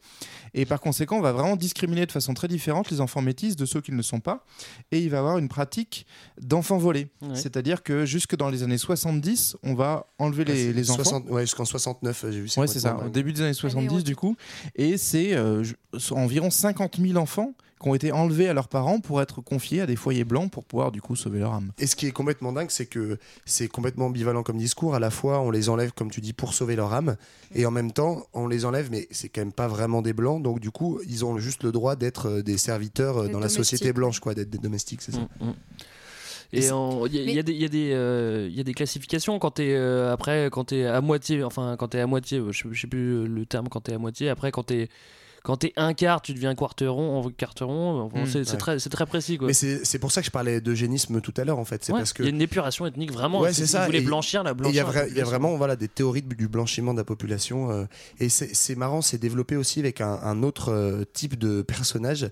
Et 0.58 0.66
par 0.66 0.82
conséquent, 0.82 1.18
on 1.18 1.22
va 1.22 1.32
vraiment 1.32 1.56
discriminer 1.56 2.08
de 2.08 2.12
façon 2.12 2.34
très 2.34 2.48
différente 2.48 2.90
les 2.90 3.00
enfants 3.00 3.22
métis 3.22 3.56
de 3.56 3.66
ceux 3.66 3.80
qui 3.80 3.92
ne 3.92 3.98
le 3.98 4.02
sont 4.02 4.20
pas. 4.20 4.44
Et 4.92 5.00
il 5.00 5.10
va 5.12 5.18
y 5.18 5.20
avoir 5.20 5.38
une 5.38 5.50
pratique 5.50 6.08
d'enfants 6.42 6.80
volés. 6.80 7.10
Ouais. 7.22 7.36
C'est-à-dire 7.36 7.84
que 7.84 8.06
jusque 8.06 8.36
dans 8.36 8.50
les 8.50 8.64
années 8.64 8.80
70, 8.80 9.58
on 9.62 9.76
va 9.76 10.08
enlever 10.18 10.46
les, 10.46 10.54
Ouais, 10.54 10.58
c'est 10.58 10.74
les 10.74 10.92
enfants. 10.92 11.04
60 11.04 11.30
ouais, 11.30 11.42
jusqu'en 11.42 11.66
69, 11.66 12.26
j'ai 12.32 12.42
vu. 12.42 12.50
Ouais, 12.58 12.66
c'est 12.66 12.80
ça, 12.80 12.98
au 12.98 13.10
début 13.10 13.34
des 13.34 13.42
années 13.42 13.54
70 13.54 13.94
Allez, 13.94 14.04
du 14.04 14.16
coup. 14.16 14.36
Et 14.76 14.98
c'est 14.98 15.36
euh, 15.36 15.64
environ 16.10 16.50
50 16.50 16.98
000 17.00 17.20
enfants 17.20 17.54
qui 17.80 17.88
ont 17.88 17.94
été 17.96 18.12
enlevés 18.12 18.48
à 18.50 18.54
leurs 18.54 18.68
parents 18.70 19.00
pour 19.00 19.22
être 19.22 19.42
confiés 19.42 19.82
à 19.82 19.86
des 19.86 19.96
foyers 19.96 20.24
blancs 20.24 20.50
pour 20.52 20.64
pouvoir 20.64 20.92
du 20.92 21.02
coup 21.02 21.16
sauver 21.16 21.40
leur 21.40 21.54
âme. 21.54 21.72
Et 21.78 21.86
ce 21.88 21.96
qui 21.96 22.08
est 22.08 22.12
complètement 22.12 22.52
dingue, 22.52 22.70
c'est 22.72 22.86
que 22.88 23.18
c'est 23.46 23.68
complètement 23.68 24.08
ambivalent 24.08 24.42
comme 24.44 24.58
discours. 24.58 24.96
À 24.96 25.00
la 25.00 25.10
fois, 25.12 25.40
on 25.42 25.52
les 25.52 25.70
enlève, 25.70 25.92
comme 25.94 26.10
tu 26.10 26.20
dis, 26.22 26.34
pour 26.34 26.54
sauver 26.54 26.76
leur 26.76 26.94
âme, 26.94 27.18
et 27.54 27.66
en 27.66 27.72
même 27.72 27.92
temps, 27.92 28.26
on 28.34 28.48
les 28.48 28.66
enlève, 28.66 28.90
mais 28.92 29.08
c'est 29.12 29.30
quand 29.30 29.42
même 29.42 29.52
pas 29.54 29.68
vraiment 29.68 30.02
des 30.02 30.14
blancs. 30.14 30.42
Donc, 30.42 30.60
du 30.60 30.72
coup, 30.72 31.00
ils 31.08 31.24
ont 31.24 31.38
juste 31.38 31.64
le 31.64 31.72
droit 31.72 31.96
d'être 31.96 32.28
euh, 32.28 32.42
des 32.42 32.58
serviteurs 32.58 33.18
euh, 33.18 33.28
Des 33.28 33.34
dans 33.34 33.40
la 33.40 33.50
société 33.50 33.94
blanche, 33.94 34.20
quoi, 34.20 34.34
d'être 34.34 34.50
des 34.50 34.58
domestiques, 34.58 35.02
c'est 35.02 35.12
ça. 35.12 35.20
Mm, 35.40 35.48
mm. 35.50 35.54
Et 36.54 36.60
il 36.60 36.64
y, 36.64 37.38
a- 37.38 37.42
y 37.42 37.44
des- 37.44 37.54
y 37.54 37.92
euh, 37.94 38.50
y 38.50 38.62
a 38.62 38.74
classifications 38.74 39.38
quand 39.38 39.52
t'es 39.52 39.74
euh, 39.76 40.14
après 40.14 40.48
quand 40.50 40.64
t'es 40.66 40.86
à 40.86 41.02
moitié, 41.02 41.44
enfin 41.44 41.76
quand 41.78 41.90
t'es 41.90 42.00
à 42.00 42.08
moitié, 42.08 42.38
euh, 42.40 42.54
je, 42.54 42.64
sais- 42.64 42.70
je 42.72 42.82
sais 42.82 42.88
plus 42.88 43.28
le 43.28 43.46
terme 43.46 43.68
quand 43.68 43.82
t'es 43.82 43.94
à 43.94 43.98
moitié. 43.98 44.30
Après 44.30 44.50
quand 44.52 44.64
t'es 44.64 44.88
quand 45.48 45.56
t'es 45.56 45.72
un 45.78 45.94
quart, 45.94 46.22
tu 46.22 46.34
deviens 46.34 46.54
quarteron, 46.56 47.20
en 47.24 47.30
quarteron. 47.30 48.02
Enfin, 48.02 48.24
Mm, 48.24 48.26
c'est 48.28 48.52
ouais. 48.52 48.58
très, 48.58 48.78
très 48.78 49.06
précis 49.06 49.38
quoi. 49.38 49.48
Mais 49.48 49.54
c'est 49.54 49.98
pour 49.98 50.12
ça 50.12 50.20
que 50.20 50.26
je 50.26 50.32
parlais 50.32 50.60
d'eugénisme 50.60 51.22
tout 51.22 51.34
à 51.38 51.46
l'heure, 51.46 51.58
en 51.58 51.64
fait. 51.64 51.86
C'est 51.86 51.94
Ouais, 51.94 52.00
parce 52.00 52.12
que 52.12 52.22
il 52.22 52.26
y 52.26 52.28
a 52.28 52.36
une 52.36 52.42
épuration 52.42 52.86
ethnique 52.86 53.14
vraiment. 53.14 53.40
Ouais, 53.40 53.54
c'est 53.54 53.66
ça, 53.66 53.86
voulaient 53.86 54.00
et- 54.00 54.02
blanchir 54.02 54.44
la 54.44 54.52
Et 54.52 54.54
il 54.54 54.58
y, 54.76 54.82
blanchir. 54.82 55.06
il 55.10 55.16
y 55.16 55.22
a 55.22 55.24
vraiment 55.24 55.56
voilà, 55.56 55.78
des 55.78 55.88
théories 55.88 56.22
du 56.22 56.50
blanchiment 56.50 56.92
de 56.94 57.00
la 57.00 57.06
population. 57.06 57.72
euh, 57.72 57.86
et 58.20 58.28
c'est 58.28 58.76
marrant, 58.76 59.02
c'est 59.02 59.18
développé 59.20 59.56
aussi 59.56 59.80
avec 59.80 60.02
un, 60.02 60.20
un 60.22 60.44
autre 60.44 60.74
euh, 60.74 61.06
type 61.14 61.40
de 61.40 61.62
personnage 61.62 62.30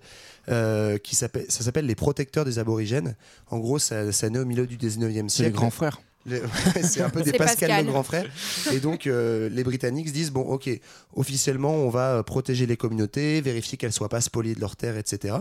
euh, 0.50 0.98
qui 0.98 1.16
s'appelle 1.16 1.46
ça 1.48 1.64
s'appelle 1.64 1.86
les 1.86 1.96
protecteurs 1.96 2.44
des 2.44 2.60
aborigènes. 2.60 3.16
En 3.50 3.60
gros, 3.60 3.80
ça, 3.80 4.12
ça 4.12 4.30
naît 4.30 4.40
au 4.40 4.46
milieu 4.46 4.68
du 4.68 4.76
19e 4.78 5.30
siècle. 5.30 5.30
C'est 5.30 5.44
les 5.44 5.52
grands 5.52 5.70
frères. 5.70 6.02
C'est 6.84 7.02
un 7.02 7.10
peu 7.10 7.22
des 7.22 7.32
Pascal, 7.34 7.70
Pascal. 7.70 7.86
le 7.86 7.92
grand 7.92 8.04
frère. 8.04 8.26
Et 8.72 8.80
donc, 8.80 9.06
euh, 9.06 9.50
les 9.50 9.64
Britanniques 9.64 10.08
se 10.08 10.14
disent 10.14 10.32
bon, 10.32 10.42
ok, 10.42 10.70
officiellement, 11.16 11.74
on 11.74 11.90
va 11.90 12.24
protéger 12.24 12.66
les 12.66 12.78
communautés, 12.78 13.42
vérifier 13.42 13.78
qu'elles 13.78 13.94
soient 13.94 14.10
pas 14.10 14.22
spoliées 14.22 14.56
de 14.56 14.60
leurs 14.60 14.76
terres, 14.76 14.98
etc. 14.98 15.36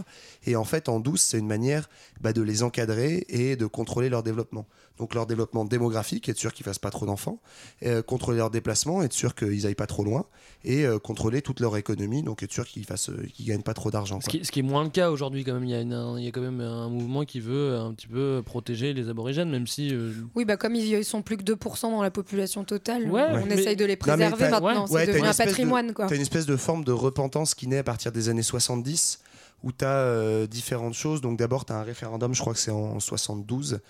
Et 0.44 0.56
en 0.56 0.64
fait, 0.64 0.88
en 0.88 1.00
douce, 1.00 1.22
c'est 1.22 1.38
une 1.38 1.46
manière 1.46 1.88
bah, 2.20 2.32
de 2.32 2.42
les 2.42 2.62
encadrer 2.62 3.24
et 3.28 3.56
de 3.56 3.66
contrôler 3.66 4.08
leur 4.08 4.22
développement. 4.22 4.66
Donc, 4.98 5.14
leur 5.14 5.26
développement 5.26 5.64
démographique, 5.64 6.28
être 6.28 6.38
sûr 6.38 6.52
qu'ils 6.52 6.64
fassent 6.64 6.78
pas 6.78 6.90
trop 6.90 7.04
d'enfants, 7.04 7.40
euh, 7.84 8.00
contrôler 8.02 8.38
leur 8.38 8.50
déplacement, 8.50 9.02
être 9.02 9.12
sûr 9.12 9.34
qu'ils 9.34 9.66
aillent 9.66 9.74
pas 9.74 9.88
trop 9.88 10.04
loin, 10.04 10.24
et 10.64 10.86
euh, 10.86 11.00
contrôler 11.00 11.42
toute 11.42 11.58
leur 11.58 11.76
économie, 11.76 12.22
donc 12.22 12.44
être 12.44 12.52
sûr 12.52 12.64
qu'ils 12.64 12.84
fassent, 12.84 13.10
euh, 13.10 13.26
qu'ils 13.34 13.46
gagnent 13.46 13.62
pas 13.62 13.74
trop 13.74 13.90
d'argent. 13.90 14.20
Ce 14.20 14.28
qui, 14.30 14.44
ce 14.44 14.52
qui 14.52 14.60
est 14.60 14.62
moins 14.62 14.84
le 14.84 14.90
cas 14.90 15.10
aujourd'hui 15.10 15.42
quand 15.44 15.54
même. 15.54 15.64
Il 15.64 15.70
y, 15.70 15.74
a 15.74 15.80
une- 15.80 15.92
un- 15.92 16.16
il 16.18 16.24
y 16.24 16.28
a 16.28 16.30
quand 16.30 16.40
même 16.40 16.60
un 16.60 16.88
mouvement 16.88 17.24
qui 17.24 17.40
veut 17.40 17.76
un 17.76 17.92
petit 17.92 18.06
peu 18.06 18.40
protéger 18.46 18.92
les 18.94 19.08
aborigènes, 19.08 19.50
même 19.50 19.66
si. 19.66 19.92
euh, 19.92 20.12
Oui, 20.36 20.44
bah 20.44 20.56
comme 20.56 20.76
ils 20.76 21.04
sont 21.04 21.22
plus 21.22 21.36
que 21.38 21.42
2% 21.42 21.90
dans 21.90 22.02
la 22.02 22.12
population 22.12 22.62
totale, 22.64 23.10
Ouais, 23.10 23.26
on 23.32 23.46
mais- 23.46 23.54
essaye 23.58 23.74
de 23.76 23.84
les 23.84 23.96
préserver 23.96 24.48
maintenant. 24.48 24.86
ouais, 24.90 25.06
devient 25.06 25.18
une 25.18 25.24
un 25.26 25.30
espèce 25.30 25.46
de- 25.46 25.50
patrimoine, 25.50 25.92
quoi. 25.92 26.06
T'as 26.06 26.14
une 26.14 26.22
espèce 26.22 26.46
de 26.46 26.56
forme 26.56 26.84
de 26.84 26.92
repentance 26.92 27.54
qui 27.54 27.66
naît 27.66 27.78
à 27.78 27.84
partir 27.84 28.12
des 28.12 28.28
années 28.28 28.42
70 28.44 29.18
où 29.64 29.72
tu 29.72 29.84
as 29.84 30.46
différentes 30.46 30.94
choses. 30.94 31.20
Donc 31.22 31.38
d'abord, 31.38 31.64
tu 31.64 31.72
as 31.72 31.76
un 31.76 31.82
référendum, 31.82 32.34
je 32.34 32.40
crois 32.40 32.52
que 32.52 32.60
c'est 32.60 32.70
en 32.70 33.00
72. 33.00 33.80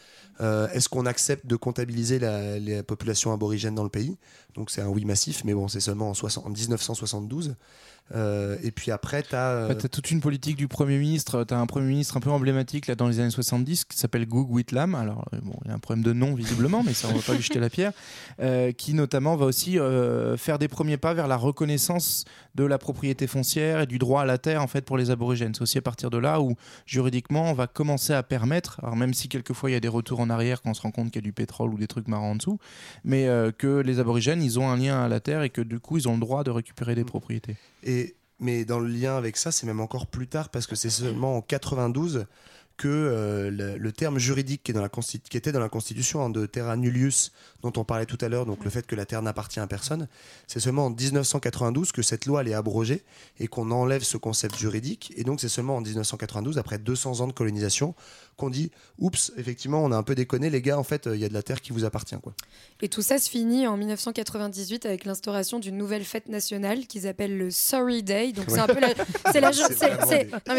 Euh, 0.40 0.68
Est-ce 0.68 0.88
qu'on 0.88 1.04
accepte 1.04 1.46
de 1.46 1.56
comptabiliser 1.56 2.18
la, 2.18 2.58
la 2.60 2.82
population 2.82 3.32
aborigène 3.32 3.74
dans 3.74 3.82
le 3.82 3.90
pays? 3.90 4.16
Donc 4.54 4.70
c'est 4.70 4.80
un 4.80 4.88
oui 4.88 5.04
massif, 5.04 5.42
mais 5.44 5.52
bon, 5.52 5.66
c'est 5.68 5.80
seulement 5.80 6.10
en, 6.10 6.14
60 6.14 6.46
en 6.46 6.50
1972. 6.50 7.56
Euh, 8.14 8.56
et 8.62 8.70
puis 8.70 8.90
après, 8.90 9.22
tu 9.22 9.34
as... 9.34 9.74
T'as 9.78 9.88
toute 9.88 10.10
une 10.10 10.20
politique 10.20 10.56
du 10.56 10.68
Premier 10.68 10.98
ministre. 10.98 11.44
Tu 11.44 11.54
as 11.54 11.58
un 11.58 11.66
Premier 11.66 11.86
ministre 11.86 12.16
un 12.16 12.20
peu 12.20 12.30
emblématique 12.30 12.86
là, 12.86 12.94
dans 12.94 13.08
les 13.08 13.20
années 13.20 13.30
70 13.30 13.84
qui 13.84 13.96
s'appelle 13.96 14.26
Goog 14.26 14.50
Whitlam. 14.50 14.94
Alors, 14.94 15.26
euh, 15.32 15.38
bon, 15.42 15.54
il 15.64 15.68
y 15.68 15.70
a 15.70 15.74
un 15.74 15.78
problème 15.78 16.04
de 16.04 16.12
nom 16.12 16.34
visiblement, 16.34 16.82
mais 16.82 16.94
ça, 16.94 17.08
on 17.10 17.14
va 17.14 17.22
pas 17.22 17.34
lui 17.34 17.42
jeter 17.42 17.60
la 17.60 17.70
pierre. 17.70 17.92
Euh, 18.40 18.72
qui 18.72 18.94
notamment 18.94 19.36
va 19.36 19.46
aussi 19.46 19.78
euh, 19.78 20.36
faire 20.36 20.58
des 20.58 20.68
premiers 20.68 20.96
pas 20.96 21.14
vers 21.14 21.28
la 21.28 21.36
reconnaissance 21.36 22.24
de 22.54 22.64
la 22.64 22.78
propriété 22.78 23.26
foncière 23.26 23.80
et 23.80 23.86
du 23.86 23.98
droit 23.98 24.22
à 24.22 24.24
la 24.24 24.38
terre 24.38 24.62
en 24.62 24.66
fait 24.66 24.82
pour 24.82 24.96
les 24.96 25.10
aborigènes. 25.10 25.54
C'est 25.54 25.62
aussi 25.62 25.78
à 25.78 25.82
partir 25.82 26.10
de 26.10 26.18
là 26.18 26.40
où 26.40 26.54
juridiquement 26.86 27.50
on 27.50 27.52
va 27.52 27.66
commencer 27.66 28.12
à 28.12 28.22
permettre, 28.22 28.80
alors 28.82 28.96
même 28.96 29.14
si 29.14 29.28
quelquefois 29.28 29.70
il 29.70 29.72
y 29.72 29.76
a 29.76 29.80
des 29.80 29.88
retours 29.88 30.20
en 30.20 30.30
arrière 30.30 30.62
quand 30.62 30.70
on 30.70 30.74
se 30.74 30.82
rend 30.82 30.90
compte 30.90 31.10
qu'il 31.10 31.22
y 31.22 31.24
a 31.24 31.26
du 31.26 31.32
pétrole 31.32 31.72
ou 31.72 31.78
des 31.78 31.86
trucs 31.86 32.08
marrants 32.08 32.32
en 32.32 32.36
dessous, 32.36 32.58
mais 33.04 33.28
euh, 33.28 33.50
que 33.50 33.80
les 33.80 33.98
aborigènes 33.98 34.42
ils 34.42 34.58
ont 34.58 34.68
un 34.68 34.76
lien 34.76 35.02
à 35.02 35.08
la 35.08 35.20
terre 35.20 35.42
et 35.42 35.50
que 35.50 35.60
du 35.60 35.80
coup 35.80 35.98
ils 35.98 36.08
ont 36.08 36.14
le 36.14 36.20
droit 36.20 36.44
de 36.44 36.50
récupérer 36.50 36.94
des 36.94 37.04
propriétés. 37.04 37.56
Et, 37.82 37.93
mais 38.38 38.64
dans 38.64 38.80
le 38.80 38.88
lien 38.88 39.16
avec 39.16 39.36
ça, 39.36 39.52
c'est 39.52 39.66
même 39.66 39.80
encore 39.80 40.06
plus 40.06 40.28
tard, 40.28 40.48
parce 40.48 40.66
que 40.66 40.76
c'est 40.76 40.90
seulement 40.90 41.36
en 41.36 41.42
92 41.42 42.26
que 42.76 42.88
euh, 42.88 43.50
le, 43.50 43.76
le 43.78 43.92
terme 43.92 44.18
juridique 44.18 44.62
qui, 44.64 44.72
est 44.72 44.74
dans 44.74 44.82
la 44.82 44.88
consti- 44.88 45.20
qui 45.20 45.36
était 45.36 45.52
dans 45.52 45.60
la 45.60 45.68
Constitution 45.68 46.24
hein, 46.24 46.30
de 46.30 46.44
terra 46.46 46.76
nullius, 46.76 47.30
dont 47.62 47.72
on 47.76 47.84
parlait 47.84 48.04
tout 48.06 48.18
à 48.20 48.28
l'heure, 48.28 48.46
donc 48.46 48.64
le 48.64 48.70
fait 48.70 48.84
que 48.86 48.96
la 48.96 49.06
terre 49.06 49.22
n'appartient 49.22 49.60
à 49.60 49.66
personne, 49.66 50.08
c'est 50.48 50.58
seulement 50.60 50.86
en 50.86 50.90
1992 50.90 51.92
que 51.92 52.02
cette 52.02 52.26
loi 52.26 52.40
elle 52.40 52.48
est 52.48 52.54
abrogée 52.54 53.04
et 53.38 53.46
qu'on 53.46 53.70
enlève 53.70 54.02
ce 54.02 54.16
concept 54.16 54.56
juridique. 54.56 55.12
Et 55.16 55.22
donc 55.24 55.40
c'est 55.40 55.48
seulement 55.48 55.76
en 55.76 55.80
1992, 55.80 56.58
après 56.58 56.78
200 56.78 57.20
ans 57.20 57.26
de 57.28 57.32
colonisation, 57.32 57.94
qu'on 58.36 58.50
dit 58.50 58.72
oups, 58.98 59.32
effectivement, 59.36 59.84
on 59.84 59.92
a 59.92 59.96
un 59.96 60.02
peu 60.02 60.16
déconné, 60.16 60.50
les 60.50 60.60
gars, 60.60 60.76
en 60.78 60.82
fait, 60.82 61.08
il 61.12 61.20
y 61.20 61.24
a 61.24 61.28
de 61.28 61.34
la 61.34 61.42
terre 61.44 61.60
qui 61.60 61.72
vous 61.72 61.84
appartient. 61.84 62.16
Quoi. 62.20 62.34
Et 62.82 62.88
tout 62.88 63.02
ça 63.02 63.18
se 63.18 63.30
finit 63.30 63.68
en 63.68 63.76
1998 63.76 64.86
avec 64.86 65.04
l'instauration 65.04 65.60
d'une 65.60 65.76
nouvelle 65.76 66.04
fête 66.04 66.28
nationale 66.28 66.86
qu'ils 66.88 67.06
appellent 67.06 67.38
le 67.38 67.50
Sorry 67.52 68.02
Day. 68.02 68.32
Donc 68.32 68.46
c'est 68.48 68.58
un 68.58 68.66
peu 68.66 68.80
la, 68.80 68.88
c'est 69.30 69.40
la, 69.40 69.50
la 70.46 70.54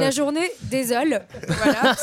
la 0.00 0.10
journée 0.10 0.50
désolé. 0.62 1.18
Voilà. 1.48 1.96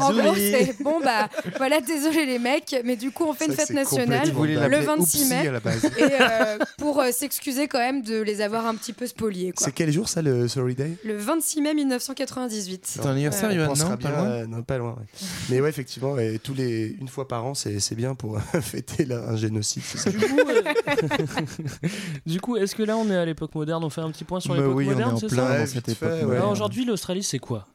En 0.00 0.12
gros, 0.12 0.34
c'est 0.34 0.82
bon 0.82 1.00
bah 1.02 1.28
voilà, 1.56 1.80
désolé 1.80 2.26
les 2.26 2.38
mecs, 2.38 2.74
mais 2.84 2.96
du 2.96 3.10
coup 3.10 3.24
on 3.28 3.32
fait 3.34 3.46
une 3.46 3.52
fête 3.52 3.70
nationale 3.70 4.28
le 4.32 4.54
l'appeler 4.54 4.80
26 4.80 5.00
Oupsie 5.02 5.28
mai 5.30 5.48
à 5.48 5.52
la 5.52 5.60
base. 5.60 5.84
et 5.84 5.90
euh, 6.20 6.58
pour 6.78 7.00
euh, 7.00 7.10
s'excuser 7.12 7.68
quand 7.68 7.78
même 7.78 8.02
de 8.02 8.20
les 8.20 8.40
avoir 8.40 8.66
un 8.66 8.74
petit 8.74 8.92
peu 8.92 9.06
spoliés. 9.06 9.52
C'est 9.56 9.72
quel 9.72 9.90
jour 9.92 10.08
ça, 10.08 10.22
le 10.22 10.48
Sorry 10.48 10.74
Day 10.74 10.96
Le 11.04 11.16
26 11.16 11.60
mai 11.62 11.74
1998. 11.74 12.82
C'est 12.86 13.00
ton 13.00 13.10
anniversaire. 13.10 13.52
Yoann, 13.52 13.72
non 13.78 13.96
Pas 13.96 14.10
loin 14.10 14.24
euh, 14.26 14.46
non, 14.46 14.62
pas 14.62 14.78
loin. 14.78 14.90
ouais. 14.98 15.04
Mais 15.50 15.60
ouais, 15.60 15.68
effectivement, 15.68 16.18
et 16.18 16.38
tous 16.42 16.54
les, 16.54 16.96
une 17.00 17.08
fois 17.08 17.26
par 17.28 17.44
an, 17.44 17.54
c'est 17.54 17.94
bien 17.94 18.14
pour 18.14 18.40
fêter 18.60 19.04
là, 19.04 19.22
un 19.28 19.36
génocide. 19.36 19.82
c'est 19.84 19.98
ça. 19.98 20.10
Du 20.10 20.18
coup, 20.18 20.38
euh, 20.48 20.62
du 22.26 22.40
coup, 22.40 22.56
est-ce 22.56 22.74
que 22.74 22.82
là 22.82 22.96
on 22.96 23.10
est 23.10 23.16
à 23.16 23.24
l'époque 23.24 23.54
moderne? 23.54 23.84
On 23.84 23.90
fait 23.90 24.00
un 24.00 24.10
petit 24.10 24.24
point 24.24 24.40
sur 24.40 24.54
Bah 24.54 24.60
l'époque 24.60 24.76
oui, 24.76 24.86
on 24.88 24.90
est 24.90 24.94
moderne, 24.94 25.14
en 25.14 25.18
c'est 25.18 25.26
plein 25.28 25.36
ça? 25.46 25.50
Ouais, 25.52 25.58
dans 25.60 25.66
cette 25.66 25.74
vite 25.88 25.98
fait, 25.98 26.06
époque. 26.06 26.10
ouais. 26.10 26.18
Alors, 26.22 26.28
moderne. 26.30 26.52
Aujourd'hui, 26.52 26.84
l'Australie, 26.84 27.22
c'est 27.26 27.38
quoi? 27.40 27.66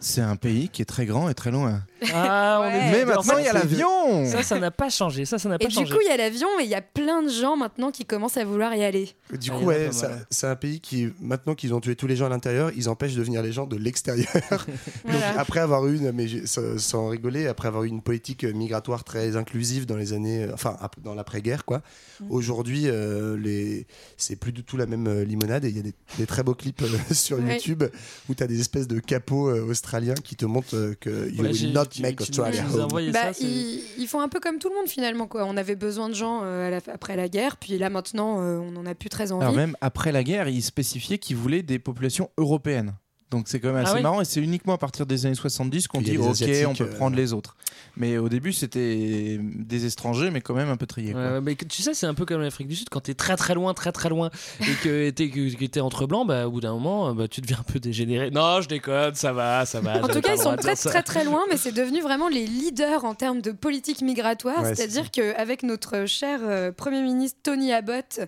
C'est 0.00 0.20
un 0.20 0.36
pays 0.36 0.68
qui 0.68 0.80
est 0.80 0.84
très 0.84 1.06
grand 1.06 1.28
et 1.28 1.34
très 1.34 1.50
loin. 1.50 1.82
Ah, 2.14 2.60
on 2.60 2.62
Ouais. 2.68 2.76
est 2.78 2.92
Mais 2.92 3.04
maintenant, 3.04 3.36
il 3.38 3.44
y 3.44 3.48
a 3.48 3.52
l'avion 3.52 4.26
Ça, 4.26 4.44
ça 4.44 4.60
n'a 4.60 4.70
pas 4.70 4.90
changé. 4.90 5.24
Ça, 5.24 5.38
ça 5.40 5.48
n'a 5.48 5.56
Et 5.58 5.66
du 5.66 5.74
coup, 5.74 5.98
il 6.00 6.06
y 6.08 6.12
a 6.12 6.16
l'avion 6.16 6.46
et 6.60 6.62
il 6.62 6.68
y 6.70 6.76
a 6.76 6.80
plein 6.82 7.20
de 7.24 7.28
gens 7.28 7.56
maintenant 7.56 7.90
qui 7.90 8.04
commencent 8.04 8.36
à 8.36 8.44
vouloir 8.44 8.72
y 8.76 8.84
aller. 8.84 9.10
Du 9.40 9.50
Ah, 9.52 9.58
coup, 9.58 9.64
ouais, 9.64 9.90
c'est 10.30 10.46
un 10.46 10.54
pays 10.54 10.78
qui, 10.80 11.08
maintenant 11.20 11.56
qu'ils 11.56 11.74
ont 11.74 11.80
tué 11.80 11.96
tous 11.96 12.06
les 12.06 12.14
gens 12.14 12.26
à 12.26 12.28
l'intérieur, 12.28 12.70
ils 12.76 12.88
empêchent 12.88 13.16
de 13.16 13.22
venir 13.24 13.42
les 13.42 13.50
gens 13.50 13.66
de 13.66 13.76
l'extérieur. 13.76 14.28
Voilà. 15.04 15.40
après 15.40 15.58
avoir 15.60 15.84
eu, 15.88 15.96
une, 15.96 16.12
mais 16.12 16.26
sans, 16.46 17.08
rigoler, 17.08 17.48
après 17.48 17.66
avoir 17.66 17.82
eu 17.82 17.88
une 17.88 18.02
politique 18.02 18.44
migratoire 18.44 19.02
très 19.02 19.34
inclusive 19.36 19.84
dans 19.86 19.96
les 19.96 20.12
années, 20.12 20.44
euh, 20.44 20.54
enfin 20.54 20.76
dans 21.02 21.14
l'après-guerre, 21.14 21.64
quoi. 21.64 21.82
Mm. 22.20 22.26
Aujourd'hui, 22.30 22.82
euh, 22.86 23.36
les, 23.36 23.86
c'est 24.16 24.36
plus 24.36 24.52
du 24.52 24.62
tout 24.62 24.76
la 24.76 24.86
même 24.86 25.08
euh, 25.08 25.24
limonade 25.24 25.64
et 25.64 25.70
il 25.70 25.76
y 25.76 25.80
a 25.80 25.82
des, 25.82 25.94
des 26.18 26.26
très 26.26 26.44
beaux 26.44 26.54
clips 26.54 26.82
euh, 26.82 26.88
sur 27.14 27.38
Ouais. 27.38 27.54
YouTube 27.54 27.82
où 28.28 28.34
tu 28.34 28.42
as 28.44 28.46
des 28.46 28.60
espèces 28.60 28.86
de 28.86 29.00
capots 29.00 29.48
euh, 29.48 29.62
australiens 29.68 29.87
qui 30.22 30.36
te 30.36 30.44
montrent 30.46 30.74
euh, 30.76 30.94
que 31.00 31.30
you 31.30 31.42
Ouais, 31.42 31.50
will 31.50 31.72
not 31.72 31.84
make 32.00 32.20
Australia 32.20 32.64
home. 32.66 32.88
Bah, 33.12 33.32
ça, 33.32 33.44
ils, 33.44 33.82
ils 33.98 34.06
font 34.06 34.20
un 34.20 34.28
peu 34.28 34.40
comme 34.40 34.58
tout 34.58 34.68
le 34.68 34.74
monde 34.76 34.88
finalement 34.88 35.26
quoi. 35.26 35.44
On 35.44 35.56
avait 35.56 35.76
besoin 35.76 36.08
de 36.08 36.14
gens 36.14 36.40
euh, 36.44 36.70
la- 36.70 36.92
après 36.92 37.16
la 37.16 37.28
guerre, 37.28 37.56
puis 37.56 37.78
là 37.78 37.90
maintenant 37.90 38.40
euh, 38.42 38.58
on 38.58 38.76
en 38.76 38.86
a 38.86 38.94
plus 38.94 39.08
très 39.08 39.32
envie. 39.32 39.42
Alors 39.44 39.54
même 39.56 39.76
après 39.80 40.12
la 40.12 40.22
guerre, 40.22 40.48
ils 40.48 40.62
spécifiaient 40.62 41.18
qu'ils 41.18 41.36
voulaient 41.36 41.62
des 41.62 41.78
populations 41.78 42.30
européennes. 42.38 42.94
Donc 43.30 43.48
c'est 43.48 43.60
quand 43.60 43.72
même 43.72 43.84
Ah 43.84 43.88
assez 43.88 43.96
oui 43.96 44.02
marrant 44.02 44.20
et 44.20 44.24
c'est 44.24 44.40
uniquement 44.40 44.74
à 44.74 44.78
partir 44.78 45.04
des 45.04 45.26
années 45.26 45.34
70 45.34 45.88
qu'on 45.88 46.00
dit 46.00 46.16
ok 46.16 46.26
on 46.66 46.74
peut 46.74 46.84
euh, 46.84 46.96
prendre 46.96 47.16
les 47.16 47.32
autres. 47.32 47.56
Mais 47.96 48.16
au 48.16 48.28
début 48.28 48.52
c'était 48.52 49.38
des 49.40 49.84
étrangers 49.84 50.30
mais 50.30 50.40
quand 50.40 50.54
même 50.54 50.70
un 50.70 50.76
peu 50.76 50.86
triés. 50.86 51.12
quoi. 51.12 51.40
Mais 51.40 51.54
tu 51.54 51.82
sais, 51.82 51.94
c'est 51.94 52.06
un 52.06 52.14
peu 52.14 52.24
comme 52.24 52.40
l'Afrique 52.40 52.68
du 52.68 52.76
Sud. 52.76 52.88
Quand 52.88 53.00
t'es 53.00 53.14
très 53.14 53.36
très 53.36 53.54
loin, 53.54 53.74
très 53.74 53.92
très 53.92 54.08
loin, 54.08 54.30
et 54.60 54.74
que 54.82 55.10
t'es 55.18 55.28
que, 55.28 55.66
t'es 55.66 55.80
entre 55.80 56.06
blancs, 56.06 56.26
bah, 56.26 56.46
au 56.46 56.52
bout 56.52 56.60
d'un 56.60 56.72
moment, 56.72 57.14
bah, 57.14 57.28
tu 57.28 57.40
deviens 57.40 57.58
un 57.60 57.70
peu 57.70 57.78
dégénéré. 57.78 58.30
Non, 58.30 58.60
je 58.60 58.68
déconne, 58.68 59.14
ça 59.14 59.32
va, 59.32 59.66
ça 59.66 59.80
va. 59.80 60.02
En 60.02 60.08
tout 60.08 60.20
cas, 60.20 60.34
ils 60.34 60.40
sont 60.40 60.56
très 60.56 60.76
très 60.76 61.02
très 61.02 61.24
loin, 61.24 61.42
mais 61.50 61.56
c'est 61.56 61.72
devenu 61.72 62.00
vraiment 62.00 62.28
les 62.28 62.46
leaders 62.46 63.04
en 63.04 63.14
termes 63.14 63.40
de 63.40 63.52
politique 63.52 64.02
migratoire. 64.02 64.62
Ouais, 64.62 64.74
C'est-à-dire 64.74 65.10
qu'avec 65.10 65.62
notre 65.62 66.06
cher 66.06 66.40
euh, 66.42 66.72
Premier 66.72 67.02
ministre 67.02 67.38
Tony 67.42 67.72
Abbott, 67.72 68.20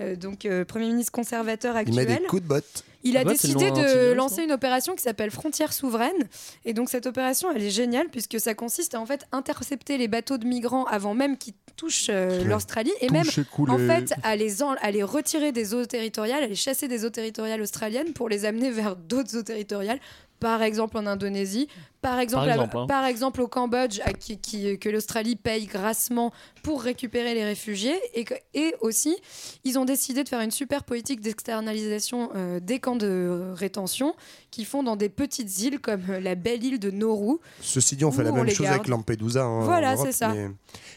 euh, 0.00 0.16
donc 0.16 0.44
euh, 0.44 0.64
Premier 0.64 0.86
ministre 0.86 1.12
conservateur 1.12 1.76
Il 1.86 1.94
met 1.94 2.02
actuel, 2.02 2.22
des 2.22 2.26
coups 2.26 2.42
de 2.42 2.48
botte. 2.48 2.84
Il 3.04 3.16
a 3.16 3.20
c'est 3.20 3.24
le 3.26 3.30
décidé 3.32 3.70
de 3.70 4.12
lancer 4.12 4.42
une 4.42 4.52
opération 4.52 4.94
qui 4.94 5.02
s'appelle 5.02 5.30
Frontières 5.30 5.72
souveraines. 5.72 6.28
Et 6.64 6.72
donc 6.74 6.88
cette 6.90 7.06
opération, 7.06 7.48
elle 7.54 7.62
est 7.62 7.70
géniale 7.70 8.08
puisque 8.10 8.40
ça 8.40 8.54
consiste 8.54 8.94
à 8.94 9.00
en 9.00 9.06
fait 9.06 9.24
intercepter 9.32 9.98
les 9.98 10.08
bateaux 10.08 10.38
de 10.38 10.46
migrants 10.46 10.84
avant 10.84 11.14
même 11.14 11.36
qu'ils 11.38 11.54
touchent 11.76 12.06
euh, 12.08 12.44
l'Australie 12.44 12.92
et 13.00 13.10
même 13.10 13.26
couler. 13.52 13.72
en 13.72 13.78
fait 13.78 14.14
à 14.22 14.36
les, 14.36 14.62
en- 14.62 14.74
à 14.80 14.90
les 14.90 15.02
retirer 15.02 15.52
des 15.52 15.74
eaux 15.74 15.84
territoriales, 15.86 16.42
à 16.44 16.46
les 16.46 16.54
chasser 16.54 16.88
des 16.88 17.04
eaux 17.04 17.10
territoriales 17.10 17.60
australiennes 17.60 18.12
pour 18.12 18.28
les 18.28 18.44
amener 18.44 18.70
vers 18.70 18.96
d'autres 18.96 19.36
eaux 19.36 19.42
territoriales. 19.42 19.98
Par 20.40 20.62
exemple 20.62 20.98
en 20.98 21.06
Indonésie, 21.06 21.68
par 22.04 22.20
exemple, 22.20 22.44
Par 22.46 22.50
à- 22.50 22.54
exemple, 22.54 22.76
hein. 22.76 22.86
par 22.86 23.04
exemple 23.06 23.40
au 23.40 23.48
Cambodge, 23.48 23.98
à 24.04 24.12
qui, 24.12 24.36
qui- 24.36 24.78
que 24.78 24.90
l'Australie 24.90 25.36
paye 25.36 25.64
grassement 25.64 26.32
pour 26.62 26.82
récupérer 26.82 27.32
les 27.34 27.44
réfugiés. 27.44 27.94
Et, 28.12 28.24
que- 28.24 28.34
et 28.52 28.74
aussi, 28.82 29.16
ils 29.64 29.78
ont 29.78 29.86
décidé 29.86 30.22
de 30.22 30.28
faire 30.28 30.42
une 30.42 30.50
super 30.50 30.84
politique 30.84 31.22
d'externalisation 31.22 32.28
euh, 32.36 32.60
des 32.60 32.78
camps 32.78 32.96
de 32.96 33.52
rétention 33.54 34.14
qui 34.50 34.66
font 34.66 34.82
dans 34.82 34.96
des 34.96 35.08
petites 35.08 35.58
îles 35.62 35.80
comme 35.80 36.02
euh, 36.10 36.20
la 36.20 36.34
belle 36.34 36.62
île 36.62 36.78
de 36.78 36.90
Nauru. 36.90 37.38
Ceci 37.62 37.96
dit, 37.96 38.04
on 38.04 38.12
fait 38.12 38.22
la 38.22 38.32
on 38.32 38.34
même 38.34 38.50
chose 38.50 38.60
garde. 38.66 38.74
avec 38.76 38.88
Lampedusa. 38.88 39.44
hein, 39.44 39.60
Voilà, 39.64 39.92
en 39.92 39.94
Europe, 39.94 40.06
c'est 40.08 40.12
ça. 40.12 40.28
Mais, 40.34 40.48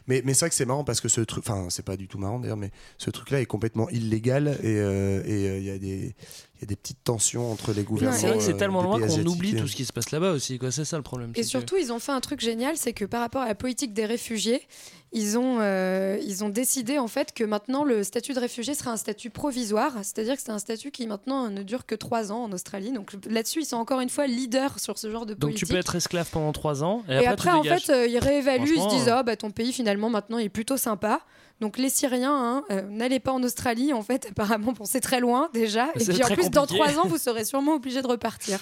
mais, 0.07 0.21
mais 0.25 0.33
c'est 0.33 0.41
vrai 0.41 0.49
que 0.49 0.55
c'est 0.55 0.65
marrant 0.65 0.83
parce 0.83 0.99
que 0.99 1.07
ce 1.07 1.21
truc, 1.21 1.45
enfin, 1.47 1.67
c'est 1.69 1.85
pas 1.85 1.95
du 1.95 2.07
tout 2.09 2.17
marrant 2.17 2.39
d'ailleurs, 2.39 2.57
mais 2.57 2.71
ce 2.97 3.09
truc-là 3.09 3.39
est 3.39 3.45
complètement 3.45 3.89
illégal 3.89 4.57
et 4.61 4.75
euh, 4.77 5.21
euh, 5.25 5.57
il 5.57 5.63
y 5.63 5.69
a 5.71 5.77
des 5.77 6.15
il 6.59 6.61
y 6.61 6.63
a 6.63 6.67
des 6.69 6.75
petites 6.75 7.03
tensions 7.03 7.51
entre 7.51 7.71
les 7.71 7.83
gouvernements. 7.83 8.17
C'est 8.19 8.27
vrai 8.29 8.37
que 8.39 8.43
c'est 8.43 8.57
tellement 8.57 8.81
loin 8.81 8.99
qu'on 8.99 9.25
oublie 9.27 9.53
tout 9.55 9.67
ce 9.67 9.75
qui 9.75 9.85
se 9.85 9.93
passe 9.93 10.09
là-bas 10.09 10.31
aussi. 10.31 10.57
quoi. 10.57 10.71
C'est 10.71 10.85
ça 10.85 10.96
le 10.97 11.03
problème. 11.03 11.31
Et 11.35 11.41
que- 11.41 11.47
surtout, 11.47 11.77
ils 11.77 11.91
ont 11.93 11.99
fait 11.99 12.11
un 12.11 12.19
truc 12.21 12.39
génial, 12.41 12.75
c'est 12.77 12.93
que 12.93 13.05
par 13.05 13.21
rapport 13.21 13.41
à 13.41 13.47
la 13.47 13.55
politique 13.55 13.93
des 13.93 14.05
réfugiés, 14.05 14.61
ils 15.13 15.37
ont, 15.37 15.59
euh, 15.61 16.17
ils 16.21 16.43
ont 16.43 16.49
décidé 16.49 16.99
en 16.99 17.07
fait 17.07 17.33
que 17.33 17.45
maintenant 17.45 17.85
le 17.85 18.03
statut 18.03 18.33
de 18.33 18.39
réfugié 18.41 18.73
sera 18.75 18.91
un 18.91 18.97
statut 18.97 19.29
provisoire, 19.29 19.93
c'est-à-dire 20.03 20.35
que 20.35 20.41
c'est 20.41 20.51
un 20.51 20.59
statut 20.59 20.91
qui 20.91 21.07
maintenant 21.07 21.49
ne 21.49 21.63
dure 21.63 21.85
que 21.85 21.95
trois 21.95 22.31
ans 22.33 22.43
en 22.43 22.51
Australie. 22.51 22.91
Donc 22.91 23.13
là-dessus, 23.29 23.61
ils 23.61 23.65
sont 23.65 23.77
encore 23.77 24.01
une 24.01 24.09
fois 24.09 24.27
leaders 24.27 24.79
sur 24.79 24.97
ce 24.97 25.09
genre 25.09 25.25
de 25.25 25.33
Donc 25.33 25.39
politique. 25.51 25.65
tu 25.67 25.73
peux 25.73 25.79
être 25.79 25.95
esclave 25.95 26.29
pendant 26.29 26.51
3 26.51 26.83
ans 26.83 27.03
et, 27.07 27.13
Et 27.13 27.27
après, 27.27 27.51
en 27.51 27.63
fait, 27.63 27.89
euh, 27.89 28.05
ils 28.05 28.19
réévaluent, 28.19 28.75
ils 28.75 28.81
se 28.81 28.89
disent 28.89 29.07
Ah, 29.09 29.23
bah, 29.23 29.37
ton 29.37 29.49
pays 29.49 29.71
finalement 29.71 30.09
maintenant 30.09 30.39
est 30.39 30.49
plutôt 30.49 30.75
sympa. 30.77 31.21
Donc 31.61 31.77
les 31.79 31.89
Syriens, 31.89 32.35
hein, 32.35 32.63
euh, 32.69 32.81
n'allez 32.83 33.19
pas 33.19 33.31
en 33.31 33.41
Australie, 33.41 33.91
en 33.93 34.03
fait, 34.03 34.27
apparemment, 34.29 34.73
bon, 34.73 34.85
c'est 34.85 34.99
très 34.99 35.19
loin 35.21 35.49
déjà. 35.53 35.87
Et 35.95 36.03
puis 36.03 36.23
en 36.23 36.27
plus, 36.27 36.49
dans 36.51 36.67
trois 36.67 36.99
ans, 36.99 37.07
vous 37.07 37.17
serez 37.17 37.45
sûrement 37.45 37.75
obligé 37.75 38.01
de 38.01 38.07
repartir. 38.07 38.59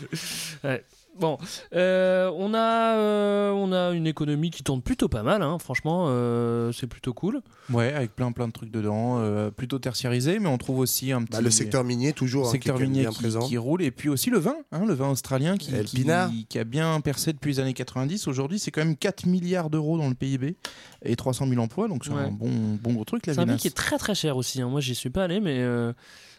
Ouais. 0.63 0.86
Bon, 1.20 1.38
euh, 1.74 2.30
on, 2.36 2.53
a, 2.53 2.95
euh, 2.97 3.51
on 3.51 3.72
a 3.72 3.91
une 3.91 4.05
économie 4.07 4.51
qui 4.51 4.63
tourne 4.63 4.82
plutôt 4.82 5.07
pas 5.07 5.24
mal, 5.24 5.41
hein. 5.41 5.57
franchement, 5.59 6.07
euh, 6.09 6.72
c'est 6.74 6.88
plutôt 6.88 7.13
cool. 7.13 7.41
Ouais, 7.72 7.93
avec 7.93 8.16
plein 8.16 8.32
plein 8.32 8.47
de 8.47 8.53
trucs 8.53 8.70
dedans, 8.72 9.18
euh, 9.20 9.49
plutôt 9.49 9.80
tertiarisé, 9.80 10.39
mais 10.39 10.49
on 10.49 10.57
trouve 10.57 10.80
aussi 10.80 11.11
un 11.11 11.24
petit 11.24 11.32
Bah, 11.38 11.41
le 11.41 11.49
secteur 11.51 11.84
minier 11.84 12.11
toujours 12.13 12.47
hein, 12.47 12.51
secteur 12.51 12.76
qui 12.76 12.82
même 12.82 12.89
minier 12.91 13.01
bien 13.03 13.11
qui, 13.11 13.18
présent. 13.20 13.39
qui 13.39 13.57
roule 13.57 13.82
et 13.82 13.91
puis 13.91 14.09
aussi 14.09 14.30
le 14.30 14.39
vin, 14.39 14.55
hein, 14.72 14.86
le 14.86 14.93
vin 14.93 15.09
australien 15.09 15.57
qui, 15.57 15.72
le 15.72 15.84
a 16.59 16.63
bien 16.66 16.99
percé 17.01 17.32
depuis 17.34 17.53
les 17.53 17.59
années 17.61 17.74
90. 17.74 18.28
Aujourd'hui, 18.28 18.59
c'est 18.59 18.72
quand 18.72 18.82
même 18.84 18.97
4 18.97 19.26
milliards 19.26 19.70
d'euros 19.70 19.97
dans 19.97 20.09
le 20.09 20.16
PIB 20.16 20.57
et 21.03 21.16
300 21.16 21.47
000 21.47 21.61
emplois, 21.61 21.88
donc 21.88 22.03
c'est 22.05 22.11
Ouais. 22.11 22.22
un 22.22 22.32
bon, 22.32 22.49
bon 22.82 22.93
gros 22.93 23.05
truc 23.05 23.26
la 23.26 23.34
C'est 23.34 23.39
un 23.39 23.45
pays 23.45 23.57
qui 23.57 23.68
est 23.68 23.76
très 23.76 23.97
très 23.97 24.16
cher 24.16 24.38
aussi. 24.38 24.61
hein. 24.61 24.68
Moi, 24.70 24.82
j'y 24.82 24.95
suis 24.95 25.09
pas 25.09 25.24
allé, 25.24 25.39
mais 25.39 25.59
euh, 25.59 25.93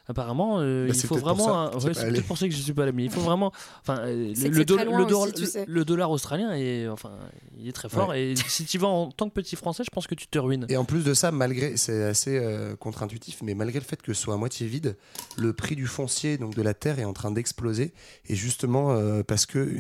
apparemment, 0.08 0.58
euh, 0.60 0.88
Bah, 0.88 0.94
il 0.94 1.00
faut 1.06 1.16
vraiment. 1.16 1.56
un- 1.58 1.72
ouais, 1.72 1.94
c'est 1.94 2.08
peut-être 2.10 2.26
pour 2.26 2.38
ça 2.38 2.46
que 2.48 2.54
je 2.54 2.60
suis 2.60 2.72
pas 2.72 2.84
allé, 2.84 2.92
mais 2.92 3.04
il 3.04 3.10
faut 3.10 3.20
vraiment. 3.20 3.52
Enfin, 3.80 3.98
euh, 4.00 4.32
le, 4.36 4.64
do- 4.64 4.76
dollar- 4.76 5.20
aussi, 5.22 5.32
tu 5.34 5.40
le- 5.42 5.46
sais. 5.46 5.64
le 5.66 5.84
dollar 5.84 6.10
australien 6.10 6.52
est, 6.54 6.88
enfin, 6.88 7.10
il 7.58 7.68
est 7.68 7.72
très 7.72 7.88
fort. 7.88 8.14
Et 8.14 8.34
si 8.48 8.64
tu 8.64 8.78
vas 8.78 8.88
en 8.88 9.10
tant 9.10 9.28
que 9.28 9.34
petit 9.34 9.56
français, 9.56 9.82
je 9.84 9.90
pense 9.90 10.06
que 10.06 10.14
tu 10.14 10.26
te 10.28 10.38
ruines. 10.38 10.66
Et 10.68 10.76
en 10.76 10.84
plus 10.84 11.04
de 11.04 11.14
ça, 11.14 11.30
malgré, 11.32 11.76
c'est 11.76 12.04
assez 12.04 12.38
euh, 12.38 12.76
contre-intuitif, 12.76 13.38
mais 13.42 13.54
malgré 13.54 13.78
le 13.80 13.84
fait 13.84 14.00
que 14.00 14.12
ce 14.14 14.22
soit 14.22 14.34
à 14.34 14.36
moitié 14.36 14.66
vide, 14.66 14.96
le 15.36 15.52
prix 15.52 15.76
du 15.76 15.86
foncier, 15.86 16.38
donc 16.38 16.54
de 16.54 16.62
la 16.62 16.74
terre, 16.74 16.98
est 16.98 17.04
en 17.04 17.12
train 17.12 17.30
d'exploser. 17.30 17.92
Et 18.28 18.34
justement, 18.36 18.92
euh, 18.92 19.22
parce 19.22 19.46
que 19.46 19.76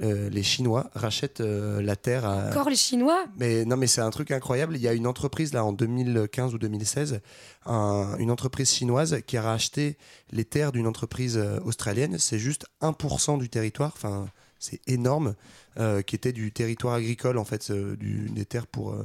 euh, 0.00 0.28
les 0.30 0.42
Chinois 0.42 0.90
rachètent 0.94 1.40
euh, 1.40 1.82
la 1.82 1.96
terre 1.96 2.24
à. 2.24 2.48
Encore 2.50 2.70
les 2.70 2.76
Chinois? 2.76 3.24
Mais 3.38 3.64
non, 3.64 3.76
mais 3.76 3.86
c'est 3.86 4.00
un 4.00 4.10
truc 4.10 4.30
incroyable. 4.30 4.76
Il 4.76 4.82
y 4.82 4.88
a 4.88 4.92
une 4.92 5.06
entreprise 5.06 5.52
là 5.52 5.64
en 5.64 5.72
2015 5.72 6.54
ou 6.54 6.58
2016, 6.58 7.20
un- 7.66 8.16
une 8.18 8.30
entreprise 8.30 8.70
chinoise 8.70 9.18
qui 9.26 9.36
a 9.36 9.42
racheté 9.42 9.96
les 10.30 10.44
terres 10.44 10.72
d'une 10.72 10.86
entreprise 10.86 11.36
euh, 11.36 11.58
australienne. 11.64 12.16
C'est 12.18 12.38
juste 12.38 12.66
1% 12.80 13.38
du 13.38 13.48
territoire. 13.48 13.92
Enfin, 13.94 14.28
c'est 14.58 14.80
énorme, 14.86 15.34
euh, 15.78 16.02
qui 16.02 16.16
était 16.16 16.32
du 16.32 16.50
territoire 16.52 16.94
agricole 16.94 17.38
en 17.38 17.44
fait, 17.44 17.70
du- 17.72 18.28
des 18.30 18.44
terres 18.44 18.66
pour. 18.66 18.96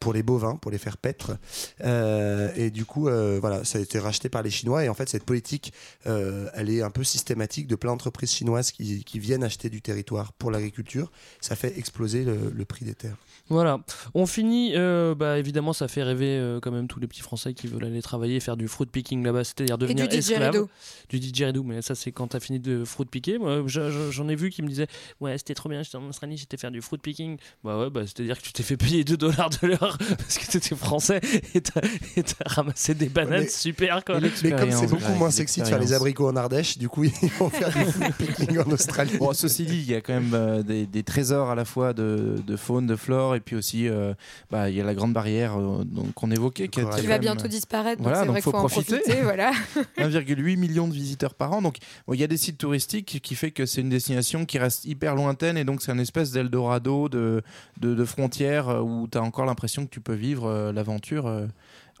Pour 0.00 0.12
les 0.12 0.22
bovins, 0.22 0.56
pour 0.56 0.70
les 0.70 0.78
faire 0.78 0.96
paître. 0.96 1.36
Euh, 1.84 2.50
et 2.56 2.70
du 2.70 2.84
coup, 2.84 3.08
euh, 3.08 3.38
voilà, 3.40 3.64
ça 3.64 3.78
a 3.78 3.80
été 3.80 3.98
racheté 3.98 4.28
par 4.28 4.42
les 4.42 4.50
Chinois. 4.50 4.84
Et 4.84 4.88
en 4.88 4.94
fait, 4.94 5.08
cette 5.08 5.24
politique, 5.24 5.72
euh, 6.06 6.48
elle 6.54 6.70
est 6.70 6.82
un 6.82 6.90
peu 6.90 7.04
systématique 7.04 7.66
de 7.66 7.76
plein 7.76 7.92
d'entreprises 7.92 8.32
chinoises 8.32 8.72
qui, 8.72 9.04
viennent 9.18 9.42
acheter 9.42 9.68
du 9.68 9.82
territoire 9.82 10.32
pour 10.32 10.50
l'agriculture. 10.50 11.10
Ça 11.40 11.56
fait 11.56 11.76
exploser 11.78 12.24
le 12.24 12.64
prix 12.64 12.84
des 12.84 12.94
terres. 12.94 13.16
Voilà. 13.48 13.80
On 14.14 14.26
finit. 14.26 14.72
euh, 14.74 15.14
bah, 15.14 15.38
évidemment, 15.38 15.72
ça 15.72 15.88
fait 15.88 16.02
rêver 16.02 16.36
euh, 16.38 16.60
quand 16.60 16.70
même 16.70 16.86
tous 16.88 17.00
les 17.00 17.06
petits 17.06 17.22
Français 17.22 17.54
qui 17.54 17.66
veulent 17.66 17.84
aller 17.84 18.02
travailler 18.02 18.36
et 18.36 18.40
faire 18.40 18.56
du 18.56 18.68
fruit 18.68 18.86
picking 18.86 19.24
là-bas, 19.24 19.44
c'est-à-dire 19.44 19.78
devenir 19.78 20.06
du 20.08 20.16
esclave. 20.16 20.66
Du 21.08 21.18
didgeridoo, 21.20 21.62
mais 21.62 21.80
ça, 21.82 21.94
c'est 21.94 22.12
quand 22.12 22.28
t'as 22.28 22.40
fini 22.40 22.60
de 22.60 22.84
fruit 22.84 23.06
piquer. 23.06 23.38
Moi, 23.38 23.62
je- 23.66 23.90
je- 23.90 24.10
j'en 24.10 24.28
ai 24.28 24.34
vu 24.36 24.50
qui 24.50 24.62
me 24.62 24.68
disaient 24.68 24.86
Ouais, 25.20 25.36
c'était 25.38 25.54
trop 25.54 25.68
bien, 25.68 25.82
j'étais 25.82 25.96
en 25.96 26.06
Australie, 26.08 26.36
j'étais 26.36 26.56
faire 26.56 26.70
du 26.70 26.80
fruit 26.82 26.98
picking. 26.98 27.38
Bah 27.64 27.78
ouais, 27.78 27.90
bah, 27.90 28.02
c'est-à-dire 28.04 28.36
que 28.38 28.42
tu 28.42 28.52
t'es 28.52 28.62
fait 28.62 28.76
payer 28.76 29.04
2 29.04 29.16
dollars 29.16 29.50
de 29.50 29.66
l'heure 29.68 29.96
parce 30.18 30.38
que 30.38 30.46
t'étais 30.50 30.76
français 30.76 31.20
et 31.54 31.60
t'as 31.60 31.80
et 32.16 32.22
ramassé 32.44 32.94
des 32.94 33.08
bananes 33.08 33.40
Mais- 33.42 33.48
super 33.48 34.04
quoi. 34.04 34.20
Mais 34.20 34.30
comme 34.30 34.70
c'est 34.70 34.86
beaucoup 34.90 35.12
moins 35.14 35.30
sexy 35.30 35.60
de 35.60 35.66
faire 35.66 35.78
les 35.78 35.92
abricots 35.92 36.28
en 36.28 36.36
Ardèche, 36.36 36.78
du 36.78 36.88
coup, 36.88 37.04
ils 37.22 37.30
vont 37.38 37.48
faire 37.50 37.72
des 37.72 37.84
full 37.90 38.12
picnic 38.12 38.58
en 38.58 38.70
Australie. 38.70 39.16
Bon, 39.18 39.32
ceci 39.32 39.64
dit, 39.64 39.78
il 39.78 39.90
y 39.90 39.94
a 39.94 40.00
quand 40.00 40.12
même 40.14 40.32
euh, 40.34 40.62
des, 40.62 40.86
des 40.86 41.02
trésors 41.02 41.50
à 41.50 41.54
la 41.54 41.64
fois 41.64 41.92
de, 41.92 42.36
de 42.46 42.56
faune, 42.56 42.86
de 42.86 42.96
flore, 42.96 43.34
et 43.38 43.40
puis 43.40 43.56
aussi, 43.56 43.88
euh, 43.88 44.14
bah, 44.50 44.70
il 44.70 44.76
y 44.76 44.80
a 44.80 44.84
la 44.84 44.94
grande 44.94 45.12
barrière 45.12 45.58
euh, 45.58 45.84
donc, 45.84 46.12
qu'on 46.14 46.30
évoquait. 46.30 46.68
Qui, 46.68 46.80
va 46.82 47.18
bientôt 47.18 47.48
disparaître, 47.48 48.02
Voilà, 48.02 48.24
donc 48.24 48.28
donc 48.28 48.36
c'est 48.36 48.42
faut 48.42 48.50
vrai 48.50 48.60
qu'il 48.60 48.76
faut 48.76 48.80
en 48.80 48.82
profiter. 48.82 49.00
profiter. 49.00 49.22
Voilà. 49.28 49.52
1,8 49.98 50.56
million 50.56 50.88
de 50.88 50.92
visiteurs 50.92 51.34
par 51.34 51.52
an. 51.52 51.62
Donc, 51.62 51.76
bon, 52.06 52.14
il 52.14 52.20
y 52.20 52.24
a 52.24 52.26
des 52.26 52.36
sites 52.36 52.58
touristiques 52.58 53.20
qui 53.22 53.34
fait 53.34 53.50
que 53.50 53.66
c'est 53.66 53.80
une 53.80 53.88
destination 53.88 54.44
qui 54.44 54.58
reste 54.58 54.84
hyper 54.84 55.14
lointaine 55.14 55.56
et 55.56 55.64
donc 55.64 55.82
c'est 55.82 55.92
un 55.92 55.98
espèce 55.98 56.30
d'Eldorado 56.30 57.08
de, 57.08 57.42
de, 57.80 57.94
de 57.94 58.04
frontières 58.04 58.68
euh, 58.68 58.80
où 58.80 59.08
tu 59.10 59.18
as 59.18 59.22
encore 59.22 59.46
l'impression 59.46 59.84
que 59.84 59.90
tu 59.90 60.00
peux 60.00 60.14
vivre 60.14 60.46
euh, 60.46 60.72
l'aventure 60.72 61.26
euh, 61.26 61.46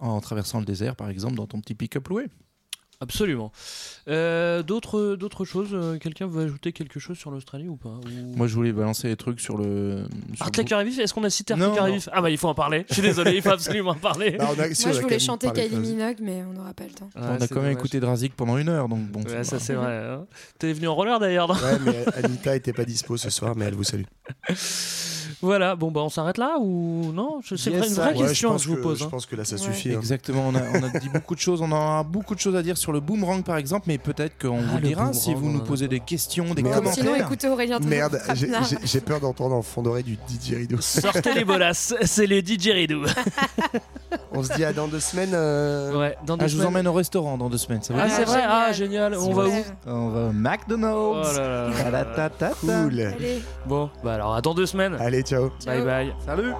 en 0.00 0.20
traversant 0.20 0.60
le 0.60 0.64
désert, 0.64 0.96
par 0.96 1.10
exemple, 1.10 1.34
dans 1.34 1.46
ton 1.46 1.60
petit 1.60 1.74
pick-up 1.74 2.08
loué. 2.08 2.26
Absolument. 3.00 3.52
Euh, 4.08 4.64
D'autres 4.64 5.14
d'autres 5.14 5.44
choses 5.44 5.68
euh, 5.72 5.98
Quelqu'un 5.98 6.26
veut 6.26 6.42
ajouter 6.42 6.72
quelque 6.72 6.98
chose 6.98 7.16
sur 7.16 7.30
l'Australie 7.30 7.68
ou 7.68 7.76
pas 7.76 7.90
Ou- 8.06 8.36
Moi, 8.36 8.48
je 8.48 8.54
voulais 8.56 8.72
balancer 8.72 9.06
des 9.08 9.16
trucs 9.16 9.40
sur 9.40 9.56
le. 9.56 10.02
sur 10.34 10.78
Vif, 10.82 10.98
est-ce 10.98 11.14
qu'on 11.14 11.22
a 11.22 11.30
cité 11.30 11.54
non. 11.54 11.72
Vif 11.86 12.08
Ah 12.12 12.20
bah 12.20 12.30
il 12.30 12.38
faut 12.38 12.48
en 12.48 12.54
parler. 12.54 12.84
Je 12.88 12.94
suis 12.94 13.02
désolé, 13.02 13.36
il 13.36 13.42
faut 13.42 13.50
absolument 13.50 13.90
en 13.92 13.94
parler. 13.94 14.32
Bah, 14.32 14.48
a- 14.50 14.56
Moi, 14.56 14.66
je 14.92 15.00
voulais 15.00 15.18
chanter 15.20 15.48
Kylie 15.52 15.76
Minogue, 15.76 16.16
mais 16.20 16.42
on 16.42 16.52
n'aura 16.54 16.74
pas 16.74 16.84
le 16.84 16.90
temps. 16.90 17.08
on 17.14 17.20
a 17.40 17.46
quand 17.46 17.62
même 17.62 17.70
écouté 17.72 18.00
Drazik 18.00 18.34
pendant 18.34 18.58
une 18.58 18.68
heure, 18.68 18.88
donc 18.88 19.06
bon. 19.10 19.20
Ouais, 19.20 19.26
c'est 19.28 19.44
ça 19.44 19.58
c'est 19.60 19.74
vrai. 19.74 19.94
hein. 19.96 20.26
T'es 20.58 20.72
venu 20.72 20.88
en 20.88 20.94
roller 20.96 21.20
d'ailleurs. 21.20 21.50
Ouais, 21.50 21.78
mais 21.84 22.04
Anita 22.16 22.56
était 22.56 22.72
pas 22.72 22.84
dispo 22.84 23.16
ce 23.16 23.30
soir, 23.30 23.54
mais 23.56 23.66
elle 23.66 23.74
vous 23.74 23.84
salue. 23.84 24.02
Voilà, 25.40 25.76
bon 25.76 25.90
bah 25.92 26.00
on 26.02 26.08
s'arrête 26.08 26.36
là 26.36 26.56
ou 26.60 27.12
non 27.12 27.38
C'est 27.44 27.70
Yes, 27.70 27.88
une 27.88 27.94
vraie 27.94 28.12
Ouais, 28.14 28.26
question 28.26 28.48
je 28.48 28.52
que 28.52 28.52
pense 28.54 28.62
je 28.64 28.68
vous 28.68 28.76
que- 28.76 28.80
pose. 28.82 28.98
Je 28.98 29.04
hein. 29.04 29.08
pense 29.08 29.26
que 29.26 29.36
là, 29.36 29.44
ça 29.44 29.54
Ouais. 29.54 29.62
suffit. 29.62 29.90
hein. 29.94 29.98
Exactement, 29.98 30.44
on 30.48 30.54
a, 30.56 30.60
on 30.74 30.82
a 30.82 30.98
dit 30.98 31.08
beaucoup 31.08 31.34
de 31.36 31.40
choses, 31.40 31.62
on 31.62 31.70
aura 31.70 32.02
beaucoup 32.02 32.34
de 32.34 32.40
choses 32.40 32.56
à 32.56 32.62
dire 32.62 32.76
sur 32.76 32.90
le 32.92 32.98
boomerang 33.00 33.44
par 33.44 33.56
exemple, 33.56 33.84
mais 33.86 33.98
peut-être 33.98 34.36
qu'on 34.40 34.58
Ah, 34.58 34.72
vous 34.72 34.80
dira 34.80 35.12
si 35.12 35.32
vous 35.34 35.48
nous 35.48 35.60
a 35.60 35.64
posez 35.64 35.86
des 35.86 36.00
questions, 36.00 36.54
des 36.54 36.62
Merde. 36.62 36.78
commentaires. 36.78 37.04
Sinon, 37.04 37.14
écoutez 37.14 37.48
Aurélien 37.48 37.78
Merde, 37.80 38.20
j'ai- 38.84 39.00
peur 39.00 39.20
d'entendre 39.20 39.54
en 39.54 39.62
fond 39.62 39.82
d'oreille 39.82 40.02
du 40.02 40.14
DJ 40.28 40.54
Rideau. 40.56 40.80
Sortez 40.80 41.32
les 41.34 41.44
bolasses, 41.44 41.94
c'est 42.02 42.26
le 42.26 42.40
DJ 42.40 42.70
Ridou. 42.72 43.04
On 44.32 44.42
se 44.42 44.52
dit 44.54 44.64
à 44.64 44.72
dans 44.72 44.88
deux 44.88 45.00
semaines. 45.00 45.30
euh, 45.34 45.98
Ouais, 45.98 46.16
dans 46.26 46.36
deux 46.36 46.44
Ah, 46.44 46.48
je 46.48 46.54
vous 46.56 46.62
semaines. 46.62 46.74
emmène 46.76 46.88
au 46.88 46.92
restaurant 46.92 47.38
dans 47.38 47.48
deux 47.48 47.58
semaines, 47.58 47.82
ça 47.82 47.94
Ah 47.96 48.08
c'est 48.08 48.24
vrai, 48.24 48.34
génial. 48.34 48.50
ah 48.50 48.72
génial. 48.72 49.14
On 49.18 49.32
va 49.32 49.46
où. 49.46 49.50
On 49.86 50.08
va 50.08 50.20
au 50.20 50.28
Oh 50.28 50.32
McDonald's. 50.32 51.36
là 51.36 51.48
là 51.48 51.68
là 51.68 51.90
là. 51.90 52.04
Ta-ta-ta-ta. 52.04 52.50
Cool. 52.60 53.14
Bon, 53.66 53.90
bah 54.02 54.14
alors 54.14 54.34
à 54.34 54.40
dans 54.42 54.54
deux 54.54 54.66
semaines. 54.66 54.96
Allez, 55.00 55.22
ciao. 55.28 55.52
Bye 55.66 55.82
bye. 55.82 56.14
Salut. 56.24 56.54